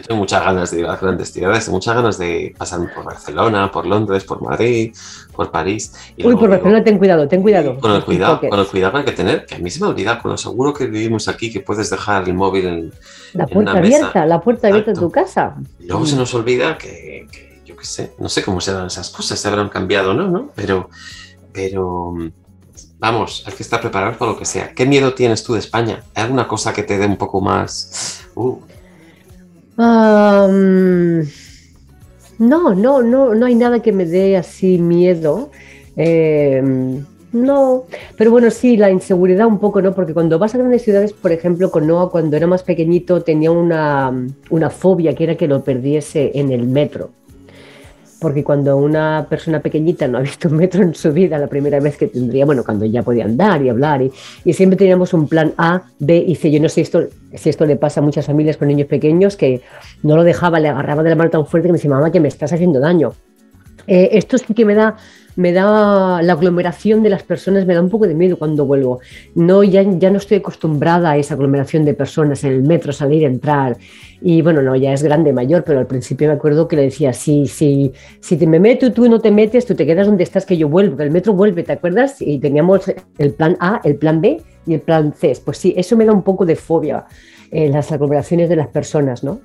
Tengo 0.07 0.19
muchas 0.21 0.43
ganas 0.45 0.71
de 0.71 0.79
ir 0.81 0.85
a 0.87 0.93
las 0.93 1.01
grandes 1.01 1.31
ciudades, 1.33 1.65
tengo 1.65 1.77
muchas 1.77 1.95
ganas 1.95 2.19
de 2.19 2.55
pasar 2.57 2.81
por 2.95 3.05
Barcelona, 3.05 3.71
por 3.71 3.87
Londres, 3.87 4.25
por 4.25 4.41
Madrid, 4.43 4.95
por 5.35 5.51
París. 5.51 5.93
y 6.17 6.23
Uy, 6.23 6.25
luego 6.25 6.41
por 6.41 6.49
digo, 6.49 6.51
Barcelona, 6.63 6.85
ten 6.85 6.99
cuidado, 6.99 7.29
ten 7.29 7.43
cuidado. 7.43 7.79
con 7.79 7.91
el 7.93 8.05
cuidado, 8.05 8.41
con 8.41 8.59
el 8.59 8.67
cuidado 8.67 8.93
que 8.93 8.99
hay 8.99 9.05
que 9.05 9.13
tener, 9.13 9.47
que 9.47 9.57
a 9.57 9.59
mí 9.59 9.71
se 9.71 9.81
me 9.81 9.87
olvida, 9.89 10.19
con 10.21 10.31
lo 10.31 10.39
seguro 10.39 10.73
que 10.73 10.87
vivimos 10.87 11.29
aquí, 11.29 11.53
que 11.53 11.61
puedes 11.61 11.91
dejar 11.91 12.27
el 12.29 12.35
móvil 12.35 12.67
en, 12.67 12.93
La 13.35 13.45
en 13.45 13.51
puerta 13.51 13.75
mesa. 13.75 13.97
abierta, 13.97 14.27
la 14.27 14.41
puerta 14.41 14.69
abierta 14.69 14.93
de 14.93 14.99
tu 14.99 15.11
casa. 15.11 15.55
Y 15.79 15.87
Luego 15.87 16.07
se 16.07 16.17
nos 16.17 16.33
olvida 16.35 16.79
que, 16.79 17.27
que, 17.31 17.63
yo 17.67 17.77
qué 17.77 17.85
sé, 17.85 18.15
no 18.19 18.29
sé 18.29 18.43
cómo 18.43 18.61
serán 18.61 18.87
esas 18.87 19.11
cosas, 19.11 19.39
se 19.39 19.49
habrán 19.49 19.69
cambiado 19.69 20.13
o 20.13 20.15
no, 20.15 20.29
¿no? 20.29 20.51
Pero, 20.55 20.89
pero, 21.53 22.15
vamos, 22.99 23.45
hay 23.47 23.53
que 23.53 23.63
estar 23.63 23.81
preparado 23.81 24.17
para 24.17 24.33
lo 24.33 24.39
que 24.39 24.45
sea. 24.45 24.73
¿Qué 24.73 24.87
miedo 24.87 25.15
tienes 25.15 25.43
tú 25.45 25.53
de 25.55 25.59
España? 25.61 26.03
¿Hay 26.15 26.23
alguna 26.25 26.49
cosa 26.49 26.73
que 26.73 26.83
te 26.83 26.97
dé 26.99 27.07
un 27.07 27.17
poco 27.17 27.41
más... 27.41 28.23
Uh, 28.35 28.59
No, 32.39 32.75
no, 32.75 33.03
no, 33.03 33.35
no 33.35 33.47
hay 33.47 33.55
nada 33.55 33.81
que 33.81 33.93
me 33.93 34.05
dé 34.07 34.37
así 34.37 34.79
miedo. 34.79 35.51
Eh, 35.97 36.63
no, 37.35 37.85
pero 38.17 38.31
bueno, 38.31 38.49
sí, 38.51 38.77
la 38.77 38.91
inseguridad 38.91 39.49
un 39.49 39.59
poco, 39.59 39.83
¿no? 39.83 39.93
Porque 39.93 40.15
cuando 40.15 40.39
vas 40.39 40.55
a 40.55 40.59
grandes 40.59 40.83
ciudades, 40.83 41.13
por 41.13 41.33
ejemplo, 41.33 41.71
con 41.73 41.85
Noah, 41.87 42.11
cuando 42.11 42.37
era 42.37 42.47
más 42.47 42.63
pequeñito, 42.63 43.23
tenía 43.23 43.51
una, 43.51 44.13
una 44.51 44.71
fobia 44.71 45.15
que 45.15 45.25
era 45.25 45.35
que 45.37 45.49
lo 45.49 45.65
perdiese 45.65 46.31
en 46.35 46.53
el 46.53 46.69
metro. 46.69 47.11
Porque 48.25 48.43
cuando 48.43 48.79
una 48.79 49.27
persona 49.29 49.61
pequeñita 49.61 50.09
no 50.09 50.17
ha 50.17 50.23
visto 50.23 50.49
un 50.49 50.57
metro 50.57 50.83
en 50.83 50.95
su 50.95 51.13
vida, 51.13 51.37
la 51.37 51.47
primera 51.47 51.79
vez 51.79 51.99
que 51.99 52.07
tendría, 52.07 52.47
bueno, 52.47 52.65
cuando 52.65 52.87
ya 52.87 53.03
podía 53.03 53.27
andar 53.27 53.61
y 53.61 53.69
hablar, 53.69 54.01
y, 54.01 54.53
siempre 54.55 54.79
teníamos 54.79 55.13
un 55.13 55.29
plan 55.29 55.53
A, 55.59 55.83
B 55.99 56.25
y 56.27 56.35
C. 56.35 56.51
Yo 56.51 56.59
no 56.59 56.71
sé 56.71 56.81
esto, 56.81 57.07
si 57.35 57.51
esto 57.51 57.67
le 57.67 57.77
pasa 57.77 58.01
a 58.01 58.03
muchas 58.03 58.25
familias 58.25 58.57
con 58.57 58.69
niños 58.69 58.89
pequeños 58.89 59.37
que 59.37 59.61
no 60.03 60.17
lo 60.17 60.25
dejaba, 60.25 60.59
le 60.59 60.69
agarraba 60.69 61.03
de 61.03 61.11
la 61.11 61.17
mano 61.17 61.29
tan 61.29 61.45
fuerte 61.45 61.69
que 61.69 61.73
me 61.73 61.77
decía, 61.77 61.91
mamá, 61.91 62.11
que 62.11 62.19
me 62.19 62.29
estás 62.29 62.51
haciendo 62.51 62.81
daño. 62.81 63.13
Eh, 63.87 64.09
esto 64.13 64.39
sí 64.39 64.55
que 64.55 64.65
me 64.65 64.75
da, 64.75 64.97
me 65.37 65.53
da 65.53 66.23
la 66.23 66.33
aglomeración 66.33 67.03
de 67.03 67.11
las 67.11 67.23
personas, 67.23 67.67
me 67.67 67.75
da 67.75 67.81
un 67.81 67.91
poco 67.91 68.07
de 68.07 68.15
miedo 68.15 68.39
cuando 68.39 68.65
vuelvo. 68.65 69.01
No, 69.35 69.63
ya, 69.63 69.83
ya 69.83 70.11
no 70.11 70.19
estoy 70.19 70.39
acostumbrada 70.39 71.11
a 71.11 71.17
esa 71.17 71.35
aglomeración 71.35 71.85
de 71.85 71.95
personas 71.95 72.45
en 72.45 72.53
el 72.53 72.63
metro, 72.63 72.93
salir, 72.93 73.25
entrar. 73.25 73.77
Y 74.21 74.43
bueno, 74.43 74.63
no, 74.63 74.75
ya 74.77 74.93
es 74.93 75.03
grande, 75.03 75.33
mayor, 75.33 75.65
pero 75.65 75.79
al 75.81 75.87
principio 75.87 76.29
me 76.29 76.35
acuerdo 76.35 76.69
que 76.69 76.77
le 76.77 76.83
decía, 76.83 77.13
si, 77.13 77.47
si, 77.47 77.93
si 78.21 78.37
te 78.37 78.47
me 78.47 78.61
meto 78.61 78.87
y 78.87 78.91
tú 78.91 79.09
no 79.09 79.21
te 79.21 79.31
metes, 79.31 79.67
tú 79.67 79.75
te 79.75 79.85
quedas 79.85 80.07
donde 80.07 80.23
estás, 80.25 80.47
que 80.47 80.57
yo 80.57 80.69
vuelvo, 80.69 80.97
que 80.97 81.03
el 81.03 81.11
metro 81.11 81.33
vuelve, 81.35 81.63
¿te 81.63 81.73
acuerdas? 81.73 82.21
Y 82.21 82.39
teníamos 82.39 82.91
el 83.19 83.33
plan 83.33 83.57
A, 83.61 83.81
el 83.85 83.97
plan 83.97 84.21
B 84.21 84.41
y 84.67 84.75
el 84.75 84.81
plan 84.81 85.13
C. 85.13 85.37
Pues 85.45 85.59
sí, 85.59 85.75
eso 85.77 85.97
me 85.97 86.05
da 86.05 86.13
un 86.13 86.23
poco 86.23 86.47
de 86.47 86.57
fobia, 86.57 87.05
eh, 87.51 87.69
las 87.69 87.93
aglomeraciones 87.93 88.49
de 88.49 88.57
las 88.57 88.69
personas, 88.69 89.25
¿no? 89.25 89.41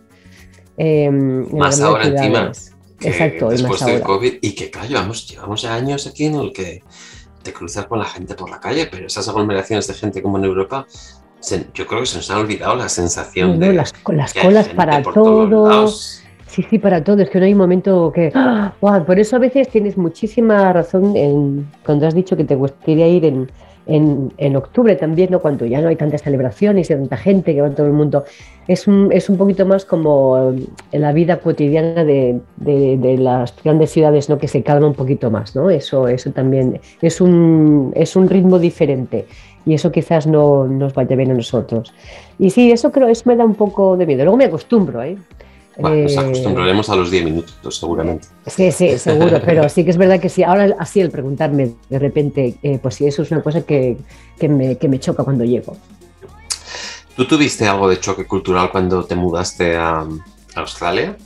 Eh, 0.77 1.05
en 1.05 1.57
Más 1.57 1.81
ahora 1.81 2.07
encima. 2.07 2.51
Que 2.99 3.09
Exacto, 3.09 3.49
después 3.49 3.85
del. 3.85 4.01
COVID, 4.01 4.33
y 4.41 4.51
que 4.55 4.69
claro, 4.69 4.87
llevamos, 4.87 5.27
llevamos 5.29 5.61
ya 5.61 5.73
años 5.75 6.05
aquí 6.07 6.25
en 6.25 6.35
el 6.35 6.51
que 6.53 6.83
te 7.43 7.53
cruzas 7.53 7.85
con 7.87 7.99
la 7.99 8.05
gente 8.05 8.35
por 8.35 8.49
la 8.49 8.59
calle, 8.59 8.87
pero 8.91 9.07
esas 9.07 9.27
aglomeraciones 9.29 9.87
de 9.87 9.93
gente 9.93 10.21
como 10.21 10.37
en 10.37 10.43
Europa, 10.45 10.85
se- 11.39 11.67
yo 11.73 11.87
creo 11.87 12.01
que 12.01 12.05
se 12.07 12.17
nos 12.17 12.29
ha 12.29 12.37
olvidado 12.39 12.75
la 12.75 12.89
sensación 12.89 13.57
No, 13.59 13.67
de 13.67 13.73
las, 13.73 13.93
las 14.09 14.33
colas 14.33 14.69
para 14.69 15.01
todo. 15.01 15.87
Sí, 16.47 16.65
sí, 16.67 16.79
para 16.79 17.03
todo. 17.03 17.21
Es 17.21 17.29
que 17.29 17.39
no 17.39 17.45
hay 17.45 17.51
un 17.53 17.59
momento 17.59 18.11
que. 18.13 18.31
¡Ah! 18.33 18.73
Guau, 18.81 19.05
por 19.05 19.19
eso 19.19 19.35
a 19.35 19.39
veces 19.39 19.69
tienes 19.69 19.97
muchísima 19.97 20.73
razón 20.73 21.15
en, 21.15 21.69
cuando 21.85 22.07
has 22.07 22.15
dicho 22.15 22.35
que 22.35 22.43
te 22.43 22.55
gustaría 22.55 23.07
ir 23.07 23.23
en, 23.25 23.51
en, 23.85 24.31
en, 24.37 24.55
octubre 24.55 24.95
también, 24.95 25.31
¿no? 25.31 25.39
cuando 25.39 25.65
ya 25.65 25.81
no 25.81 25.87
hay 25.87 25.95
tantas 25.95 26.21
celebraciones 26.21 26.89
y 26.89 26.93
tanta 26.93 27.17
gente 27.17 27.53
que 27.53 27.61
va 27.61 27.69
todo 27.71 27.87
el 27.87 27.93
mundo, 27.93 28.23
es 28.67 28.87
un, 28.87 29.09
es 29.11 29.29
un 29.29 29.37
poquito 29.37 29.65
más 29.65 29.85
como 29.85 30.53
en 30.91 31.01
la 31.01 31.11
vida 31.11 31.37
cotidiana 31.37 32.03
de, 32.03 32.39
de, 32.57 32.97
de, 32.97 33.17
las 33.17 33.55
grandes 33.63 33.89
ciudades, 33.89 34.29
¿no? 34.29 34.37
que 34.37 34.47
se 34.47 34.61
calma 34.61 34.87
un 34.87 34.93
poquito 34.93 35.31
más. 35.31 35.55
¿no? 35.55 35.69
Eso, 35.69 36.07
eso 36.07 36.31
también 36.31 36.79
es 37.01 37.19
un, 37.19 37.91
es 37.95 38.15
un 38.15 38.29
ritmo 38.29 38.59
diferente 38.59 39.25
y 39.65 39.73
eso 39.73 39.91
quizás 39.91 40.27
no 40.27 40.67
nos 40.67 40.93
vaya 40.93 41.15
bien 41.15 41.31
a 41.31 41.33
nosotros. 41.33 41.93
Y 42.37 42.49
sí, 42.51 42.71
eso 42.71 42.91
creo, 42.91 43.07
eso 43.07 43.23
me 43.25 43.35
da 43.35 43.45
un 43.45 43.55
poco 43.55 43.97
de 43.97 44.05
miedo. 44.05 44.23
Luego 44.23 44.37
me 44.37 44.45
acostumbro, 44.45 45.03
¿eh? 45.03 45.17
Nos 45.79 46.17
acostumbraremos 46.17 46.89
a 46.89 46.95
los 46.95 47.09
10 47.09 47.23
minutos, 47.23 47.77
seguramente. 47.77 48.27
Sí, 48.47 48.71
sí, 48.71 48.97
seguro, 48.97 49.41
pero 49.45 49.67
sí 49.69 49.83
que 49.83 49.91
es 49.91 49.97
verdad 49.97 50.19
que 50.19 50.29
sí. 50.29 50.43
Ahora, 50.43 50.75
así 50.77 50.99
el 50.99 51.09
preguntarme 51.09 51.71
de 51.89 51.99
repente, 51.99 52.55
eh, 52.61 52.79
pues 52.81 52.95
sí, 52.95 53.05
eso 53.05 53.21
es 53.21 53.31
una 53.31 53.41
cosa 53.41 53.61
que, 53.61 53.97
que, 54.37 54.49
me, 54.49 54.77
que, 54.77 54.87
me, 54.87 54.99
choca 54.99 55.23
cuando 55.23 55.45
llego. 55.45 55.77
¿Tú 57.15 57.25
tuviste 57.25 57.67
algo 57.67 57.89
de 57.89 57.99
choque 57.99 58.25
cultural 58.25 58.71
cuando 58.71 59.03
te 59.05 59.15
mudaste 59.15 59.75
a, 59.75 60.01
a 60.01 60.59
Australia? 60.59 61.17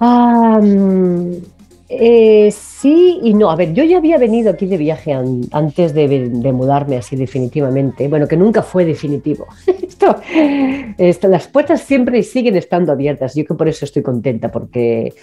Um, 0.00 1.40
eh, 1.88 2.50
sí 2.50 3.20
y 3.22 3.34
no. 3.34 3.50
A 3.50 3.56
ver, 3.56 3.72
yo 3.72 3.84
ya 3.84 3.98
había 3.98 4.18
venido 4.18 4.50
aquí 4.50 4.66
de 4.66 4.76
viaje 4.76 5.12
an, 5.12 5.42
antes 5.52 5.94
de, 5.94 6.52
mudarme 6.52 6.96
así 6.96 7.16
definitivamente. 7.16 8.08
Bueno, 8.08 8.26
que 8.26 8.36
nunca 8.36 8.62
fue 8.62 8.84
definitivo. 8.84 9.46
esto, 10.98 11.28
las 11.28 11.46
puertas 11.48 11.82
siempre 11.82 12.22
siguen 12.22 12.56
estando 12.56 12.92
abiertas. 12.92 13.34
Yo 13.34 13.44
que 13.44 13.54
por 13.54 13.68
eso 13.68 13.84
estoy 13.84 14.02
contenta, 14.02 14.50
porque 14.50 15.14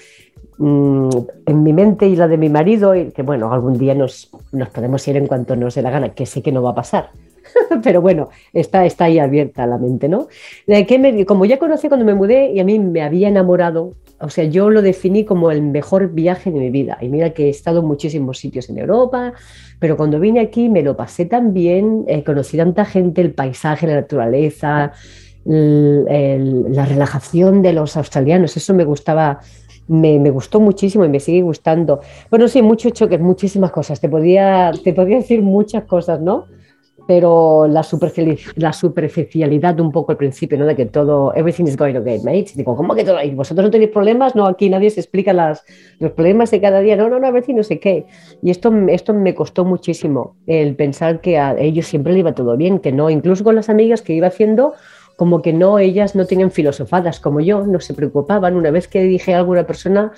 mmm, 0.57 1.09
en 1.45 1.63
mi 1.63 1.73
mente 1.73 2.07
y 2.07 2.15
la 2.15 2.27
de 2.27 2.37
mi 2.37 2.49
marido, 2.49 2.93
que 3.13 3.21
bueno, 3.23 3.51
algún 3.51 3.77
día 3.77 3.93
nos, 3.93 4.29
nos 4.51 4.69
podemos 4.69 5.05
ir 5.07 5.17
en 5.17 5.27
cuanto 5.27 5.55
nos 5.55 5.75
dé 5.75 5.81
la 5.81 5.91
gana, 5.91 6.09
que 6.09 6.25
sé 6.25 6.41
que 6.41 6.51
no 6.51 6.63
va 6.63 6.71
a 6.71 6.75
pasar. 6.75 7.09
Pero 7.83 8.01
bueno, 8.01 8.29
está, 8.53 8.85
está 8.85 9.05
ahí 9.05 9.19
abierta 9.19 9.67
la 9.67 9.77
mente, 9.77 10.07
¿no? 10.07 10.27
De 10.65 10.85
que 10.85 10.97
me, 10.97 11.25
como 11.25 11.45
ya 11.45 11.59
conocí 11.59 11.87
cuando 11.87 12.05
me 12.05 12.13
mudé 12.13 12.51
y 12.53 12.59
a 12.59 12.63
mí 12.63 12.79
me 12.79 13.01
había 13.01 13.27
enamorado, 13.27 13.93
o 14.23 14.29
sea, 14.29 14.45
yo 14.45 14.69
lo 14.69 14.81
definí 14.81 15.25
como 15.25 15.51
el 15.51 15.61
mejor 15.61 16.13
viaje 16.13 16.49
de 16.49 16.57
mi 16.57 16.69
vida. 16.69 16.97
Y 17.01 17.09
mira 17.09 17.31
que 17.31 17.47
he 17.47 17.49
estado 17.49 17.81
en 17.81 17.85
muchísimos 17.85 18.37
sitios 18.37 18.69
en 18.69 18.77
Europa, 18.77 19.33
pero 19.79 19.97
cuando 19.97 20.19
vine 20.19 20.39
aquí 20.39 20.69
me 20.69 20.81
lo 20.81 20.95
pasé 20.95 21.25
tan 21.25 21.53
bien, 21.53 22.05
eh, 22.07 22.23
conocí 22.23 22.55
tanta 22.55 22.85
gente, 22.85 23.21
el 23.21 23.33
paisaje, 23.33 23.85
la 23.85 23.95
naturaleza, 23.95 24.93
la 25.45 26.85
relajación 26.85 27.61
de 27.61 27.73
los 27.73 27.97
australianos, 27.97 28.55
eso 28.55 28.73
me 28.73 28.85
gustaba. 28.85 29.39
Me, 29.85 30.17
me, 30.17 30.29
gustó 30.29 30.61
muchísimo 30.61 31.03
y 31.03 31.09
me 31.09 31.19
sigue 31.19 31.41
gustando. 31.41 31.99
Bueno, 32.29 32.47
sí, 32.47 32.61
mucho 32.61 32.89
choque, 32.91 33.17
muchísimas 33.17 33.69
cosas. 33.71 33.99
Te 33.99 34.07
podía, 34.07 34.71
te 34.81 34.93
podía 34.93 35.17
decir 35.17 35.41
muchas 35.41 35.83
cosas, 35.83 36.21
¿no? 36.21 36.45
Pero 37.07 37.67
la, 37.67 37.85
la 38.55 38.73
superficialidad 38.73 39.79
un 39.79 39.91
poco 39.91 40.11
al 40.11 40.17
principio, 40.17 40.57
¿no? 40.57 40.65
De 40.65 40.75
que 40.75 40.85
todo, 40.85 41.33
everything 41.35 41.65
is 41.65 41.75
going 41.75 41.95
okay, 41.95 42.19
mate. 42.19 42.51
Digo, 42.55 42.75
¿cómo 42.75 42.95
que 42.95 43.03
todo? 43.03 43.21
¿Y 43.21 43.31
vosotros 43.31 43.65
no 43.65 43.71
tenéis 43.71 43.91
problemas? 43.91 44.35
No, 44.35 44.45
aquí 44.45 44.69
nadie 44.69 44.89
se 44.89 45.01
explica 45.01 45.33
las, 45.33 45.65
los 45.99 46.11
problemas 46.11 46.51
de 46.51 46.61
cada 46.61 46.79
día. 46.79 46.95
No, 46.95 47.09
no, 47.09 47.19
no, 47.19 47.27
a 47.27 47.31
ver 47.31 47.43
si 47.43 47.53
no 47.53 47.63
sé 47.63 47.79
qué. 47.79 48.05
Y 48.41 48.51
esto, 48.51 48.71
esto 48.87 49.13
me 49.13 49.35
costó 49.35 49.65
muchísimo, 49.65 50.37
el 50.47 50.75
pensar 50.75 51.21
que 51.21 51.37
a 51.37 51.57
ellos 51.59 51.87
siempre 51.87 52.13
le 52.13 52.19
iba 52.19 52.33
todo 52.33 52.55
bien, 52.55 52.79
que 52.79 52.91
no, 52.91 53.09
incluso 53.09 53.43
con 53.43 53.55
las 53.55 53.69
amigas 53.69 54.01
que 54.01 54.13
iba 54.13 54.27
haciendo, 54.27 54.73
como 55.15 55.41
que 55.41 55.53
no, 55.53 55.79
ellas 55.79 56.15
no 56.15 56.25
tenían 56.25 56.51
filosofadas 56.51 57.19
como 57.19 57.39
yo, 57.39 57.65
no 57.65 57.79
se 57.79 57.93
preocupaban. 57.93 58.55
Una 58.55 58.71
vez 58.71 58.87
que 58.87 59.03
dije 59.03 59.33
a 59.33 59.39
alguna 59.39 59.65
persona, 59.65 60.11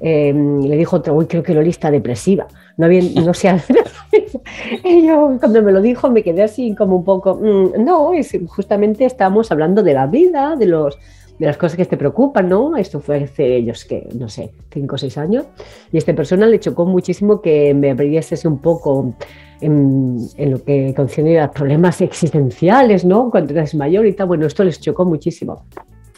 eh, 0.00 0.34
le 0.34 0.76
dijo 0.76 0.96
otra, 0.96 1.12
uy, 1.12 1.26
creo 1.26 1.42
que 1.42 1.54
lo 1.54 1.62
lista 1.62 1.90
depresiva. 1.90 2.48
No, 2.76 2.86
había, 2.86 3.02
no 3.02 3.32
y 4.84 5.06
yo 5.06 5.36
cuando 5.38 5.62
me 5.62 5.72
lo 5.72 5.80
dijo 5.80 6.10
me 6.10 6.22
quedé 6.22 6.42
así 6.42 6.74
como 6.74 6.96
un 6.96 7.04
poco, 7.04 7.38
mmm, 7.40 7.84
no, 7.84 8.12
es, 8.12 8.36
justamente 8.48 9.04
estamos 9.04 9.52
hablando 9.52 9.82
de 9.82 9.92
la 9.92 10.06
vida, 10.06 10.56
de, 10.56 10.66
los, 10.66 10.98
de 11.38 11.46
las 11.46 11.56
cosas 11.56 11.76
que 11.76 11.84
te 11.84 11.96
preocupan, 11.96 12.48
¿no? 12.48 12.76
Esto 12.76 13.00
fue 13.00 13.24
hace 13.24 13.56
ellos 13.56 13.84
que, 13.84 14.08
no 14.18 14.28
sé, 14.28 14.52
cinco 14.72 14.96
o 14.96 14.98
seis 14.98 15.16
años. 15.18 15.44
Y 15.92 15.96
a 15.96 15.98
esta 15.98 16.14
persona 16.14 16.46
le 16.46 16.58
chocó 16.58 16.84
muchísimo 16.84 17.40
que 17.40 17.72
me 17.72 17.90
abriese 17.90 18.48
un 18.48 18.58
poco 18.58 19.14
en, 19.62 20.18
en, 20.36 20.50
lo 20.50 20.62
que 20.62 20.92
concierne 20.94 21.40
a 21.40 21.50
problemas 21.50 22.00
existenciales, 22.00 23.04
¿no? 23.04 23.30
Cuando 23.30 23.52
eres 23.54 23.74
mayor 23.74 24.06
y 24.06 24.12
tal. 24.12 24.26
Bueno, 24.26 24.46
esto 24.46 24.64
les 24.64 24.80
chocó 24.80 25.04
muchísimo. 25.04 25.64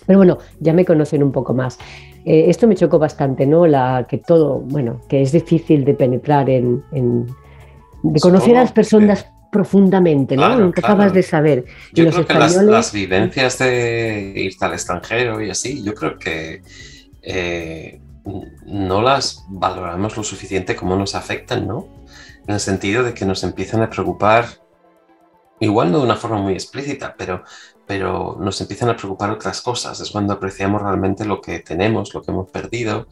Pero 0.07 0.18
bueno, 0.18 0.38
ya 0.61 0.72
me 0.72 0.84
conocen 0.84 1.22
un 1.22 1.32
poco 1.32 1.55
más. 1.55 1.78
Eh, 2.24 2.47
esto 2.49 2.66
me 2.66 2.74
chocó 2.74 2.99
bastante, 2.99 3.47
¿no? 3.47 3.66
La, 3.66 4.07
que 4.09 4.18
todo, 4.18 4.61
bueno, 4.61 5.01
que 5.09 5.22
es 5.22 5.32
difícil 5.32 5.84
de 5.84 5.95
penetrar 5.95 6.49
en, 6.51 6.82
en 6.92 7.26
de 8.03 8.20
conocer 8.20 8.57
a 8.57 8.61
las 8.62 8.72
personas 8.72 9.26
profundamente, 9.51 10.36
¿no? 10.36 10.42
Claro, 10.42 10.64
Nunca 10.64 10.80
claro. 10.82 10.95
acabas 10.95 11.14
de 11.14 11.22
saber. 11.22 11.64
Y 11.92 11.97
Yo 11.97 12.05
los 12.05 12.14
creo 12.14 12.26
que 12.26 12.34
las, 12.34 12.53
españoles- 12.53 12.70
las 12.72 12.92
vivencias 12.92 13.59
de 13.59 14.32
irte 14.36 14.64
al 14.64 14.72
extranjero 14.72 15.40
y 15.40 15.49
así, 15.51 15.82
yo 15.82 15.95
creo 15.95 16.18
que 16.18 16.61
eh, 17.22 18.01
no 18.66 19.01
las 19.01 19.45
valoramos 19.49 20.16
lo 20.16 20.22
suficiente 20.22 20.74
como 20.74 20.97
nos 20.97 21.14
afectan, 21.14 21.66
¿no? 21.66 21.86
En 22.47 22.55
el 22.55 22.61
sentido 22.61 23.03
de 23.03 23.14
que 23.14 23.24
nos 23.24 23.42
empiezan 23.42 23.82
a 23.82 23.90
preocupar, 23.90 24.47
igual 25.61 25.90
no 25.90 25.99
de 25.99 26.05
una 26.05 26.16
forma 26.16 26.38
muy 26.38 26.53
explícita, 26.53 27.14
pero, 27.16 27.45
pero 27.86 28.36
nos 28.38 28.61
empiezan 28.61 28.90
a 28.90 28.97
preocupar 28.97 29.30
otras 29.30 29.61
cosas. 29.62 30.01
Es 30.01 30.11
cuando 30.11 30.34
apreciamos 30.34 30.82
realmente 30.82 31.24
lo 31.24 31.40
que 31.40 31.61
tenemos, 31.61 32.12
lo 32.14 32.22
que 32.22 32.30
hemos 32.30 32.51
perdido. 32.51 33.07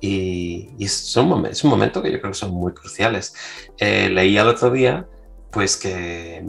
Y, 0.00 0.70
es, 0.78 1.16
un 1.16 1.28
momento 1.64 2.02
que 2.02 2.12
yo 2.12 2.20
creo 2.20 2.32
que 2.32 2.38
son 2.38 2.52
muy 2.52 2.72
cruciales. 2.72 3.34
Eh, 3.78 4.08
leí 4.08 4.38
el 4.38 4.48
otro 4.48 4.70
día, 4.70 5.06
pues 5.50 5.76
que, 5.76 6.46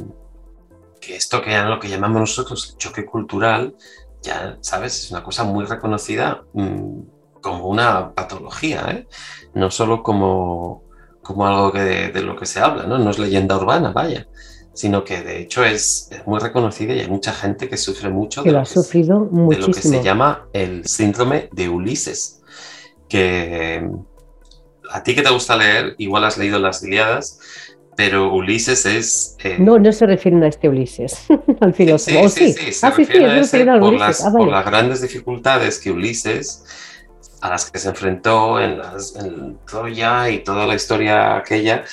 que 1.02 1.16
esto 1.16 1.42
que 1.42 1.58
lo 1.58 1.80
que 1.80 1.90
llamamos 1.90 2.22
nosotros 2.22 2.78
choque 2.78 3.06
cultural, 3.06 3.76
ya 4.22 4.58
sabes, 4.62 5.06
es 5.06 5.12
una 5.12 5.24
cosa 5.24 5.44
muy 5.44 5.66
reconocida 5.66 6.44
mm, 6.54 7.02
como 7.42 7.68
una 7.68 8.14
patología, 8.14 8.86
¿eh? 8.92 9.08
no 9.56 9.72
solo 9.72 10.04
como, 10.04 10.84
como 11.22 11.46
algo 11.48 11.72
que 11.72 11.80
de, 11.82 12.08
de 12.12 12.22
lo 12.24 12.36
que 12.36 12.46
se 12.46 12.60
habla, 12.60 12.84
¿no? 12.86 12.98
no 12.98 13.10
es 13.12 13.20
leyenda 13.20 13.58
urbana, 13.58 13.92
vaya, 13.92 14.28
sino 14.74 15.04
que 15.04 15.22
de 15.22 15.40
hecho 15.42 15.64
es, 15.64 16.08
es 16.12 16.26
muy 16.28 16.40
reconocida 16.40 16.94
y 16.94 17.00
hay 17.02 17.10
mucha 17.10 17.34
gente 17.34 17.70
que 17.70 17.78
sufre 17.78 18.10
mucho 18.10 18.44
que 18.44 18.50
de 18.50 18.54
lo 18.54 18.58
lo 18.58 18.60
ha 18.60 18.64
que, 18.64 18.70
se- 18.70 18.84
sufrido 18.84 19.30
de 19.32 19.58
lo 19.58 19.68
que 19.68 19.82
se 19.82 20.04
llama 20.04 20.48
el 20.54 20.86
síndrome 20.86 21.50
de 21.52 21.70
Ulises, 21.70 22.42
que 23.10 23.88
a 24.92 25.04
ti 25.04 25.16
que 25.16 25.22
te 25.22 25.30
gusta 25.30 25.56
leer, 25.56 25.96
igual 25.98 26.24
has 26.26 26.38
leído 26.38 26.60
las 26.60 26.84
Iliadas, 26.84 27.40
pero 27.96 28.34
Ulises 28.34 28.86
es... 28.86 29.36
eh, 29.44 29.58
No, 29.60 29.78
no 29.80 29.92
se 29.92 30.06
refieren 30.06 30.44
a 30.44 30.48
este 30.48 30.70
Ulises, 30.70 31.26
al 31.62 31.74
filósofo. 31.74 32.18
sí, 32.18 32.26
¿O 32.26 32.30
sí, 32.30 32.48
sí? 32.48 32.54
sí, 32.66 32.72
se 32.74 32.88
ah, 32.88 32.94
sí, 32.96 33.06
sí, 33.06 33.24
a 33.24 33.38
ese 33.40 33.66
por 33.66 33.94
Ulises. 33.94 34.00
las, 34.00 34.22
Ah, 34.22 34.32
por 34.38 34.48
las 34.48 34.66
grandes 34.66 35.02
dificultades 35.02 35.80
que 35.80 35.92
Ulises, 35.92 36.64
a 37.42 37.50
las 37.50 37.70
que 37.72 37.80
se 37.80 37.90
enfrentó 37.90 38.60
en, 38.60 38.78
las, 38.78 39.16
en 39.16 39.58
Troya 39.66 40.30
y 40.30 40.40
toda 40.44 40.66
la 40.68 40.76
historia 40.76 41.38
aquella, 41.38 41.84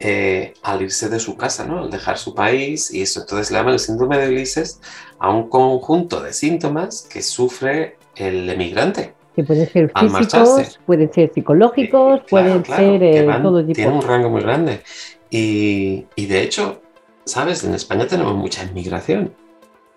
eh, 0.00 0.54
al 0.62 0.82
irse 0.82 1.08
de 1.08 1.20
su 1.20 1.36
casa, 1.36 1.64
¿no? 1.66 1.80
Al 1.80 1.90
dejar 1.90 2.18
su 2.18 2.34
país 2.34 2.92
y 2.92 3.02
eso. 3.02 3.20
Entonces 3.20 3.50
le 3.50 3.58
llaman 3.58 3.74
el 3.74 3.80
síndrome 3.80 4.18
de 4.18 4.28
Ulises 4.28 4.80
a 5.18 5.30
un 5.30 5.48
conjunto 5.48 6.20
de 6.20 6.32
síntomas 6.32 7.06
que 7.10 7.22
sufre 7.22 7.96
el 8.16 8.48
emigrante. 8.50 9.14
Que 9.36 9.44
pueden 9.44 9.68
ser 9.70 9.92
físicos, 9.96 10.80
pueden 10.86 11.12
ser 11.12 11.32
psicológicos, 11.32 12.20
Eh, 12.20 12.24
claro, 12.26 12.46
pueden 12.46 12.62
claro, 12.62 12.82
ser 12.82 13.02
eh, 13.02 13.26
van- 13.26 13.42
todo 13.42 13.60
tipo. 13.60 13.74
Tiene 13.74 13.92
un 13.92 14.02
rango 14.02 14.28
muy 14.30 14.40
grande. 14.42 14.82
Y, 15.30 16.06
y 16.16 16.26
de 16.26 16.42
hecho, 16.42 16.82
¿sabes? 17.24 17.62
En 17.62 17.74
España 17.74 18.06
tenemos 18.08 18.34
mucha 18.34 18.64
inmigración. 18.64 19.32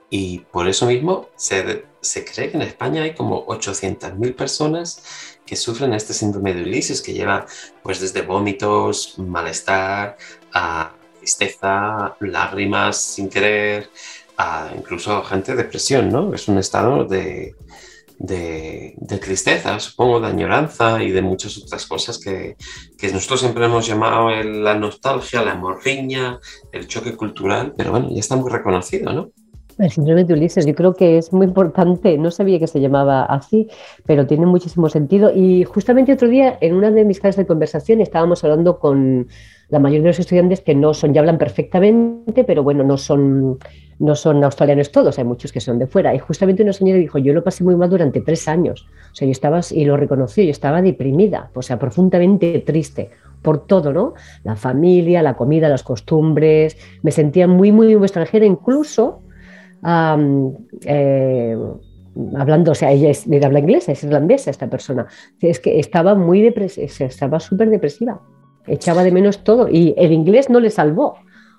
Y 0.10 0.40
por 0.52 0.68
eso 0.68 0.86
mismo 0.86 1.30
se, 1.36 1.86
se 2.04 2.26
cree 2.26 2.52
que 2.52 2.58
en 2.58 2.64
España 2.64 3.04
hay 3.04 3.16
como 3.16 3.46
800.000 3.48 4.36
personas 4.36 5.02
que 5.46 5.56
sufren 5.56 5.94
este 5.94 6.14
síndrome 6.14 6.54
de 6.54 6.64
Ulises, 6.64 7.02
que 7.02 7.14
lleva 7.14 7.46
pues 7.82 8.00
desde 8.00 8.22
vómitos, 8.22 9.18
malestar, 9.18 10.18
a 10.54 10.94
tristeza, 11.18 12.16
lágrimas 12.20 13.02
sin 13.02 13.30
querer, 13.30 13.90
a 14.38 14.72
incluso 14.78 15.24
gente 15.24 15.56
depresión, 15.56 16.10
¿no? 16.10 16.34
Es 16.34 16.48
un 16.48 16.58
estado 16.58 17.06
de, 17.06 17.56
de, 18.20 18.96
de 18.98 19.18
tristeza, 19.18 19.80
supongo, 19.80 20.20
de 20.20 20.28
añoranza 20.28 21.02
y 21.04 21.12
de 21.12 21.22
muchas 21.22 21.58
otras 21.58 21.86
cosas 21.86 22.20
que, 22.20 22.56
que 22.98 23.12
nosotros 23.12 23.42
siempre 23.42 23.66
hemos 23.66 23.86
llamado 23.88 24.30
la 24.30 24.76
nostalgia, 24.76 25.44
la 25.44 25.56
morriña, 25.56 26.40
el 26.72 26.88
choque 26.88 27.16
cultural, 27.16 27.74
pero 27.78 27.92
bueno, 27.92 28.10
ya 28.12 28.20
está 28.20 28.36
muy 28.36 28.52
reconocido, 28.52 29.14
¿no? 29.14 29.32
El 29.78 29.92
síndrome 29.92 30.24
de 30.24 30.34
Ulises, 30.34 30.66
yo 30.66 30.76
creo 30.76 30.94
que 30.94 31.18
es 31.18 31.34
muy 31.34 31.48
importante. 31.48 32.18
No 32.18 32.32
sabía 32.32 32.60
que 32.60 32.68
se 32.68 32.80
llamaba 32.80 33.24
así, 33.24 33.68
pero 34.06 34.28
tiene 34.28 34.46
muchísimo 34.46 34.90
sentido. 34.90 35.32
Y 35.34 35.64
justamente 35.64 36.14
otro 36.14 36.28
día, 36.28 36.58
en 36.62 36.76
una 36.76 36.92
de 36.92 37.06
mis 37.06 37.20
clases 37.20 37.38
de 37.38 37.48
conversación, 37.48 38.02
estábamos 38.02 38.44
hablando 38.44 38.80
con 38.80 39.28
la 39.70 39.80
mayoría 39.80 40.04
de 40.04 40.10
los 40.10 40.20
estudiantes 40.20 40.62
que 40.62 40.76
no 40.76 40.94
son, 40.94 41.14
ya 41.14 41.22
hablan 41.22 41.40
perfectamente, 41.40 42.44
pero 42.44 42.62
bueno, 42.62 42.84
no 42.84 42.96
son, 42.96 43.58
no 43.98 44.16
son 44.16 44.44
australianos 44.44 44.92
todos, 44.92 45.18
hay 45.18 45.24
muchos 45.24 45.52
que 45.52 45.60
son 45.60 45.80
de 45.80 45.88
fuera. 45.88 46.14
Y 46.14 46.20
justamente 46.20 46.62
una 46.62 46.74
señora 46.74 47.00
dijo, 47.00 47.18
yo 47.18 47.34
lo 47.34 47.44
pasé 47.44 47.64
muy 47.64 47.76
mal 47.76 47.90
durante 47.90 48.22
tres 48.22 48.48
años. 48.48 48.86
O 49.12 49.16
sea, 49.16 49.26
yo 49.26 49.32
estaba, 49.32 49.62
y 49.72 49.86
lo 49.86 49.98
reconocí, 49.98 50.46
yo 50.46 50.52
estaba 50.52 50.84
deprimida, 50.84 51.50
o 51.56 51.64
sea, 51.64 51.80
profundamente 51.80 52.60
triste 52.60 53.10
por 53.42 53.66
todo, 53.66 53.92
¿no? 53.92 54.14
La 54.44 54.56
familia, 54.56 55.24
la 55.24 55.36
comida, 55.36 55.68
las 55.70 55.82
costumbres. 55.82 56.78
Me 57.02 57.10
sentía 57.10 57.48
muy, 57.48 57.72
muy 57.72 57.94
extranjera, 57.94 58.46
incluso 58.46 59.23
eh, 59.86 61.58
hablando, 62.36 62.72
o 62.72 62.76
sea, 62.76 62.92
ella 62.92 63.10
es, 63.10 63.26
habla 63.44 63.60
inglesa, 63.60 63.92
es 63.92 64.04
irlandesa 64.04 64.52
esta 64.52 64.70
persona. 64.70 65.08
Es 65.42 65.60
que 65.60 65.80
estaba 65.80 66.16
muy 66.16 66.42
depresiva, 66.42 66.88
estaba 66.88 67.40
súper 67.40 67.70
depresiva, 67.70 68.22
echaba 68.68 69.04
de 69.04 69.12
menos 69.12 69.44
todo 69.44 69.68
y 69.70 69.94
el 69.98 70.12
inglés 70.12 70.50
no 70.50 70.60
le 70.60 70.70
salvó. 70.70 71.16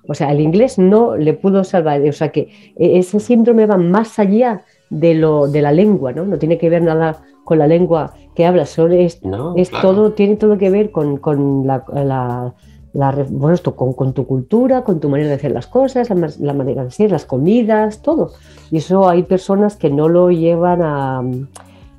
O 0.07 0.15
sea, 0.15 0.31
el 0.33 0.41
inglés 0.41 0.79
no 0.79 1.17
le 1.17 1.33
pudo 1.33 1.65
salvar. 1.65 2.03
O 2.03 2.13
sea, 2.13 2.29
que 2.29 2.51
e-, 2.77 2.99
ese 2.99 3.21
síndrome 3.21 3.67
va 3.67 3.79
más 3.79 4.19
allá 4.19 4.63
de, 4.91 5.15
lo, 5.15 5.49
de 5.49 5.63
la 5.63 5.73
lengua, 5.73 6.13
¿no? 6.13 6.27
No 6.27 6.39
tiene 6.39 6.59
que 6.59 6.69
ver 6.69 6.83
nada 6.83 7.23
con 7.45 7.59
la 7.59 7.67
lengua 7.67 8.15
que 8.35 8.47
hablas, 8.47 8.71
solo 8.71 8.95
es, 8.95 9.21
es 9.57 9.71
todo, 9.71 10.13
tiene 10.13 10.37
todo 10.37 10.59
que 10.59 10.71
ver 10.71 10.91
con, 10.91 11.19
con 11.19 11.67
la, 11.67 12.55
bueno, 12.95 13.53
esto, 13.53 13.75
con, 13.75 13.93
con, 13.93 14.13
tu 14.13 14.27
cultura, 14.27 14.85
con 14.85 15.01
tu 15.01 15.09
manera 15.09 15.31
de 15.31 15.35
hacer 15.35 15.51
las 15.51 15.67
cosas, 15.67 16.09
la, 16.11 16.53
manera 16.55 16.83
de 16.83 16.89
hacer, 16.89 17.11
las 17.11 17.25
comidas, 17.25 18.03
todo. 18.03 18.33
Y 18.71 18.79
eso 18.79 19.09
hay 19.09 19.25
personas 19.25 19.77
que 19.77 19.91
no 19.91 20.09
lo 20.09 20.31
llevan 20.31 20.81
a 20.83 21.23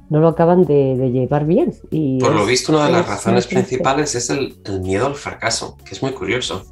no 0.07 0.19
lo 0.19 0.27
acaban 0.27 0.65
de, 0.65 1.09
llevar 1.11 1.45
bien. 1.45 1.73
Y 1.89 2.19
Por 2.19 2.33
lo 2.33 2.45
visto, 2.45 2.71
una 2.71 2.85
de 2.85 2.91
las 2.91 3.07
razones 3.07 3.47
principales 3.47 4.13
es 4.15 4.29
el, 4.29 4.55
el, 4.65 4.81
miedo 4.81 5.07
al 5.07 5.15
fracaso, 5.15 5.77
que 5.83 5.95
es 5.95 6.01
muy 6.01 6.11
curioso. 6.11 6.63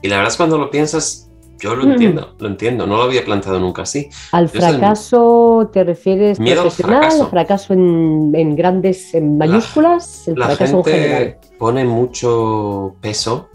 Y 0.00 0.08
la 0.08 0.16
verdad 0.16 0.32
es 0.32 0.36
cuando 0.36 0.58
lo 0.58 0.70
piensas, 0.70 1.28
yo 1.58 1.74
lo 1.74 1.92
entiendo, 1.92 2.36
lo 2.38 2.48
entiendo, 2.48 2.86
no 2.86 2.98
lo 2.98 3.02
había 3.02 3.24
planteado 3.24 3.58
nunca 3.58 3.82
así. 3.82 4.08
¿Al 4.30 4.48
fracaso 4.48 5.68
te 5.72 5.82
refieres 5.82 6.38
miedo 6.38 6.62
profesional? 6.62 7.00
Fracaso, 7.00 7.28
fracaso 7.28 7.72
en, 7.74 8.54
grandes, 8.54 9.12
en 9.14 9.36
mayúsculas? 9.38 10.28
el 10.28 10.38
la 10.38 10.46
fracaso 10.46 10.84
gente 10.84 11.38
pone 11.58 11.84
mucho 11.84 12.94
peso 13.00 13.48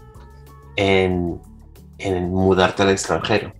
en, 0.76 1.40
mudarte 2.30 2.82
al 2.82 2.90
extranjero. 2.90 3.52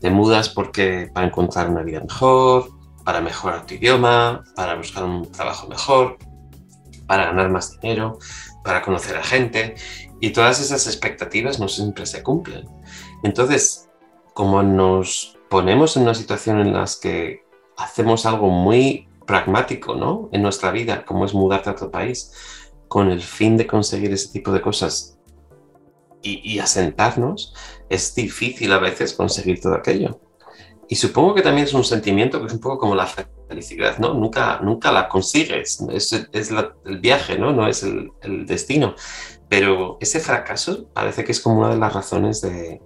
Te 0.00 0.10
mudas 0.10 0.48
porque 0.48 1.10
para 1.12 1.26
encontrar 1.26 1.68
una 1.68 1.82
vida 1.82 2.00
mejor, 2.00 2.70
para 3.04 3.20
mejorar 3.20 3.66
tu 3.66 3.74
idioma, 3.74 4.44
para 4.54 4.76
buscar 4.76 5.04
un 5.04 5.30
trabajo 5.30 5.68
mejor, 5.68 6.18
para 7.06 7.26
ganar 7.26 7.50
más 7.50 7.80
dinero, 7.80 8.18
para 8.64 8.82
conocer 8.82 9.16
a 9.16 9.22
gente. 9.22 9.74
Y 10.20 10.30
todas 10.30 10.60
esas 10.60 10.86
expectativas 10.86 11.58
no 11.58 11.68
siempre 11.68 12.06
se 12.06 12.22
cumplen. 12.22 12.68
Entonces, 13.22 13.88
como 14.34 14.62
nos 14.62 15.36
ponemos 15.48 15.96
en 15.96 16.04
una 16.04 16.14
situación 16.14 16.60
en 16.60 16.72
la 16.72 16.84
que 17.00 17.42
hacemos 17.76 18.26
algo 18.26 18.50
muy 18.50 19.08
pragmático, 19.26 19.94
¿no? 19.94 20.28
En 20.32 20.42
nuestra 20.42 20.70
vida, 20.70 21.04
como 21.04 21.24
es 21.24 21.34
mudarte 21.34 21.70
a 21.70 21.72
otro 21.72 21.90
país, 21.90 22.32
con 22.88 23.10
el 23.10 23.20
fin 23.20 23.56
de 23.56 23.66
conseguir 23.66 24.12
ese 24.12 24.32
tipo 24.32 24.52
de 24.52 24.60
cosas 24.60 25.17
y, 26.44 26.58
asentarnos, 26.58 27.54
es 27.88 28.14
difícil 28.14 28.72
a 28.72 28.78
veces 28.78 29.12
conseguir 29.12 29.60
todo 29.60 29.74
aquello. 29.74 30.20
Y 30.88 30.96
supongo 30.96 31.34
que 31.34 31.42
también 31.42 31.66
es 31.66 31.74
un 31.74 31.84
sentimiento 31.84 32.40
que 32.40 32.46
es 32.46 32.52
un 32.52 32.60
poco 32.60 32.78
como 32.78 32.94
la 32.94 33.06
felicidad, 33.06 33.98
¿no? 33.98 34.14
Nunca, 34.14 34.60
nunca 34.62 34.90
la 34.90 35.08
consigues, 35.08 35.84
es, 35.90 36.28
es 36.32 36.50
el 36.86 36.98
viaje, 37.00 37.38
¿no? 37.38 37.52
No 37.52 37.68
es 37.68 37.82
el, 37.82 38.10
el, 38.22 38.46
destino. 38.46 38.94
Pero 39.48 39.98
ese 40.00 40.20
fracaso 40.20 40.88
parece 40.94 41.24
que 41.24 41.32
es 41.32 41.40
como 41.40 41.60
una 41.60 41.70
de 41.70 41.78
las 41.78 41.92
razones 41.92 42.40
de, 42.40 42.80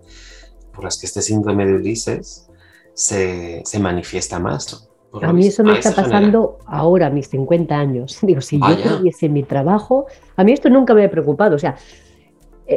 por 0.73 0.85
las 0.85 0.99
que 0.99 1.07
este 1.07 1.23
síndrome 1.23 1.67
de 1.67 1.75
Ulises 1.75 2.49
se, 2.95 3.63
se 3.65 3.79
manifiesta 3.79 4.39
más. 4.39 4.89
A 5.21 5.33
mí 5.33 5.47
eso 5.47 5.63
me 5.63 5.79
está 5.79 5.95
pasando 5.95 6.59
ahora, 6.67 7.09
a 7.09 7.11
mis 7.11 7.29
50 7.29 7.75
años. 7.75 8.19
Digo, 8.23 8.41
si 8.41 8.59
yo 8.59 8.77
tuviese 8.79 9.29
mi 9.29 9.43
trabajo, 9.43 10.07
a 10.37 10.45
mí 10.45 10.53
esto 10.53 10.71
nunca 10.71 10.95
me 10.95 11.05
ha 11.05 11.11
preocupado. 11.11 11.57
O 11.57 11.59
sea, 11.59 11.77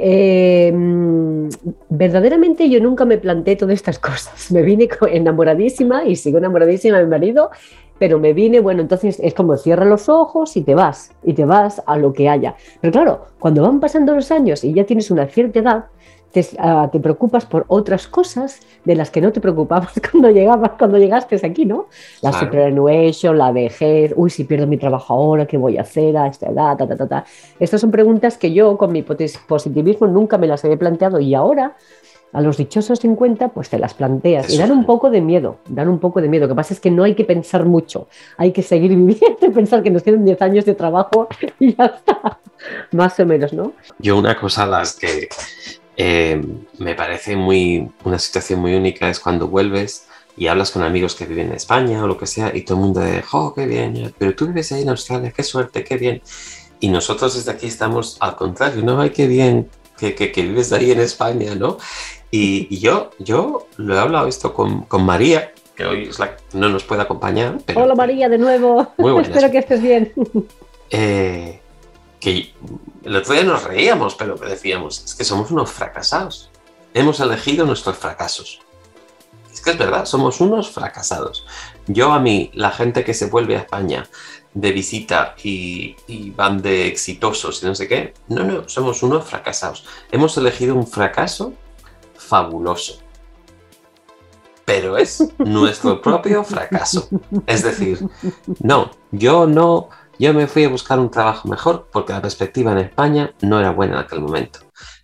em, 0.02 1.50
verdaderamente 1.89 2.70
yo 2.70 2.80
nunca 2.80 3.06
me 3.06 3.18
planteé 3.18 3.56
todas 3.56 3.76
estas 3.76 4.00
cosas. 4.00 4.52
Me 4.52 4.62
vine 4.62 4.89
enamoradísima 5.12 6.06
y 6.06 6.16
sigo 6.16 6.38
enamoradísima 6.38 6.98
de 6.98 7.04
mi 7.04 7.10
marido, 7.10 7.50
pero 7.98 8.20
me 8.20 8.34
vine, 8.34 8.60
bueno, 8.60 8.82
entonces 8.82 9.20
es 9.22 9.34
como 9.34 9.56
cierra 9.58 9.86
los 9.86 10.10
ojos 10.10 10.58
y 10.58 10.62
te 10.64 10.76
vas, 10.76 11.12
y 11.24 11.34
te 11.34 11.46
vas 11.46 11.82
a 11.86 11.98
lo 11.98 12.14
que 12.14 12.30
haya. 12.30 12.56
Pero 12.82 12.91
claro, 12.91 13.26
cuando 13.39 13.62
van 13.62 13.80
pasando 13.80 14.14
los 14.14 14.32
años 14.32 14.64
y 14.64 14.74
ya 14.74 14.86
tienes 14.86 15.12
una 15.12 15.28
cierta 15.28 15.60
edad, 15.60 15.86
Ah, 16.58 16.90
te, 16.92 17.00
preocupas 17.00 17.46
por 17.46 17.66
otras 17.68 18.08
cosas 18.08 18.60
de 18.84 18.96
las 18.96 19.10
que 19.10 19.22
no 19.22 19.32
te 19.32 19.40
preocupabas 19.40 19.94
cuando 20.12 20.30
llegabas, 20.30 20.72
cuando 20.78 20.98
llegaste 20.98 21.40
aquí, 21.46 21.66
¿no? 21.66 21.88
La 22.22 22.34
superannuation, 22.34 23.38
la 23.38 23.52
vejez, 23.52 24.14
uy, 24.16 24.30
si 24.30 24.44
pierdo 24.44 24.68
mi 24.68 24.78
trabajo 24.78 25.14
ahora, 25.14 25.46
¿qué 25.46 25.58
voy 25.58 25.78
a 25.78 25.82
hacer 25.82 26.18
a 26.18 26.28
esta 26.28 26.48
edad? 26.48 26.78
Ta, 26.78 26.88
ta, 26.88 27.08
ta, 27.08 27.26
Estas 27.60 27.82
son 27.82 27.92
preguntas 27.92 28.38
que 28.38 28.54
yo 28.54 28.78
con 28.78 28.92
mi 28.92 29.04
positivismo 29.04 30.08
nunca 30.08 30.38
me 30.38 30.48
las 30.48 30.64
había 30.66 30.78
planteado 30.78 31.20
y 31.20 31.36
ahora 31.36 31.76
a 32.36 32.42
los 32.42 32.58
dichosos 32.58 33.00
50, 33.00 33.50
pues 33.50 33.70
te 33.70 33.80
las 33.80 33.94
planteas 33.94 34.50
y 34.50 34.58
dan 34.58 34.72
un 34.72 34.86
poco 34.86 35.10
de 35.10 35.22
miedo, 35.22 35.60
dan 35.70 35.88
un 35.88 36.00
poco 36.00 36.22
de 36.22 36.28
miedo. 36.28 36.44
Lo 36.44 36.50
que 36.50 36.56
pasa 36.56 36.74
es 36.74 36.82
que 36.82 36.92
no 36.92 37.04
hay 37.04 37.16
que 37.16 37.24
pensar 37.24 37.66
mucho, 37.66 38.10
hay 38.38 38.52
que 38.52 38.62
seguir 38.62 38.90
viviendo 38.96 39.38
y 39.42 39.50
pensar 39.52 39.82
que 39.82 39.90
nos 39.90 40.04
tienen 40.04 40.26
10 40.26 40.42
años 40.42 40.66
de 40.66 40.76
trabajo 40.76 41.30
y 41.60 41.76
ya 41.76 41.86
está, 41.86 42.40
más 42.92 43.18
o 43.22 43.26
menos, 43.26 43.54
¿no? 43.54 43.72
Yo 44.00 44.18
una 44.18 44.38
cosa 44.38 44.66
las 44.66 44.98
que 44.98 45.30
eh, 45.98 46.41
me 46.78 46.96
parece 46.96 47.36
muy, 47.36 47.89
una 48.04 48.20
situación 48.20 48.60
muy 48.60 48.74
única 48.74 49.10
es 49.10 49.20
cuando 49.20 49.48
vuelves 49.48 50.08
y 50.38 50.48
hablas 50.48 50.72
con 50.72 50.84
amigos 50.84 51.16
que 51.16 51.26
viven 51.26 51.48
en 51.48 51.54
España 51.54 52.04
o 52.04 52.08
lo 52.08 52.18
que 52.18 52.28
sea 52.28 52.52
y 52.54 52.64
todo 52.64 52.78
el 52.78 52.84
mundo 52.84 53.00
dice, 53.00 53.24
oh, 53.32 53.54
qué 53.54 53.66
bien, 53.66 54.14
pero 54.18 54.36
tú 54.36 54.48
vives 54.48 54.72
ahí 54.72 54.82
en 54.82 54.89
Australia, 54.89 55.32
qué 55.36 55.43
suerte, 55.43 55.84
qué 55.84 55.98
bien. 55.98 56.22
Y 56.80 56.89
nosotros 56.89 57.36
desde 57.36 57.52
aquí 57.52 57.68
estamos 57.68 58.18
al 58.20 58.36
contrario, 58.36 58.84
no, 58.84 59.00
ay, 59.00 59.12
qué 59.12 59.28
bien 59.28 59.70
que, 59.98 60.14
que, 60.14 60.41
vives 60.41 60.74
ahí 60.74 60.91
en 60.91 61.00
España, 61.00 61.56
¿no? 61.56 61.78
Y, 62.32 62.80
yo, 62.80 63.12
yo 63.20 63.68
lo 63.78 63.96
he 63.96 64.00
hablado 64.00 64.28
esto 64.28 64.54
con, 64.54 64.82
con 64.84 65.06
María, 65.06 65.54
que 65.74 65.86
hoy 65.86 66.04
es 66.10 66.20
la, 66.20 66.36
no 66.54 66.68
nos 66.68 66.84
puede 66.84 67.02
acompañar. 67.02 67.60
Pero, 67.66 67.84
Hola 67.84 67.96
María, 67.96 68.28
de 68.28 68.38
nuevo. 68.38 68.88
Espero 69.22 69.52
que 69.52 69.60
estés 69.60 69.82
bien. 69.82 70.12
Eh, 70.89 71.60
que 72.20 72.52
el 73.06 73.16
otro 73.16 73.34
día 73.34 73.43
nos 73.43 73.64
reíamos, 73.64 74.16
pero 74.16 74.36
decíamos, 74.36 75.03
es 75.06 75.14
que 75.14 75.24
somos 75.24 75.51
unos 75.51 75.72
fracasados. 75.72 76.49
Hemos 76.93 77.20
elegido 77.20 77.66
nuestros 77.66 77.97
fracasos. 77.97 78.62
Es 79.53 79.62
que 79.62 79.72
es 79.72 79.78
verdad, 79.78 80.06
somos 80.06 80.41
unos 80.41 80.72
fracasados. 80.72 81.45
Yo 81.86 82.12
a 82.12 82.20
mí, 82.20 82.49
la 82.56 82.72
gente 82.72 83.03
que 83.03 83.14
se 83.14 83.28
vuelve 83.28 83.56
a 83.56 83.60
España 83.60 84.10
de 84.56 84.72
visita 84.72 85.36
y, 85.43 85.95
van 86.36 86.64
de 86.64 86.88
exitosos 86.88 87.62
y 87.62 87.68
no 87.68 87.76
sé 87.76 87.88
qué, 87.88 88.16
no, 88.28 88.43
no, 88.43 88.68
somos 88.68 89.03
unos 89.03 89.24
fracasados. 89.24 89.86
Hemos 90.12 90.36
elegido 90.38 90.74
un 90.74 90.88
fracaso 90.88 91.53
fabuloso. 92.18 92.97
Pero 94.66 94.97
es 94.97 95.24
nuestro 95.38 96.01
propio 96.01 96.43
fracaso. 96.43 97.08
Es 97.45 97.62
decir, 97.62 97.99
no, 98.62 98.89
yo 99.12 99.45
no 99.45 99.89
yo 100.20 100.34
me 100.34 100.47
fui 100.47 100.63
a 100.63 100.70
buscar 100.70 100.99
un 100.99 101.11
trabajo 101.11 101.47
mejor 101.47 101.89
porque 101.91 102.13
la 102.13 102.22
perspectiva 102.22 102.72
en 102.72 102.80
España 102.80 103.34
no 103.41 103.59
era 103.59 103.72
buena 103.72 103.95
en 103.95 103.99
aquel 103.99 104.22
momento. 104.22 104.59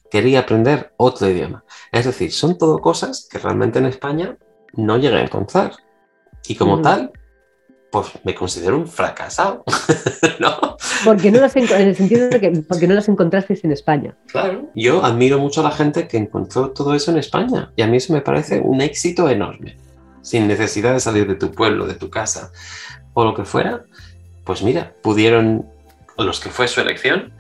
Quería 0.10 0.40
aprender 0.40 0.94
otro 0.98 1.30
idioma. 1.30 1.64
Es 1.92 2.06
decir, 2.06 2.32
son 2.32 2.58
todo 2.58 2.80
cosas 2.80 3.28
que 3.30 3.38
realmente 3.38 3.80
en 3.80 3.86
España 3.86 4.38
no 4.74 4.98
llegué 4.98 5.18
a 5.18 5.24
encontrar. 5.24 5.74
Y 6.48 6.56
como 6.56 6.78
mm. 6.78 6.82
tal, 6.82 7.12
pues 7.92 8.08
me 8.24 8.34
considero 8.34 8.78
un 8.78 8.88
fracasado. 8.88 9.64
¿no? 10.40 10.78
Porque 11.06 11.32
no 11.32 11.40
las 11.40 11.56
en 11.56 11.70
el 11.70 11.96
sentido 11.96 12.30
de 12.30 12.40
que 12.40 12.52
porque 12.68 12.88
no 12.88 12.94
las 12.94 13.08
encontraste 13.10 13.60
en 13.64 13.72
España. 13.72 14.16
Claro. 14.28 14.70
Yo 14.76 15.04
admiro 15.04 15.40
mucho 15.40 15.62
a 15.62 15.66
la 15.66 15.72
gente 15.72 16.08
que 16.08 16.18
encontró 16.18 16.72
todo 16.72 16.94
eso 16.94 17.12
en 17.12 17.18
España. 17.18 17.72
Y 17.76 17.82
a 17.82 17.88
mí 17.88 17.98
eso 17.98 18.14
me 18.14 18.22
parece 18.22 18.60
un 18.60 18.82
éxito 18.82 19.30
enorme. 19.30 19.78
Sin 20.22 20.48
necesidad 20.48 20.94
de 20.94 21.00
salir 21.00 21.28
de 21.28 21.36
tu 21.36 21.52
pueblo, 21.52 21.88
de 21.88 21.96
tu 21.96 22.10
casa 22.10 22.52
o 23.14 23.26
lo 23.26 23.34
que 23.34 23.44
fuera 23.44 23.82
pues 24.44 24.64
mira, 24.64 24.94
pudieron, 25.02 25.66
los 26.18 26.40
que 26.40 26.50
fue 26.50 26.68
su 26.68 26.82
elección, 26.82 27.34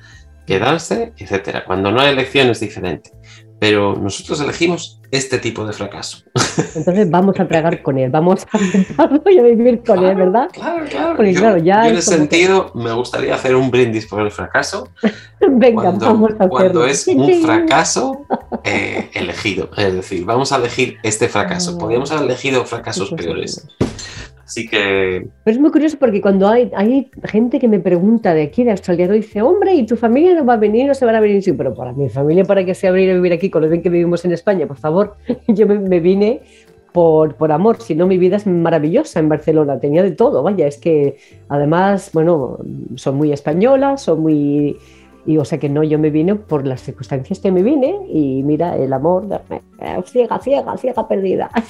quedarse, 0.46 1.14
etcétera. 1.18 1.66
Cuando 1.66 1.92
no 1.92 2.02
hay 2.02 2.12
elección 2.12 2.50
es 2.50 2.60
diferente. 2.60 3.12
Pero 3.60 3.96
nosotros 3.96 4.42
elegimos 4.42 5.00
este 5.12 5.38
tipo 5.38 5.68
de 5.68 5.74
fracaso. 5.74 6.24
Entonces 6.76 7.10
vamos 7.12 7.40
a 7.40 7.48
tragar 7.48 7.84
con 7.84 7.98
él, 8.00 8.10
vamos 8.10 8.48
a 8.52 8.58
intentarlo 8.58 9.22
y 9.30 9.38
a 9.38 9.44
vivir 9.44 9.84
con 9.86 10.04
él, 10.04 10.16
¿verdad? 10.16 10.50
Claro, 10.52 10.86
claro. 10.90 11.24
yo, 11.24 11.58
ya 11.58 11.88
en 11.88 11.98
ese 11.98 12.18
sentido 12.18 12.72
me 12.74 12.92
gustaría 12.94 13.36
hacer 13.36 13.56
un 13.56 13.70
brindis 13.70 14.08
por 14.08 14.22
el 14.22 14.32
fracaso. 14.32 14.90
Venga, 15.40 15.84
cuando, 15.84 16.06
vamos 16.08 16.32
a 16.32 16.34
hacerlo. 16.34 16.50
Cuando 16.50 16.86
es 16.88 17.08
un 17.08 17.44
fracaso 17.44 18.26
eh, 18.64 19.12
elegido. 19.14 19.70
Es 19.78 19.94
decir, 19.94 20.26
vamos 20.26 20.52
a 20.52 20.56
elegir 20.56 20.98
este 21.04 21.30
fracaso. 21.30 21.78
Podríamos 21.78 22.12
haber 22.12 22.26
elegido 22.26 22.66
fracasos 22.66 23.12
peores. 23.12 23.68
Pero 24.54 25.32
es 25.46 25.60
muy 25.60 25.72
curioso 25.72 25.98
porque 25.98 26.22
cuando 26.22 26.48
hay, 26.48 26.72
hay 26.76 27.10
gente 27.24 27.60
que 27.60 27.68
me 27.68 27.80
pregunta 27.80 28.34
de 28.34 28.44
aquí, 28.44 28.64
de 28.64 28.72
Australia, 28.72 29.08
dice, 29.08 29.42
hombre, 29.42 29.74
¿y 29.74 29.86
tu 29.86 29.96
familia 29.96 30.36
no 30.36 30.46
va 30.46 30.54
a 30.54 30.58
venir 30.58 30.90
o 30.90 30.94
se 30.94 31.06
van 31.06 31.16
a 31.16 31.20
venir? 31.20 31.42
Sí, 31.42 31.54
pero 31.54 31.74
para 31.74 31.94
mi 31.94 32.10
familia, 32.10 32.44
¿para 32.44 32.66
que 32.66 32.76
se 32.76 32.88
a 32.88 32.92
venir 32.92 33.12
a 33.12 33.14
vivir 33.14 33.34
aquí 33.34 33.50
con 33.50 33.62
lo 33.62 33.70
bien 33.70 33.82
que 33.82 33.90
vivimos 33.90 34.26
en 34.26 34.34
España? 34.34 34.68
Por 34.68 34.78
favor, 34.78 35.16
yo 35.48 35.68
me, 35.68 36.00
vine 36.00 36.42
por, 36.92 37.36
por, 37.36 37.52
amor, 37.52 37.82
si 37.82 37.96
no 37.96 38.08
mi 38.08 38.18
vida 38.18 38.38
es 38.38 38.46
maravillosa 38.48 39.20
en 39.20 39.30
Barcelona, 39.30 39.80
tenía 39.80 40.04
de 40.04 40.12
todo, 40.12 40.44
vaya, 40.44 40.68
es 40.68 40.78
que 40.78 41.18
además, 41.48 42.12
bueno, 42.14 42.58
son 42.96 43.16
muy 43.16 43.32
españolas, 43.32 44.04
son 44.04 44.22
muy 44.22 44.78
Y 45.26 45.38
o 45.38 45.46
sea 45.46 45.60
que 45.60 45.70
no, 45.70 45.84
yo 45.84 45.98
me 46.00 46.10
vine 46.10 46.36
por 46.36 46.68
las 46.68 46.82
circunstancias 46.82 47.40
que 47.40 47.52
me 47.52 47.64
vine 47.64 47.96
y 48.10 48.44
mira, 48.44 48.76
el 48.76 48.92
amor, 48.92 49.28
ciega, 50.06 50.40
ciega, 50.40 50.78
ciega 50.78 51.08
perdida. 51.08 51.50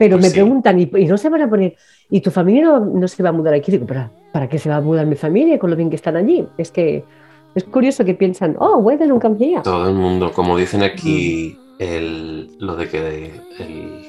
Pero 0.00 0.16
Pues 0.16 0.22
me 0.22 0.28
sí. 0.30 0.34
preguntan, 0.34 0.80
¿y, 0.80 0.90
y 0.96 1.04
no 1.04 1.18
se 1.18 1.28
van 1.28 1.42
a 1.42 1.50
poner, 1.50 1.76
¿y 2.08 2.22
tu 2.22 2.30
familia 2.30 2.64
no, 2.64 2.80
no 2.80 3.06
se 3.06 3.22
va 3.22 3.28
a 3.28 3.32
mudar 3.32 3.52
aquí? 3.52 3.70
Digo, 3.70 3.86
¿para, 3.86 4.10
¿para 4.32 4.48
qué 4.48 4.58
se 4.58 4.70
va 4.70 4.76
a 4.76 4.80
mudar 4.80 5.04
mi 5.04 5.14
familia 5.14 5.58
con 5.58 5.68
lo 5.68 5.76
bien 5.76 5.90
que 5.90 5.96
están 5.96 6.16
allí? 6.16 6.48
Es 6.56 6.70
que 6.70 7.04
es 7.54 7.64
curioso 7.64 8.02
que 8.02 8.14
piensan, 8.14 8.56
oh, 8.58 8.80
don't 8.82 9.20
come 9.20 9.36
here? 9.38 9.60
Todo 9.62 9.90
el 9.90 9.94
mundo, 9.94 10.32
como 10.32 10.56
dicen 10.56 10.82
aquí, 10.82 11.54
el, 11.78 12.48
lo 12.58 12.76
de 12.76 12.88
que 12.88 13.30
el, 13.58 14.00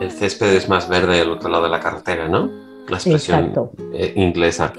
el 0.00 0.10
césped 0.10 0.52
es 0.52 0.68
más 0.68 0.88
verde 0.88 1.20
al 1.20 1.30
otro 1.30 1.48
lado 1.48 1.62
de 1.62 1.70
la 1.70 1.78
carretera, 1.78 2.26
¿no? 2.28 2.50
La 2.88 2.96
expresión 2.96 3.38
Exacto. 3.38 3.70
eh, 3.94 4.14
inglesa. 4.16 4.72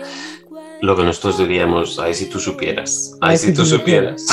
Lo 0.81 0.97
que 0.97 1.03
nosotros 1.03 1.37
diríamos, 1.37 1.97
ay, 1.97 2.13
si 2.13 2.29
tú 2.29 2.39
supieras, 2.41 3.17
Ay, 3.21 3.37
si 3.37 3.53
tú 3.53 3.63
supieras. 3.65 4.25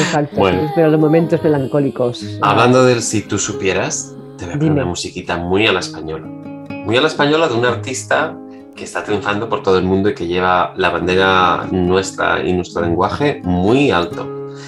Exacto, 0.00 0.36
Bueno. 0.38 0.70
pero 0.76 0.90
los 0.90 1.00
momentos 1.00 1.42
melancólicos. 1.42 2.38
Hablando 2.40 2.84
del 2.84 3.02
si 3.02 3.22
tú 3.22 3.36
supieras, 3.36 4.14
te 4.38 4.44
voy 4.46 4.54
a 4.54 4.58
poner 4.58 4.72
una 4.72 4.84
musiquita 4.86 5.36
muy 5.36 5.66
a 5.66 5.72
la 5.72 5.80
española. 5.80 6.26
Muy 6.26 6.96
a 6.96 7.00
la 7.00 7.08
española 7.08 7.48
de 7.48 7.54
un 7.54 7.64
artista 7.66 8.34
que 8.74 8.84
está 8.84 9.02
triunfando 9.02 9.48
por 9.48 9.62
todo 9.62 9.76
el 9.78 9.84
mundo 9.84 10.08
y 10.10 10.14
que 10.14 10.26
lleva 10.26 10.72
la 10.76 10.90
bandera 10.90 11.66
nuestra 11.70 12.42
y 12.44 12.52
nuestro 12.52 12.82
lenguaje 12.82 13.40
muy 13.44 13.90
alto. 13.90 14.26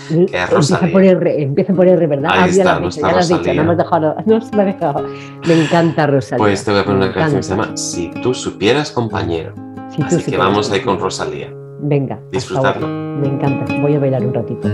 que 0.09 0.25
es 0.25 0.51
empieza 0.51 0.81
por 0.93 1.03
R, 1.05 1.43
empieza 1.43 1.73
por 1.73 1.87
R, 1.87 2.07
¿verdad? 2.07 2.31
Ahí 2.33 2.41
Ah, 2.43 2.47
está, 2.49 2.65
la 2.65 2.71
has 2.73 2.77
dicho, 2.77 2.81
nuestra 2.83 3.09
ya 3.09 3.15
la 3.15 3.21
has 3.21 3.29
dicho, 3.29 3.39
Rosalía. 3.41 3.63
no 3.65 3.71
has 3.71 3.79
dejado, 3.79 4.17
no 4.27 4.41
me 4.57 4.65
dejado. 4.65 5.09
Me 5.47 5.63
encanta 5.65 6.07
Rosalía. 6.09 6.39
Pues 6.45 6.65
te 6.65 6.71
voy 6.73 6.81
a 6.81 6.85
poner 6.85 7.03
una 7.03 7.13
canción 7.13 7.37
que 7.37 7.43
se 7.45 7.51
llama 7.51 7.77
Si 7.77 8.11
tú 8.23 8.35
supieras, 8.35 8.91
compañero. 8.91 9.55
Si 9.91 9.99
tú 9.99 10.05
Así 10.07 10.17
que 10.17 10.23
supieras. 10.25 10.47
vamos 10.49 10.71
ahí 10.73 10.81
con 10.81 10.99
Rosalía. 10.99 11.53
Venga, 11.83 12.19
Disfrutarlo. 12.33 12.87
Me 12.89 13.29
encanta. 13.29 13.73
Voy 13.81 13.95
a 13.95 13.99
bailar 14.01 14.27
un 14.27 14.35
ratito. 14.35 14.69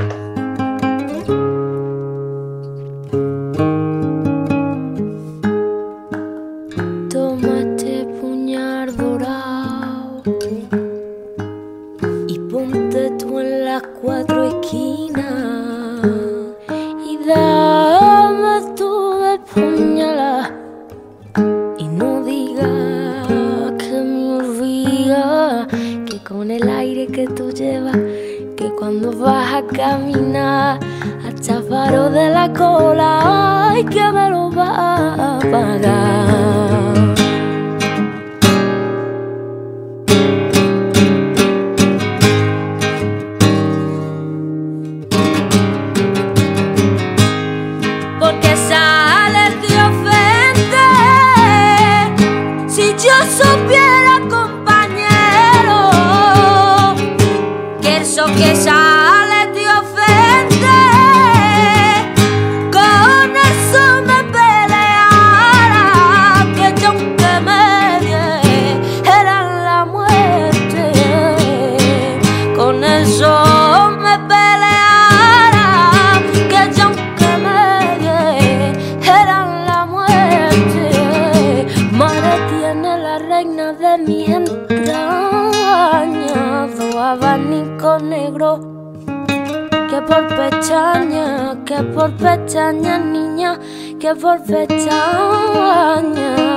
Por 94.15 94.41
pestaña, 94.45 96.01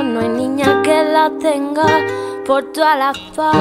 no 0.03 0.19
hay 0.19 0.29
niña 0.29 0.81
que 0.83 1.03
la 1.03 1.31
tenga 1.39 1.87
por 2.45 2.71
toda 2.71 2.95
la 2.95 3.11
España. 3.11 3.55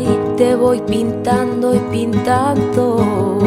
Y 0.00 0.36
te 0.36 0.54
voy 0.54 0.80
pintando 0.82 1.74
y 1.74 1.78
pintando 1.90 3.38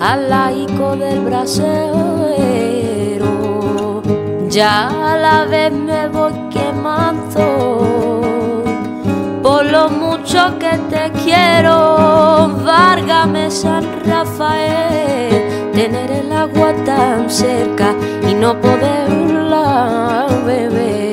al 0.00 0.30
laico 0.30 0.96
del 0.96 1.20
brasero. 1.20 2.02
Ya 4.48 5.12
a 5.12 5.16
la 5.16 5.44
vez 5.44 5.72
me 5.72 6.08
voy 6.08 6.32
quemando 6.50 7.82
por 9.42 9.64
lo 9.66 9.88
mucho 9.90 10.58
que 10.58 10.78
te 10.90 11.10
quiero. 11.24 12.50
Várgame 12.64 13.50
San 13.50 13.84
Rafael, 14.04 15.31
agua 16.42 16.74
tan 16.84 17.30
cerca 17.30 17.94
y 18.28 18.34
no 18.34 18.60
poderla 18.60 20.26
beber. 20.44 21.12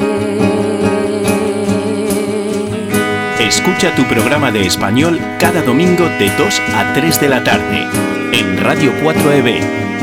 Escucha 3.39 3.95
tu 3.95 4.03
programa 4.05 4.51
de 4.51 4.65
español 4.65 5.19
cada 5.39 5.61
domingo 5.61 6.05
de 6.19 6.31
2 6.35 6.61
a 6.75 6.93
3 6.93 7.21
de 7.21 7.29
la 7.29 7.43
tarde 7.43 7.87
en 8.33 8.57
Radio 8.57 8.91
4EB 9.03 9.61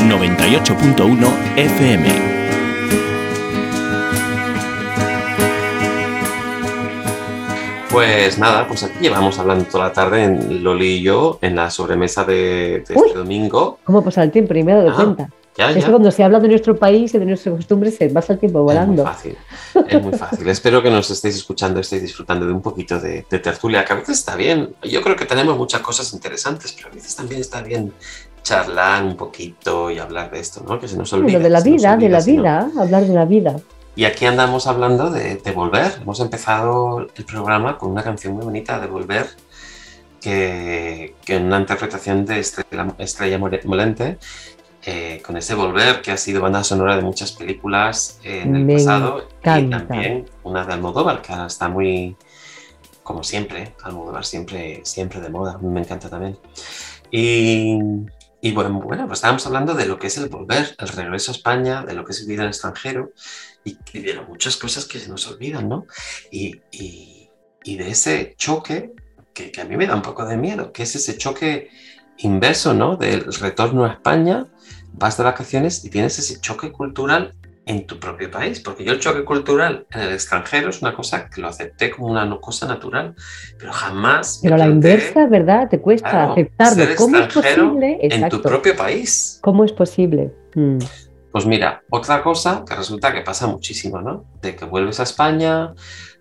98.1 0.08 1.28
FM. 1.56 2.35
Pues 7.96 8.38
nada, 8.38 8.68
pues 8.68 8.82
aquí 8.82 8.98
llevamos 9.00 9.38
hablando 9.38 9.64
toda 9.64 9.84
la 9.84 9.92
tarde 9.94 10.22
en 10.24 10.62
Loli 10.62 10.96
y 10.96 11.02
yo 11.02 11.38
en 11.40 11.56
la 11.56 11.70
sobremesa 11.70 12.24
de, 12.24 12.84
de 12.86 12.94
Uy. 12.94 13.06
este 13.06 13.18
domingo. 13.18 13.78
¿Cómo 13.84 14.04
pasa 14.04 14.22
el 14.22 14.30
tiempo? 14.30 14.52
He 14.52 14.62
dado 14.64 14.90
Ah, 14.90 14.94
cuenta. 14.94 15.30
Ya, 15.56 15.70
Es 15.70 15.76
ya. 15.76 15.84
que 15.86 15.90
cuando 15.90 16.10
se 16.10 16.22
habla 16.22 16.38
de 16.38 16.48
nuestro 16.48 16.76
país 16.76 17.14
y 17.14 17.18
de 17.18 17.24
nuestras 17.24 17.54
costumbres 17.56 17.96
se 17.96 18.10
pasa 18.10 18.34
el 18.34 18.38
tiempo 18.38 18.58
Es 18.58 18.64
muy 18.66 18.74
volando. 18.74 19.02
fácil, 19.02 19.34
es 19.88 20.02
muy 20.02 20.12
fácil. 20.12 20.46
Espero 20.46 20.82
que 20.82 20.90
nos 20.90 21.10
estéis 21.10 21.36
escuchando, 21.36 21.80
estéis 21.80 22.02
disfrutando 22.02 22.44
de 22.46 22.52
un 22.52 22.60
poquito 22.60 23.00
de, 23.00 23.24
de 23.30 23.38
tertulia, 23.38 23.82
que 23.82 23.94
a 23.94 23.96
veces 23.96 24.18
está 24.18 24.36
bien. 24.36 24.74
Yo 24.82 25.00
creo 25.00 25.16
que 25.16 25.24
tenemos 25.24 25.56
muchas 25.56 25.80
cosas 25.80 26.12
interesantes, 26.12 26.74
pero 26.74 26.88
a 26.90 26.94
veces 26.94 27.16
también 27.16 27.40
está 27.40 27.62
bien 27.62 27.94
charlar 28.42 29.04
un 29.04 29.16
poquito 29.16 29.90
y 29.90 29.98
hablar 29.98 30.30
de 30.30 30.40
esto, 30.40 30.62
¿no? 30.68 30.78
Que 30.78 30.86
se 30.86 30.98
nos 30.98 31.10
olvida. 31.14 31.24
Bueno, 31.38 31.44
de 31.44 31.48
la 31.50 31.60
vida, 31.62 31.96
de 31.96 32.08
la 32.10 32.20
vida, 32.20 32.70
hablar 32.78 33.06
de 33.06 33.14
la 33.14 33.24
vida. 33.24 33.56
Y 33.96 34.04
aquí 34.04 34.26
andamos 34.26 34.66
hablando 34.66 35.10
de, 35.10 35.36
de 35.36 35.52
Volver. 35.52 36.00
Hemos 36.02 36.20
empezado 36.20 37.06
el 37.14 37.24
programa 37.24 37.78
con 37.78 37.90
una 37.90 38.04
canción 38.04 38.34
muy 38.34 38.44
bonita 38.44 38.78
de 38.78 38.86
Volver, 38.88 39.26
que, 40.20 41.14
que 41.24 41.36
en 41.36 41.46
una 41.46 41.58
interpretación 41.60 42.26
de 42.26 42.40
Estrella, 42.40 42.94
Estrella 42.98 43.38
Molente, 43.38 44.18
eh, 44.84 45.22
con 45.24 45.38
ese 45.38 45.54
Volver 45.54 46.02
que 46.02 46.12
ha 46.12 46.18
sido 46.18 46.42
banda 46.42 46.62
sonora 46.62 46.94
de 46.94 47.02
muchas 47.02 47.32
películas 47.32 48.20
en 48.22 48.54
el 48.54 48.64
Me 48.66 48.74
pasado 48.74 49.26
y 49.42 49.48
encanta. 49.48 49.86
también 49.86 50.26
una 50.42 50.66
de 50.66 50.74
Almodóvar, 50.74 51.22
que 51.22 51.32
ahora 51.32 51.46
está 51.46 51.70
muy, 51.70 52.16
como 53.02 53.24
siempre, 53.24 53.74
Almodóvar 53.82 54.26
siempre, 54.26 54.82
siempre 54.84 55.22
de 55.22 55.30
moda, 55.30 55.56
me 55.62 55.80
encanta 55.80 56.10
también. 56.10 56.38
Y, 57.10 57.78
y 58.42 58.52
bueno, 58.52 58.78
bueno, 58.78 59.06
pues 59.06 59.20
estábamos 59.20 59.46
hablando 59.46 59.72
de 59.72 59.86
lo 59.86 59.98
que 59.98 60.08
es 60.08 60.18
el 60.18 60.28
volver, 60.28 60.76
el 60.78 60.88
regreso 60.88 61.30
a 61.30 61.34
España, 61.34 61.82
de 61.82 61.94
lo 61.94 62.04
que 62.04 62.12
es 62.12 62.20
vivir 62.20 62.40
en 62.40 62.44
el 62.44 62.50
extranjero 62.50 63.12
y, 63.66 63.78
y 63.92 64.00
de 64.00 64.20
muchas 64.22 64.56
cosas 64.56 64.86
que 64.86 64.98
se 64.98 65.08
nos 65.10 65.26
olvidan, 65.26 65.68
¿no? 65.68 65.86
Y, 66.30 66.62
y- 66.70 67.28
y 67.64 67.76
de 67.76 67.90
ese 67.90 68.34
choque 68.38 68.92
que, 69.34 69.50
que 69.50 69.60
a 69.60 69.64
mí 69.64 69.76
me 69.76 69.88
da 69.88 69.96
un 69.96 70.02
poco 70.02 70.24
de 70.24 70.36
miedo, 70.36 70.72
que 70.72 70.84
es 70.84 70.94
ese 70.94 71.18
choque 71.18 71.68
inverso, 72.18 72.72
¿no? 72.74 72.96
Del 72.96 73.24
retorno 73.34 73.84
a 73.84 73.92
España, 73.94 74.46
vas 74.92 75.16
de 75.18 75.24
vacaciones 75.24 75.84
y 75.84 75.90
tienes 75.90 76.16
ese 76.18 76.40
choque 76.40 76.70
cultural 76.70 77.34
en 77.66 77.84
tu 77.84 77.98
propio 77.98 78.30
país, 78.30 78.60
porque 78.60 78.84
yo 78.84 78.92
el 78.92 79.00
choque 79.00 79.24
cultural 79.24 79.84
en 79.90 80.00
el 80.02 80.12
extranjero 80.12 80.70
es 80.70 80.80
una 80.80 80.94
cosa 80.94 81.28
que 81.28 81.40
lo 81.40 81.48
acepté 81.48 81.90
como 81.90 82.06
una 82.06 82.38
cosa 82.40 82.68
natural, 82.68 83.14
pero 83.58 83.72
jamás... 83.72 84.38
Pero 84.40 84.56
la 84.56 84.68
inversa, 84.68 85.26
¿verdad? 85.26 85.68
Te 85.68 85.80
cuesta 85.80 86.08
Claro, 86.10 86.32
aceptarlo. 86.32 86.84
¿Cómo 86.96 87.18
es 87.18 87.34
posible? 87.34 87.98
en 88.00 88.10
tu 88.10 88.14
Exacto. 88.14 88.42
propio 88.42 88.76
país. 88.76 89.40
¿Cómo 89.42 89.64
es 89.64 89.72
posible? 89.72 90.32
Mm. 90.54 90.78
Pues 91.36 91.44
mira, 91.44 91.82
otra 91.90 92.22
cosa 92.22 92.64
que 92.66 92.74
resulta 92.74 93.12
que 93.12 93.20
pasa 93.20 93.46
muchísimo, 93.46 94.00
¿no? 94.00 94.24
De 94.40 94.56
que 94.56 94.64
vuelves 94.64 95.00
a 95.00 95.02
España, 95.02 95.74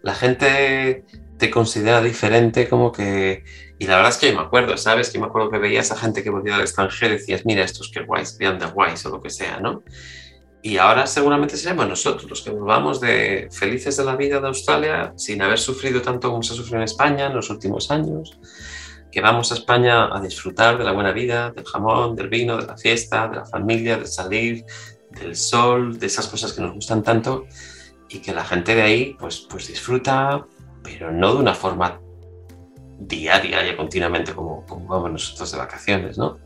la 0.03 0.13
gente 0.13 1.05
te 1.37 1.49
considera 1.49 2.01
diferente, 2.01 2.67
como 2.67 2.91
que... 2.91 3.45
Y 3.79 3.87
la 3.87 3.95
verdad 3.95 4.11
es 4.11 4.17
que 4.17 4.29
yo 4.29 4.35
me 4.35 4.41
acuerdo, 4.41 4.75
¿sabes? 4.75 5.09
Que 5.09 5.17
me 5.17 5.27
acuerdo 5.27 5.49
que 5.49 5.57
veías 5.57 5.89
a 5.93 5.95
gente 5.95 6.21
que 6.21 6.29
volvía 6.29 6.55
del 6.55 6.63
extranjero 6.63 7.13
y 7.13 7.17
decías, 7.19 7.45
mira, 7.45 7.63
estos 7.63 7.89
que 7.89 8.03
guays, 8.03 8.37
vean 8.37 8.59
de 8.59 8.65
guays 8.65 9.05
o 9.05 9.09
lo 9.09 9.21
que 9.21 9.29
sea, 9.29 9.61
¿no? 9.61 9.83
Y 10.61 10.75
ahora 10.75 11.07
seguramente 11.07 11.55
seremos 11.55 11.87
nosotros 11.87 12.29
los 12.29 12.41
que 12.41 12.49
volvamos 12.49 12.99
de 12.99 13.47
felices 13.53 13.95
de 13.95 14.03
la 14.03 14.17
vida 14.17 14.41
de 14.41 14.47
Australia 14.47 15.13
sin 15.15 15.41
haber 15.41 15.59
sufrido 15.59 16.01
tanto 16.01 16.29
como 16.29 16.43
se 16.43 16.51
ha 16.51 16.57
sufrido 16.57 16.79
en 16.79 16.83
España 16.83 17.27
en 17.27 17.35
los 17.35 17.49
últimos 17.49 17.89
años, 17.89 18.37
que 19.09 19.21
vamos 19.21 19.49
a 19.53 19.55
España 19.55 20.13
a 20.13 20.19
disfrutar 20.19 20.77
de 20.77 20.83
la 20.83 20.91
buena 20.91 21.13
vida, 21.13 21.51
del 21.51 21.63
jamón, 21.63 22.17
del 22.17 22.27
vino, 22.27 22.57
de 22.57 22.67
la 22.67 22.75
fiesta, 22.75 23.29
de 23.29 23.37
la 23.37 23.45
familia, 23.45 23.97
de 23.97 24.07
salir, 24.07 24.65
del 25.19 25.35
sol, 25.35 25.97
de 25.99 26.07
esas 26.07 26.27
cosas 26.27 26.53
que 26.53 26.61
nos 26.61 26.73
gustan 26.73 27.03
tanto 27.03 27.45
y 28.09 28.19
que 28.19 28.33
la 28.33 28.43
gente 28.43 28.75
de 28.75 28.81
ahí 28.81 29.15
pues, 29.19 29.47
pues 29.49 29.67
disfruta, 29.67 30.45
pero 30.83 31.11
no 31.11 31.33
de 31.33 31.39
una 31.39 31.53
forma 31.53 31.99
diaria 32.99 33.67
y 33.69 33.75
continuamente 33.75 34.33
como, 34.33 34.65
como 34.65 34.87
vamos 34.87 35.11
nosotros 35.11 35.51
de 35.51 35.57
vacaciones, 35.57 36.17
¿no? 36.17 36.37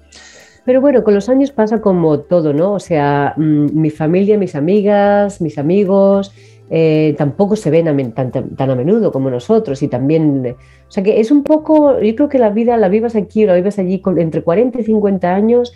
Pero 0.66 0.82
bueno, 0.82 1.04
con 1.04 1.14
los 1.14 1.30
años 1.30 1.52
pasa 1.52 1.82
como 1.82 2.20
todo, 2.20 2.54
¿no? 2.54 2.74
O 2.74 2.80
sea, 2.80 3.34
mm, 3.38 3.68
mi 3.74 3.90
familia, 3.90 4.38
mis 4.38 4.56
amigas, 4.56 5.42
mis 5.42 5.58
amigos, 5.58 6.32
eh, 6.70 7.16
tampoco 7.18 7.56
se 7.56 7.72
ven 7.72 7.88
a, 7.88 8.14
tan, 8.14 8.32
a 8.58 8.76
menudo 8.76 9.12
como 9.12 9.32
nosotros 9.32 9.82
y 9.82 9.88
también, 9.88 10.56
o 10.88 10.92
sea 10.92 11.04
que 11.04 11.20
es 11.20 11.32
un 11.32 11.44
poco, 11.44 12.00
yo 12.00 12.16
creo 12.16 12.30
que 12.30 12.38
la 12.38 12.52
vida 12.52 12.78
la 12.78 12.90
vivas 12.90 13.16
aquí 13.16 13.44
o 13.44 13.48
la 13.48 13.56
vivas 13.56 13.80
allí 13.80 14.02
entre 14.18 14.44
40 14.44 14.80
y 14.80 14.84
50 14.84 15.34
años 15.34 15.74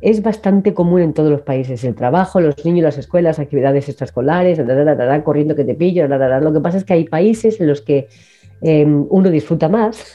es 0.00 0.22
bastante 0.22 0.74
común 0.74 1.00
en 1.00 1.14
todos 1.14 1.30
los 1.30 1.42
países, 1.42 1.82
el 1.84 1.94
trabajo, 1.94 2.40
los 2.40 2.64
niños, 2.64 2.84
las 2.84 2.98
escuelas, 2.98 3.38
actividades 3.38 3.88
extraescolares, 3.88 4.60
corriendo 5.24 5.54
que 5.54 5.64
te 5.64 5.74
pillo, 5.74 6.06
lo 6.06 6.52
que 6.52 6.60
pasa 6.60 6.78
es 6.78 6.84
que 6.84 6.94
hay 6.94 7.04
países 7.04 7.60
en 7.60 7.68
los 7.68 7.80
que 7.80 8.08
em, 8.60 9.06
uno 9.08 9.30
disfruta 9.30 9.68
más 9.68 10.14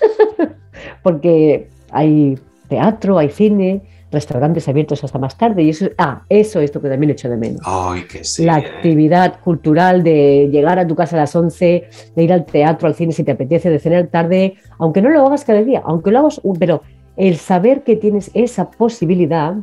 porque 1.04 1.70
hay 1.92 2.38
teatro, 2.68 3.18
hay 3.18 3.30
cine, 3.30 3.82
restaurantes 4.12 4.68
abiertos 4.68 5.04
hasta 5.04 5.20
más 5.20 5.38
tarde. 5.38 5.64
Y 5.64 5.70
eso, 5.70 5.88
ah, 5.98 6.24
eso 6.30 6.60
es 6.62 6.74
lo 6.74 6.82
que 6.82 6.90
también 6.90 7.12
echo 7.12 7.30
de 7.30 7.38
menos. 7.38 7.62
Ay, 7.66 8.04
que 8.04 8.24
sí, 8.24 8.46
la 8.46 8.56
actividad 8.56 9.40
cultural 9.42 10.04
de 10.04 10.50
llegar 10.52 10.80
a 10.80 10.88
tu 10.88 10.96
casa 10.96 11.16
a 11.16 11.22
las 11.22 11.36
11, 11.36 11.90
de 12.16 12.24
ir 12.24 12.34
al 12.34 12.46
teatro, 12.46 12.88
al 12.88 12.96
cine 12.96 13.12
si 13.12 13.24
te 13.24 13.32
apetece, 13.32 13.70
de 13.70 13.80
cenar 13.80 14.08
tarde, 14.08 14.56
aunque 14.78 15.02
no 15.02 15.10
lo 15.10 15.26
hagas 15.26 15.44
cada 15.44 15.64
día, 15.64 15.82
aunque 15.86 16.12
lo 16.12 16.20
hagas, 16.20 16.42
pero 16.60 16.82
el 17.20 17.38
saber 17.38 17.84
que 17.84 17.96
tienes 17.96 18.32
esa 18.34 18.72
posibilidad, 18.72 19.56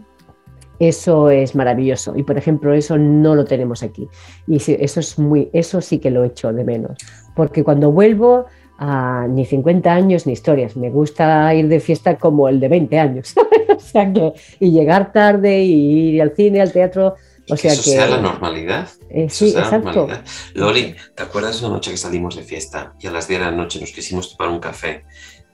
eso 0.79 1.31
es 1.31 1.55
maravilloso. 1.55 2.15
Y 2.17 2.23
por 2.23 2.39
ejemplo, 2.39 2.73
eso 2.73 2.99
no 2.99 3.35
lo 3.35 3.45
tenemos 3.45 3.83
aquí. 3.83 4.09
Y 4.47 4.57
eso 4.57 5.01
es 5.01 5.19
muy, 5.19 5.49
eso 5.53 5.81
sí 5.81 5.99
que 5.99 6.11
lo 6.11 6.23
echo 6.23 6.53
de 6.53 6.65
menos. 6.65 6.99
Porque 7.35 7.65
cuando 7.65 7.91
vuelvo, 7.91 8.47
a 8.79 9.27
ni 9.29 9.45
50 9.45 9.93
años 9.93 10.27
ni 10.27 10.33
historias. 10.33 10.77
Me 10.77 10.91
gusta 10.91 11.55
ir 11.55 11.69
de 11.69 11.81
fiesta 11.81 12.19
como 12.19 12.49
el 12.49 12.61
de 12.61 12.69
20 12.69 12.99
años. 12.99 13.35
o 13.77 13.81
sea 13.81 14.13
que, 14.13 14.33
y 14.61 14.71
llegar 14.71 15.13
tarde 15.13 15.63
y 15.63 16.15
ir 16.15 16.23
al 16.23 16.35
cine, 16.35 16.61
al 16.61 16.73
teatro. 16.73 17.15
O 17.49 17.57
sea 17.57 17.73
eso 17.73 17.85
que, 17.85 17.91
sea 17.91 18.07
la 18.09 18.21
normalidad. 18.21 18.89
Eh, 19.09 19.29
sí, 19.31 19.51
exacto. 19.51 19.79
normalidad. 19.79 20.25
Loli, 20.55 20.97
¿te 21.15 21.23
acuerdas 21.23 21.61
una 21.63 21.71
noche 21.71 21.93
que 21.93 21.97
salimos 21.97 22.37
de 22.37 22.43
fiesta 22.43 22.95
y 22.99 23.07
a 23.07 23.13
las 23.13 23.29
10 23.29 23.41
de 23.41 23.47
la 23.47 23.53
noche 23.53 23.81
nos 23.81 23.93
quisimos 23.93 24.37
tomar 24.37 24.53
un 24.53 24.61
café? 24.61 25.05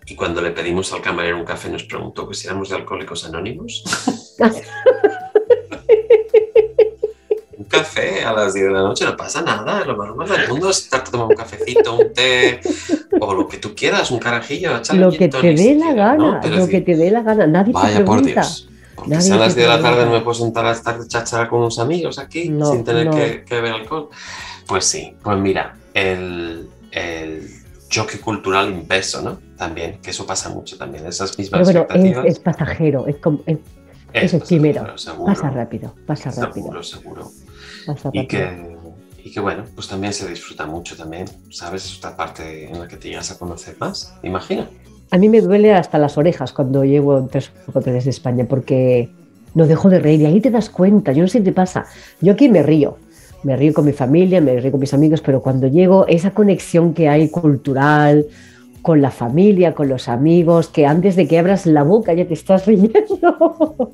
Y 0.06 0.14
cuando 0.16 0.40
le 0.42 0.50
pedimos 0.50 0.92
al 0.92 1.00
camarero 1.00 1.38
un 1.38 1.44
café 1.44 1.68
nos 1.68 1.84
preguntó 1.84 2.28
que 2.28 2.34
si 2.34 2.46
éramos 2.46 2.68
de 2.70 2.76
Alcohólicos 2.76 3.24
Anónimos. 3.24 3.84
un 7.56 7.64
café 7.64 8.24
a 8.24 8.32
las 8.32 8.54
10 8.54 8.66
de 8.66 8.72
la 8.72 8.80
noche 8.82 9.04
no 9.04 9.16
pasa 9.16 9.42
nada, 9.42 9.84
lo 9.84 9.96
más 9.96 10.08
normal 10.08 10.28
del 10.28 10.48
mundo 10.48 10.70
es 10.70 10.78
estar 10.78 11.04
tomando 11.04 11.28
un 11.28 11.36
cafecito, 11.36 11.94
un 11.96 12.12
té 12.12 12.60
o 13.20 13.34
lo 13.34 13.46
que 13.46 13.58
tú 13.58 13.74
quieras, 13.74 14.10
un 14.10 14.18
carajillo, 14.18 14.72
lo 14.94 15.12
que 15.12 15.28
te 15.28 15.54
dé 15.54 15.74
la 15.76 15.92
gana, 15.92 16.40
¿no? 16.40 16.48
Lo 16.56 16.66
que 16.68 16.80
te 16.80 16.96
dé 16.96 17.10
la 17.10 17.22
gana. 17.22 17.46
Nadie 17.46 17.72
te 17.72 17.78
Vaya 17.78 18.04
por 18.04 18.16
pregunta. 18.18 18.40
Dios. 18.42 18.68
Porque 18.94 19.10
Nadie 19.10 19.22
si 19.22 19.30
a 19.30 19.34
te 19.34 19.40
las 19.40 19.54
10 19.54 19.68
de 19.68 19.74
la 19.76 19.80
tarde 19.82 20.04
no 20.04 20.12
me 20.12 20.20
puedo 20.20 20.34
sentar 20.34 20.66
a 20.66 20.72
estar 20.72 20.98
de 20.98 21.06
cháchara 21.08 21.48
con 21.48 21.60
unos 21.60 21.78
amigos 21.78 22.18
aquí 22.18 22.48
No, 22.48 22.70
sin 22.72 22.84
tener 22.84 23.06
no. 23.06 23.12
que, 23.16 23.44
que 23.44 23.54
beber 23.54 23.72
alcohol. 23.74 24.08
Pues 24.66 24.84
sí, 24.84 25.14
pues 25.22 25.38
mira, 25.38 25.76
el, 25.94 26.68
el 26.90 27.48
choque 27.92 28.18
cultural 28.18 28.70
inverso, 28.72 29.20
¿no? 29.20 29.38
También, 29.56 29.98
que 30.00 30.10
eso 30.10 30.24
pasa 30.26 30.48
mucho 30.48 30.78
también, 30.78 31.04
esas 31.06 31.36
mismas 31.38 31.68
Pero 31.68 31.84
bueno, 31.86 31.94
es, 31.94 31.94
expectativas. 32.10 32.26
es 32.26 32.38
pasajero, 32.40 33.06
es, 33.06 33.16
como- 33.18 33.40
es- 33.46 33.58
es 34.14 34.24
es 34.24 34.34
efímero. 34.42 34.80
pasajero, 34.80 34.98
seguro, 34.98 35.26
pasa 35.34 35.50
rápido, 35.50 35.94
pasa 36.06 36.30
rápido. 36.30 36.52
Seguro, 36.54 36.82
seguro. 36.82 37.30
Pasa 37.86 38.10
Y 38.14 38.22
rápido. 38.22 38.28
que, 38.28 38.76
y 39.24 39.30
que 39.32 39.40
bueno, 39.40 39.64
pues 39.74 39.88
también 39.88 40.12
se 40.14 40.26
disfruta 40.26 40.64
mucho 40.66 40.96
también, 40.96 41.26
¿sabes? 41.50 41.84
Es 41.84 41.98
otra 41.98 42.16
parte 42.16 42.70
en 42.70 42.80
la 42.80 42.88
que 42.88 42.96
te 42.96 43.08
llegas 43.10 43.30
a 43.30 43.38
conocer 43.38 43.76
más, 43.78 44.14
me 44.22 44.30
imagino. 44.30 44.66
A 45.10 45.18
mí 45.18 45.28
me 45.28 45.42
duele 45.42 45.74
hasta 45.74 45.98
las 45.98 46.16
orejas 46.16 46.52
cuando 46.54 46.84
llevo 46.84 47.28
tres 47.30 47.52
hoteles 47.74 48.04
de 48.04 48.10
España 48.10 48.46
porque 48.48 49.10
no 49.54 49.66
dejo 49.66 49.90
de 49.90 49.98
reír 49.98 50.22
y 50.22 50.26
ahí 50.26 50.40
te 50.40 50.50
das 50.50 50.70
cuenta, 50.70 51.12
yo 51.12 51.20
no 51.22 51.28
sé 51.28 51.38
si 51.38 51.44
te 51.44 51.52
pasa, 51.52 51.84
yo 52.22 52.32
aquí 52.32 52.48
me 52.48 52.62
río, 52.62 52.96
me 53.42 53.56
río 53.56 53.72
con 53.72 53.84
mi 53.84 53.92
familia, 53.92 54.40
me 54.40 54.58
río 54.58 54.70
con 54.70 54.80
mis 54.80 54.94
amigos, 54.94 55.20
pero 55.20 55.42
cuando 55.42 55.66
llego, 55.66 56.06
esa 56.06 56.32
conexión 56.32 56.94
que 56.94 57.08
hay 57.08 57.28
cultural, 57.28 58.26
con 58.82 59.00
la 59.00 59.12
familia, 59.12 59.74
con 59.74 59.88
los 59.88 60.08
amigos, 60.08 60.68
que 60.68 60.86
antes 60.86 61.14
de 61.14 61.28
que 61.28 61.38
abras 61.38 61.66
la 61.66 61.84
boca 61.84 62.12
ya 62.12 62.26
te 62.26 62.34
estás 62.34 62.66
riendo, 62.66 63.92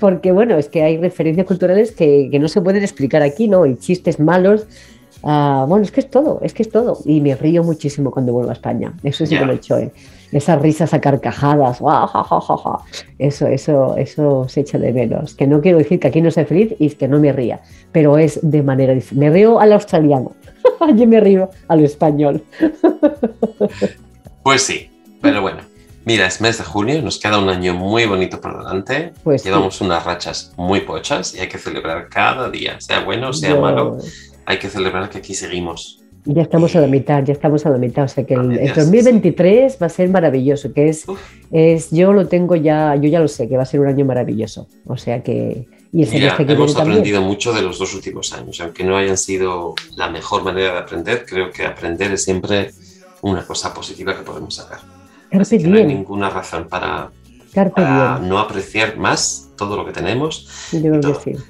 porque 0.00 0.32
bueno, 0.32 0.56
es 0.56 0.68
que 0.68 0.82
hay 0.82 0.96
referencias 0.96 1.46
culturales 1.46 1.92
que, 1.92 2.28
que 2.30 2.38
no 2.38 2.48
se 2.48 2.62
pueden 2.62 2.82
explicar 2.82 3.22
aquí, 3.22 3.46
¿no? 3.46 3.66
Y 3.66 3.76
chistes 3.76 4.18
malos. 4.18 4.66
Ah, 5.24 5.64
bueno, 5.68 5.84
es 5.84 5.90
que 5.92 6.00
es 6.00 6.10
todo, 6.10 6.40
es 6.42 6.52
que 6.54 6.62
es 6.62 6.70
todo. 6.70 6.98
Y 7.04 7.20
me 7.20 7.34
río 7.36 7.62
muchísimo 7.62 8.10
cuando 8.10 8.32
vuelvo 8.32 8.50
a 8.50 8.54
España. 8.54 8.92
Eso 9.02 9.24
sí 9.26 9.32
Ya. 9.34 9.40
que 9.40 9.46
lo 9.46 9.52
he 9.52 9.56
hecho, 9.56 9.78
¿eh? 9.78 9.92
Esas 10.32 10.60
risas 10.62 10.94
a 10.94 11.00
carcajadas, 11.00 11.80
¡guau, 11.80 12.06
ja, 12.06 12.24
ja, 12.24 12.40
ja, 12.40 12.56
ja! 12.56 12.78
Eso, 13.18 13.46
eso, 13.46 13.96
eso 13.98 14.46
se 14.48 14.60
echa 14.60 14.78
de 14.78 14.92
menos. 14.92 15.34
Que 15.34 15.46
no 15.46 15.60
quiero 15.60 15.76
decir 15.78 16.00
que 16.00 16.08
aquí 16.08 16.22
no 16.22 16.30
sea 16.30 16.46
feliz 16.46 16.74
y 16.78 16.88
que 16.90 17.06
no 17.06 17.18
me 17.20 17.32
ría, 17.32 17.60
pero 17.92 18.16
es 18.16 18.40
de 18.42 18.62
manera 18.62 18.94
diferente. 18.94 19.26
Me 19.26 19.30
río 19.32 19.60
al 19.60 19.72
australiano, 19.74 20.32
yo 20.96 21.06
me 21.06 21.20
río 21.20 21.50
al 21.68 21.84
español. 21.84 22.42
Pues 24.42 24.62
sí, 24.62 24.90
pero 25.20 25.40
bueno. 25.42 25.58
Mira, 26.04 26.26
es 26.26 26.40
mes 26.40 26.58
de 26.58 26.64
junio, 26.64 27.00
nos 27.00 27.20
queda 27.20 27.38
un 27.38 27.48
año 27.48 27.74
muy 27.74 28.06
bonito 28.06 28.40
por 28.40 28.58
delante. 28.58 29.12
Pues 29.22 29.42
sí. 29.42 29.48
Llevamos 29.48 29.80
unas 29.80 30.04
rachas 30.04 30.52
muy 30.56 30.80
pochas 30.80 31.32
y 31.36 31.38
hay 31.38 31.48
que 31.48 31.58
celebrar 31.58 32.08
cada 32.08 32.50
día, 32.50 32.80
sea 32.80 33.04
bueno 33.04 33.28
o 33.28 33.32
sea 33.32 33.50
Yo- 33.50 33.60
malo, 33.60 33.98
hay 34.52 34.58
que 34.58 34.68
celebrar 34.68 35.08
que 35.10 35.18
aquí 35.18 35.34
seguimos. 35.34 35.98
Ya 36.24 36.42
estamos 36.42 36.76
a 36.76 36.80
la 36.80 36.86
mitad, 36.86 37.24
ya 37.24 37.32
estamos 37.32 37.66
a 37.66 37.70
la 37.70 37.78
mitad. 37.78 38.04
O 38.04 38.08
sea 38.08 38.24
que 38.24 38.34
el, 38.34 38.40
el 38.42 38.46
medias, 38.48 38.76
2023 38.76 39.78
va 39.82 39.86
a 39.86 39.88
ser 39.88 40.08
maravilloso, 40.08 40.72
que 40.72 40.88
es, 40.88 41.08
Uf. 41.08 41.18
es, 41.50 41.90
yo 41.90 42.12
lo 42.12 42.28
tengo 42.28 42.54
ya, 42.54 42.94
yo 42.94 43.08
ya 43.08 43.18
lo 43.18 43.26
sé, 43.26 43.48
que 43.48 43.56
va 43.56 43.64
a 43.64 43.66
ser 43.66 43.80
un 43.80 43.88
año 43.88 44.04
maravilloso. 44.04 44.68
O 44.86 44.96
sea 44.96 45.22
que, 45.22 45.66
y 45.92 46.04
el 46.04 46.10
Mira, 46.10 46.36
que 46.36 46.44
hemos 46.44 46.74
también. 46.74 46.98
aprendido 46.98 47.22
mucho 47.22 47.52
de 47.52 47.62
los 47.62 47.78
dos 47.78 47.92
últimos 47.94 48.32
años, 48.32 48.60
aunque 48.60 48.84
no 48.84 48.96
hayan 48.96 49.18
sido 49.18 49.74
la 49.96 50.10
mejor 50.10 50.44
manera 50.44 50.74
de 50.74 50.78
aprender, 50.78 51.26
creo 51.26 51.50
que 51.50 51.66
aprender 51.66 52.12
es 52.12 52.22
siempre 52.22 52.70
una 53.22 53.44
cosa 53.44 53.74
positiva 53.74 54.16
que 54.16 54.22
podemos 54.22 54.54
sacar. 54.54 54.78
Así 55.32 55.58
que 55.58 55.66
no 55.66 55.76
hay 55.76 55.86
ninguna 55.86 56.30
razón 56.30 56.68
para, 56.68 57.10
para 57.74 58.18
no 58.20 58.38
apreciar 58.38 58.96
más 58.96 59.50
todo 59.56 59.76
lo 59.76 59.84
que 59.84 59.92
tenemos. 59.92 60.48
Yo 60.72 60.80
creo 61.00 61.00
que 61.22 61.32
sí. 61.36 61.44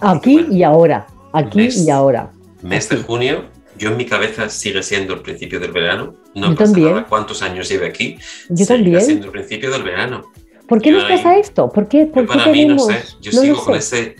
Aquí 0.00 0.34
Bueno. 0.34 0.52
y 0.54 0.62
ahora, 0.62 1.06
aquí 1.32 1.58
¿Ves? 1.58 1.76
y 1.86 1.90
ahora. 1.90 2.30
Mes 2.62 2.88
de 2.88 2.96
Así. 2.96 3.04
junio, 3.06 3.44
yo 3.78 3.90
en 3.90 3.96
mi 3.96 4.04
cabeza 4.04 4.48
sigue 4.48 4.82
siendo 4.82 5.14
el 5.14 5.20
principio 5.20 5.60
del 5.60 5.72
verano. 5.72 6.14
No 6.34 6.48
Yo 6.50 6.54
pasa 6.54 6.64
también. 6.72 6.90
nada 6.94 7.06
cuántos 7.08 7.42
años 7.42 7.68
lleve 7.68 7.86
aquí. 7.86 8.18
Yo 8.48 8.66
también. 8.66 9.00
siendo 9.00 9.26
el 9.26 9.32
principio 9.32 9.70
del 9.70 9.82
verano. 9.82 10.24
¿Por 10.66 10.82
qué 10.82 10.90
yo 10.90 10.96
nos 10.96 11.04
ahí- 11.10 11.16
pasa 11.16 11.38
esto? 11.38 11.68
¿Por 11.70 11.88
qué, 11.88 12.06
por 12.06 12.24
Yo 12.26 12.28
qué 12.32 12.38
para 12.38 12.52
mí, 12.52 12.64
no 12.66 12.76
tenemos? 12.76 12.86
sé, 12.86 13.16
yo 13.20 13.32
No 13.32 13.40
sigo 13.42 13.64
con 13.64 13.80
sé. 13.80 14.00
ese 14.00 14.16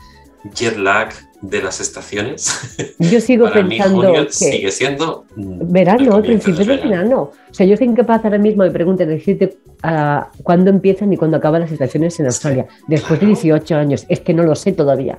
jet 0.54 0.76
lag 0.78 1.10
de 1.42 1.62
las 1.62 1.80
estaciones. 1.80 2.94
Yo 2.98 3.20
sigo 3.20 3.44
para 3.50 3.62
mí 3.62 3.76
pensando 3.78 4.02
junio 4.08 4.26
que 4.26 4.32
sigue 4.32 4.70
siendo 4.72 5.24
mm, 5.36 5.70
verano, 5.72 5.98
el 6.00 6.06
el 6.06 6.10
comienzo 6.12 6.44
principio 6.44 6.64
del 6.74 6.80
del 6.80 6.88
verano. 6.90 7.20
O 7.50 7.54
sea, 7.54 7.66
yo 7.66 7.76
soy 7.76 7.86
incapaz 7.86 8.24
ahora 8.24 8.38
mismo 8.38 8.64
de 8.64 8.70
preguntar, 8.70 9.06
decirte 9.06 9.58
ah, 9.82 10.30
cuándo 10.42 10.70
empiezan 10.70 11.12
y 11.12 11.16
cuándo 11.16 11.36
acaban 11.36 11.60
las 11.60 11.70
estaciones 11.72 12.18
en 12.18 12.26
Australia. 12.26 12.66
Después 12.88 13.20
de 13.20 13.26
claro. 13.26 13.34
18 13.40 13.76
años, 13.76 14.04
es 14.08 14.20
que 14.20 14.32
no 14.34 14.42
lo 14.42 14.54
sé 14.54 14.72
todavía. 14.72 15.18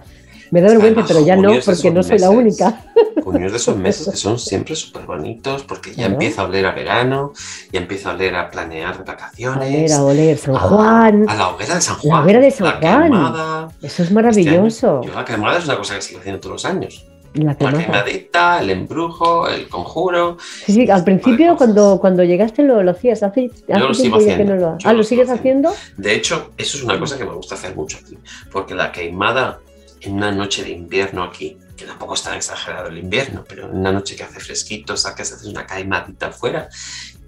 Me 0.51 0.61
da 0.61 0.67
vergüenza, 0.69 1.03
pero 1.07 1.19
ya 1.25 1.35
no, 1.35 1.51
porque 1.63 1.91
no 1.91 2.01
soy 2.03 2.17
la 2.19 2.29
meses. 2.31 2.37
única. 2.37 2.85
Junio 3.23 3.45
es 3.47 3.51
de 3.51 3.57
esos 3.57 3.77
meses 3.77 4.09
que 4.09 4.17
son 4.17 4.39
siempre 4.39 4.75
súper 4.75 5.03
bonitos 5.05 5.63
porque 5.63 5.89
ya 5.91 5.95
Claro. 5.97 6.13
empieza 6.13 6.41
a 6.41 6.45
oler 6.45 6.65
a 6.65 6.71
verano, 6.71 7.33
ya 7.71 7.79
empieza 7.79 8.09
a 8.11 8.13
oler 8.13 8.35
a 8.35 8.49
planear 8.49 8.93
A 8.93 8.97
ver, 8.97 9.05
vacaciones. 9.05 9.91
a 9.93 10.03
oler 10.03 10.37
San 10.37 10.55
a- 10.55 10.59
Juan. 10.59 11.25
A 11.29 11.35
la 11.35 11.49
hoguera 11.49 11.75
de 11.75 11.81
San 11.81 11.95
La 11.95 12.01
Juan. 12.01 12.23
hoguera 12.23 12.39
de 12.39 12.51
San 12.51 12.65
la 12.67 12.71
Juan. 12.79 13.03
quemada. 13.03 13.67
Eso 13.81 14.03
es 14.03 14.11
maravilloso. 14.11 14.95
Este 15.01 15.07
yo 15.11 15.13
la 15.19 15.25
quemada 15.25 15.57
es 15.59 15.65
una 15.65 15.77
cosa 15.77 15.95
que 15.95 16.01
sigo 16.01 16.19
haciendo 16.19 16.39
todos 16.39 16.53
los 16.53 16.65
años. 16.65 17.05
La 17.35 17.55
La 17.59 17.71
quemadita, 17.71 18.59
el 18.59 18.71
embrujo, 18.71 19.47
el 19.47 19.69
conjuro. 19.69 20.37
Sí, 20.65 20.73
sí, 20.73 20.89
al 20.89 21.01
de 21.01 21.05
principio 21.05 21.55
cuando, 21.57 21.99
cuando 22.01 22.23
llegaste 22.23 22.63
lo, 22.63 22.81
lo 22.81 22.89
hacías. 22.91 23.21
Hace, 23.21 23.51
hace 23.71 23.79
lo 23.79 23.93
sigo 23.93 24.17
ya 24.19 24.25
que 24.25 24.31
haciendo. 24.31 24.55
no 24.55 24.61
lo 24.61 24.77
Ah, 24.83 24.91
lo 24.93 24.97
¿lo 24.97 25.03
sigues 25.03 25.29
haciendo? 25.29 25.71
De 25.97 26.15
hecho, 26.15 26.49
eso 26.57 26.77
es 26.77 26.83
una 26.83 26.99
cosa 26.99 27.19
que 27.19 27.25
me 27.25 27.33
gusta 27.33 27.53
hacer 27.53 27.75
mucho 27.75 27.97
aquí. 28.03 28.17
Porque 28.51 28.73
la 28.73 28.91
quemada 28.91 29.59
en 30.01 30.13
una 30.13 30.31
noche 30.31 30.63
de 30.63 30.71
invierno 30.71 31.23
aquí, 31.23 31.57
que 31.75 31.85
tampoco 31.85 32.13
es 32.13 32.23
tan 32.23 32.35
exagerado 32.35 32.89
el 32.89 32.97
invierno, 32.97 33.43
pero 33.47 33.65
en 33.65 33.77
una 33.77 33.91
noche 33.91 34.15
que 34.15 34.23
hace 34.23 34.39
fresquito, 34.39 34.95
sacas, 34.97 35.31
haces 35.31 35.47
una 35.47 35.65
caimadita 35.65 36.27
afuera 36.27 36.69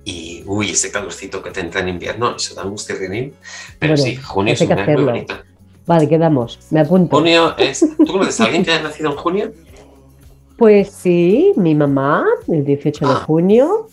y, 0.03 0.43
uy, 0.45 0.71
ese 0.71 0.91
calorcito 0.91 1.43
que 1.43 1.51
te 1.51 1.59
entra 1.59 1.81
en 1.81 1.89
invierno, 1.89 2.35
eso 2.35 2.55
da 2.55 2.65
un. 2.65 2.75
Pero 2.87 3.31
Bueno, 3.79 3.97
sí, 3.97 4.15
junio 4.15 4.53
es 4.53 4.61
un 4.61 4.69
mes 4.69 4.87
muy 4.87 5.03
bonito. 5.03 5.35
Vale, 5.85 6.07
quedamos. 6.07 6.59
Me 6.69 6.79
apunto. 6.79 7.17
Junio 7.17 7.55
es... 7.57 7.79
¿Tú 7.97 8.05
conoces 8.05 8.39
a 8.41 8.45
alguien 8.45 8.63
que 8.63 8.71
haya 8.71 8.83
nacido 8.83 9.11
en 9.11 9.17
junio? 9.17 9.51
Pues 10.57 10.91
sí, 10.91 11.53
mi 11.55 11.75
mamá, 11.75 12.25
el 12.47 12.63
18 12.63 13.07
de 13.07 13.13
Ah. 13.13 13.23
junio, 13.25 13.87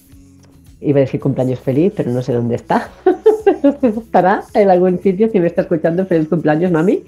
iba 0.80 0.98
a 0.98 1.00
decir 1.00 1.18
cumpleaños 1.18 1.60
feliz, 1.60 1.92
pero 1.96 2.10
no 2.10 2.22
sé 2.22 2.32
dónde 2.32 2.56
está. 2.56 2.90
Estará 3.82 4.44
en 4.54 4.70
algún 4.70 5.00
sitio 5.02 5.30
si 5.30 5.40
me 5.40 5.46
está 5.46 5.62
escuchando. 5.62 6.06
Feliz 6.06 6.28
cumpleaños, 6.28 6.70
mami. 6.70 7.04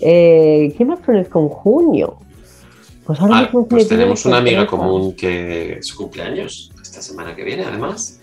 Eh, 0.00 0.72
¿Quién 0.76 0.88
más 0.88 1.00
conozco 1.00 1.40
en 1.40 1.48
junio? 1.48 2.18
Pues 3.04 3.20
ahora 3.20 3.38
Ah, 3.38 3.42
mismo 3.42 3.66
pues 3.66 3.88
tenemos 3.88 4.24
una 4.26 4.36
amiga 4.38 4.66
común 4.66 5.14
que 5.14 5.78
su 5.80 5.96
cumpleaños 5.96 6.70
esta 6.82 7.00
semana 7.02 7.34
que 7.34 7.42
viene, 7.44 7.64
además. 7.64 8.20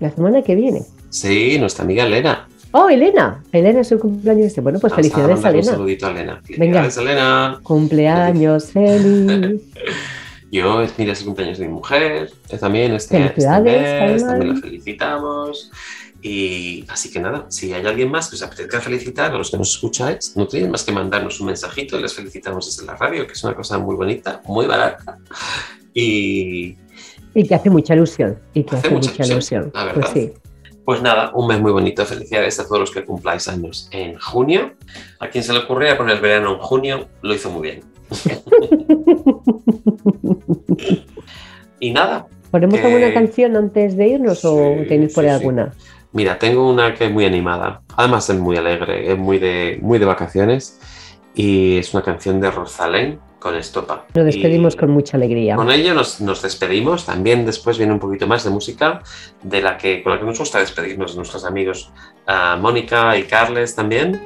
La 0.00 0.10
semana 0.10 0.42
que 0.42 0.54
viene. 0.54 0.82
Sí, 1.10 1.56
nuestra 1.58 1.84
amiga 1.84 2.04
Elena. 2.04 2.48
Oh, 2.72 2.88
Elena. 2.88 3.42
Elena 3.52 3.80
es 3.80 3.92
el 3.92 3.98
cumpleaños 3.98 4.46
este. 4.46 4.60
Bueno, 4.60 4.78
pues 4.78 4.92
Vamos 4.92 5.04
felicidades 5.06 5.30
a 5.32 5.34
mandarle 5.34 5.58
Un 5.58 5.62
Elena. 5.64 5.72
saludito 5.76 6.06
a 6.06 6.10
Elena. 6.10 6.40
Felicidades, 6.44 6.96
Elena. 6.96 7.60
Cumpleaños 7.62 8.64
feliz. 8.66 9.62
Yo, 10.52 10.82
es- 10.82 10.98
mira, 10.98 11.12
es 11.12 11.20
el 11.20 11.26
cumpleaños 11.26 11.58
de 11.58 11.66
mi 11.68 11.72
mujer, 11.74 12.32
también 12.58 12.92
este, 12.94 13.24
este 13.26 13.36
mes, 13.36 13.46
también 13.46 14.54
la 14.54 14.60
felicitamos. 14.60 15.70
Y 16.22 16.84
así 16.88 17.10
que 17.10 17.18
nada, 17.18 17.46
si 17.48 17.72
hay 17.72 17.84
alguien 17.86 18.10
más 18.10 18.28
que 18.28 18.36
os 18.36 18.42
apetezca 18.42 18.80
felicitar 18.80 19.32
a 19.32 19.38
los 19.38 19.50
que 19.50 19.56
nos 19.56 19.70
escucháis, 19.70 20.36
no 20.36 20.46
tienen 20.46 20.70
más 20.70 20.84
que 20.84 20.92
mandarnos 20.92 21.40
un 21.40 21.46
mensajito 21.46 21.98
y 21.98 22.02
les 22.02 22.12
felicitamos 22.14 22.66
desde 22.66 22.84
la 22.86 22.94
radio, 22.96 23.26
que 23.26 23.32
es 23.32 23.42
una 23.44 23.54
cosa 23.54 23.78
muy 23.78 23.96
bonita, 23.96 24.42
muy 24.46 24.66
barata. 24.66 25.16
Y 25.94 26.76
Y 27.34 27.46
que 27.48 27.54
hace 27.54 27.70
mucha 27.70 27.94
ilusión. 27.94 28.38
Y 28.52 28.64
que 28.64 28.76
Hace 28.76 28.88
hace, 28.88 28.94
mucha 28.94 29.10
mucha 29.12 29.24
ilusión, 29.24 29.62
ilusión. 29.64 29.86
la 29.86 29.94
Pues 29.94 30.08
sí. 30.10 30.32
pues 30.84 31.00
nada, 31.02 31.30
un 31.34 31.46
mes 31.46 31.58
muy 31.60 31.72
bonito. 31.72 32.04
Felicidades 32.04 32.60
a 32.60 32.64
todos 32.64 32.80
los 32.80 32.90
que 32.90 33.02
cumpláis 33.04 33.48
años 33.48 33.88
en 33.90 34.18
junio. 34.18 34.74
A 35.20 35.28
quien 35.28 35.42
se 35.42 35.52
le 35.54 35.60
ocurría 35.60 35.96
poner 35.96 36.16
el 36.16 36.22
verano 36.22 36.52
en 36.54 36.58
junio, 36.58 37.08
lo 37.22 37.34
hizo 37.34 37.50
muy 37.50 37.62
bien. 37.62 37.80
y 41.80 41.92
nada, 41.92 42.26
¿Ponemos 42.50 42.78
Eh, 42.80 42.84
alguna 42.84 43.14
canción 43.14 43.56
antes 43.56 43.96
de 43.96 44.08
irnos 44.08 44.44
o 44.44 44.58
tenéis 44.88 45.14
por 45.14 45.24
ahí 45.24 45.30
sí. 45.30 45.36
alguna? 45.36 45.72
Mira, 46.12 46.38
tengo 46.38 46.68
una 46.68 46.94
que 46.94 47.06
es 47.06 47.12
muy 47.12 47.24
animada. 47.24 47.82
Además 47.96 48.28
es 48.30 48.38
muy 48.38 48.56
alegre, 48.56 49.12
es 49.12 49.18
muy 49.18 49.38
de, 49.38 49.78
muy 49.80 49.98
de 49.98 50.06
vacaciones. 50.06 50.80
Y 51.34 51.78
es 51.78 51.94
una 51.94 52.02
canción 52.02 52.40
de 52.40 52.50
Rosalén 52.50 53.20
con 53.38 53.54
Estopa. 53.54 54.04
Nos 54.14 54.26
despedimos 54.26 54.74
Y 54.74 54.76
con 54.76 54.90
mucha 54.90 55.16
alegría. 55.16 55.56
Con 55.56 55.70
ello 55.70 55.94
nos, 55.94 56.20
nos 56.20 56.42
despedimos. 56.42 57.06
También 57.06 57.46
después 57.46 57.78
viene 57.78 57.92
un 57.92 58.00
poquito 58.00 58.26
más 58.26 58.44
de 58.44 58.50
música 58.50 59.02
de 59.42 59.62
la 59.62 59.78
que, 59.78 60.02
con 60.02 60.12
la 60.12 60.18
que 60.18 60.26
nos 60.26 60.38
gusta 60.38 60.58
despedirnos 60.58 61.12
de 61.12 61.18
nuestros 61.18 61.44
amigos 61.44 61.90
ah, 62.26 62.58
Mónica 62.60 63.16
y 63.16 63.24
Carles 63.24 63.74
también. 63.74 64.20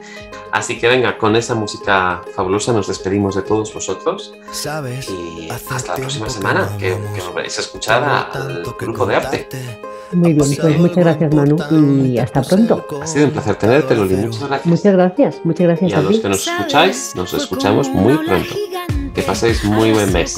Así 0.52 0.78
que 0.78 0.88
venga, 0.88 1.18
con 1.18 1.36
esa 1.36 1.54
música 1.54 2.22
fabulosa 2.34 2.72
nos 2.72 2.88
despedimos 2.88 3.34
de 3.36 3.42
todos 3.42 3.72
vosotros. 3.72 4.32
Sabes, 4.50 5.08
Y 5.10 5.48
hasta 5.50 5.78
la 5.88 5.94
próxima 5.96 6.28
semana, 6.28 6.68
que, 6.78 6.96
que 7.14 7.20
volveréis 7.22 7.58
a 7.58 7.60
escuchar 7.60 8.02
al 8.32 8.62
grupo 8.78 9.06
de 9.06 9.16
arte. 9.16 9.48
Muy 10.12 10.32
bien, 10.32 10.56
pues 10.60 10.78
muchas 10.78 10.96
gracias 10.96 11.34
Manu 11.34 11.56
y 12.04 12.18
hasta 12.18 12.42
pronto. 12.42 12.86
Ha 13.02 13.06
sido 13.06 13.26
un 13.26 13.30
placer 13.32 13.56
tenerte, 13.56 13.94
Loli. 13.96 14.16
Muchas 14.16 14.40
gracias. 14.48 14.66
Muchas 14.66 14.92
gracias, 14.92 15.36
muchas 15.44 15.66
gracias 15.66 15.90
Y 15.90 15.94
a 15.94 15.98
a 15.98 16.02
los 16.02 16.12
ti. 16.12 16.20
que 16.20 16.28
nos 16.28 16.46
escucháis, 16.46 17.12
nos 17.16 17.34
escuchamos 17.34 17.88
muy 17.88 18.16
pronto. 18.18 18.54
Que 19.14 19.22
paséis 19.22 19.64
muy 19.64 19.92
buen 19.92 20.12
mes. 20.12 20.36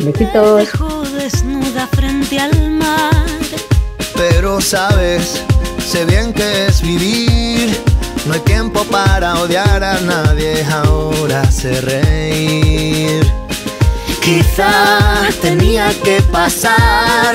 Besitos. 0.00 0.68
Desnuda 1.12 1.86
frente 1.88 2.38
al 2.40 2.70
mar. 2.72 3.26
Pero 4.16 4.60
sabes, 4.60 5.42
sé 5.78 6.04
bien 6.04 6.32
que 6.32 6.66
es 6.66 6.82
vivir. 6.82 7.76
No 8.26 8.34
hay 8.34 8.40
tiempo 8.40 8.84
para 8.84 9.40
odiar 9.40 9.82
a 9.82 10.00
nadie, 10.00 10.64
ahora 10.64 11.48
sé 11.50 11.80
reír. 11.80 13.24
Quizá 14.22 15.28
tenía 15.40 15.88
que 16.04 16.22
pasar, 16.30 17.34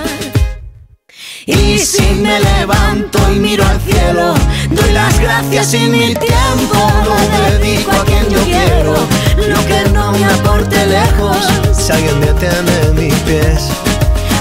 Y 1.51 1.79
si 1.79 2.01
me 2.15 2.39
levanto 2.39 3.19
y 3.33 3.39
miro 3.39 3.65
al 3.65 3.79
cielo, 3.81 4.33
doy 4.69 4.91
las 4.91 5.19
gracias 5.19 5.73
y 5.73 5.79
mi 5.79 6.13
tiempo 6.15 6.79
lo 7.05 7.59
dedico 7.59 7.91
a 7.91 8.05
quien 8.05 8.29
yo 8.29 8.41
quiero. 8.43 8.93
Lo 9.47 9.65
que 9.65 9.89
no 9.93 10.11
me 10.13 10.25
aporte 10.25 10.85
lejos, 10.85 11.37
si 11.73 11.91
alguien 11.91 12.21
detiene 12.21 12.91
mis 12.93 13.13
pies. 13.21 13.69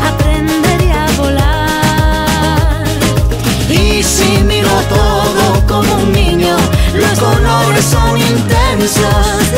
Aprenderé 0.06 0.92
a 0.92 1.06
volar. 1.16 2.84
Y 3.68 4.02
si 4.02 4.38
miro 4.44 4.70
todo 4.88 5.66
como 5.66 6.02
un 6.02 6.12
niño, 6.12 6.56
los 6.94 7.18
colores 7.18 7.84
son 7.84 8.18
intensos. 8.18 9.50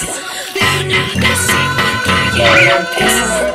this. 0.00 0.18
Oh 0.60 0.84
no, 0.86 1.00
this 1.20 1.50
I 2.40 3.42
am. 3.42 3.47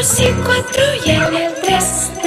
Dos 0.00 0.18
y 0.18 0.32
cuatro 0.46 0.82
y 1.04 1.10
en 1.10 1.34
el 1.34 1.54
tres 1.60 2.19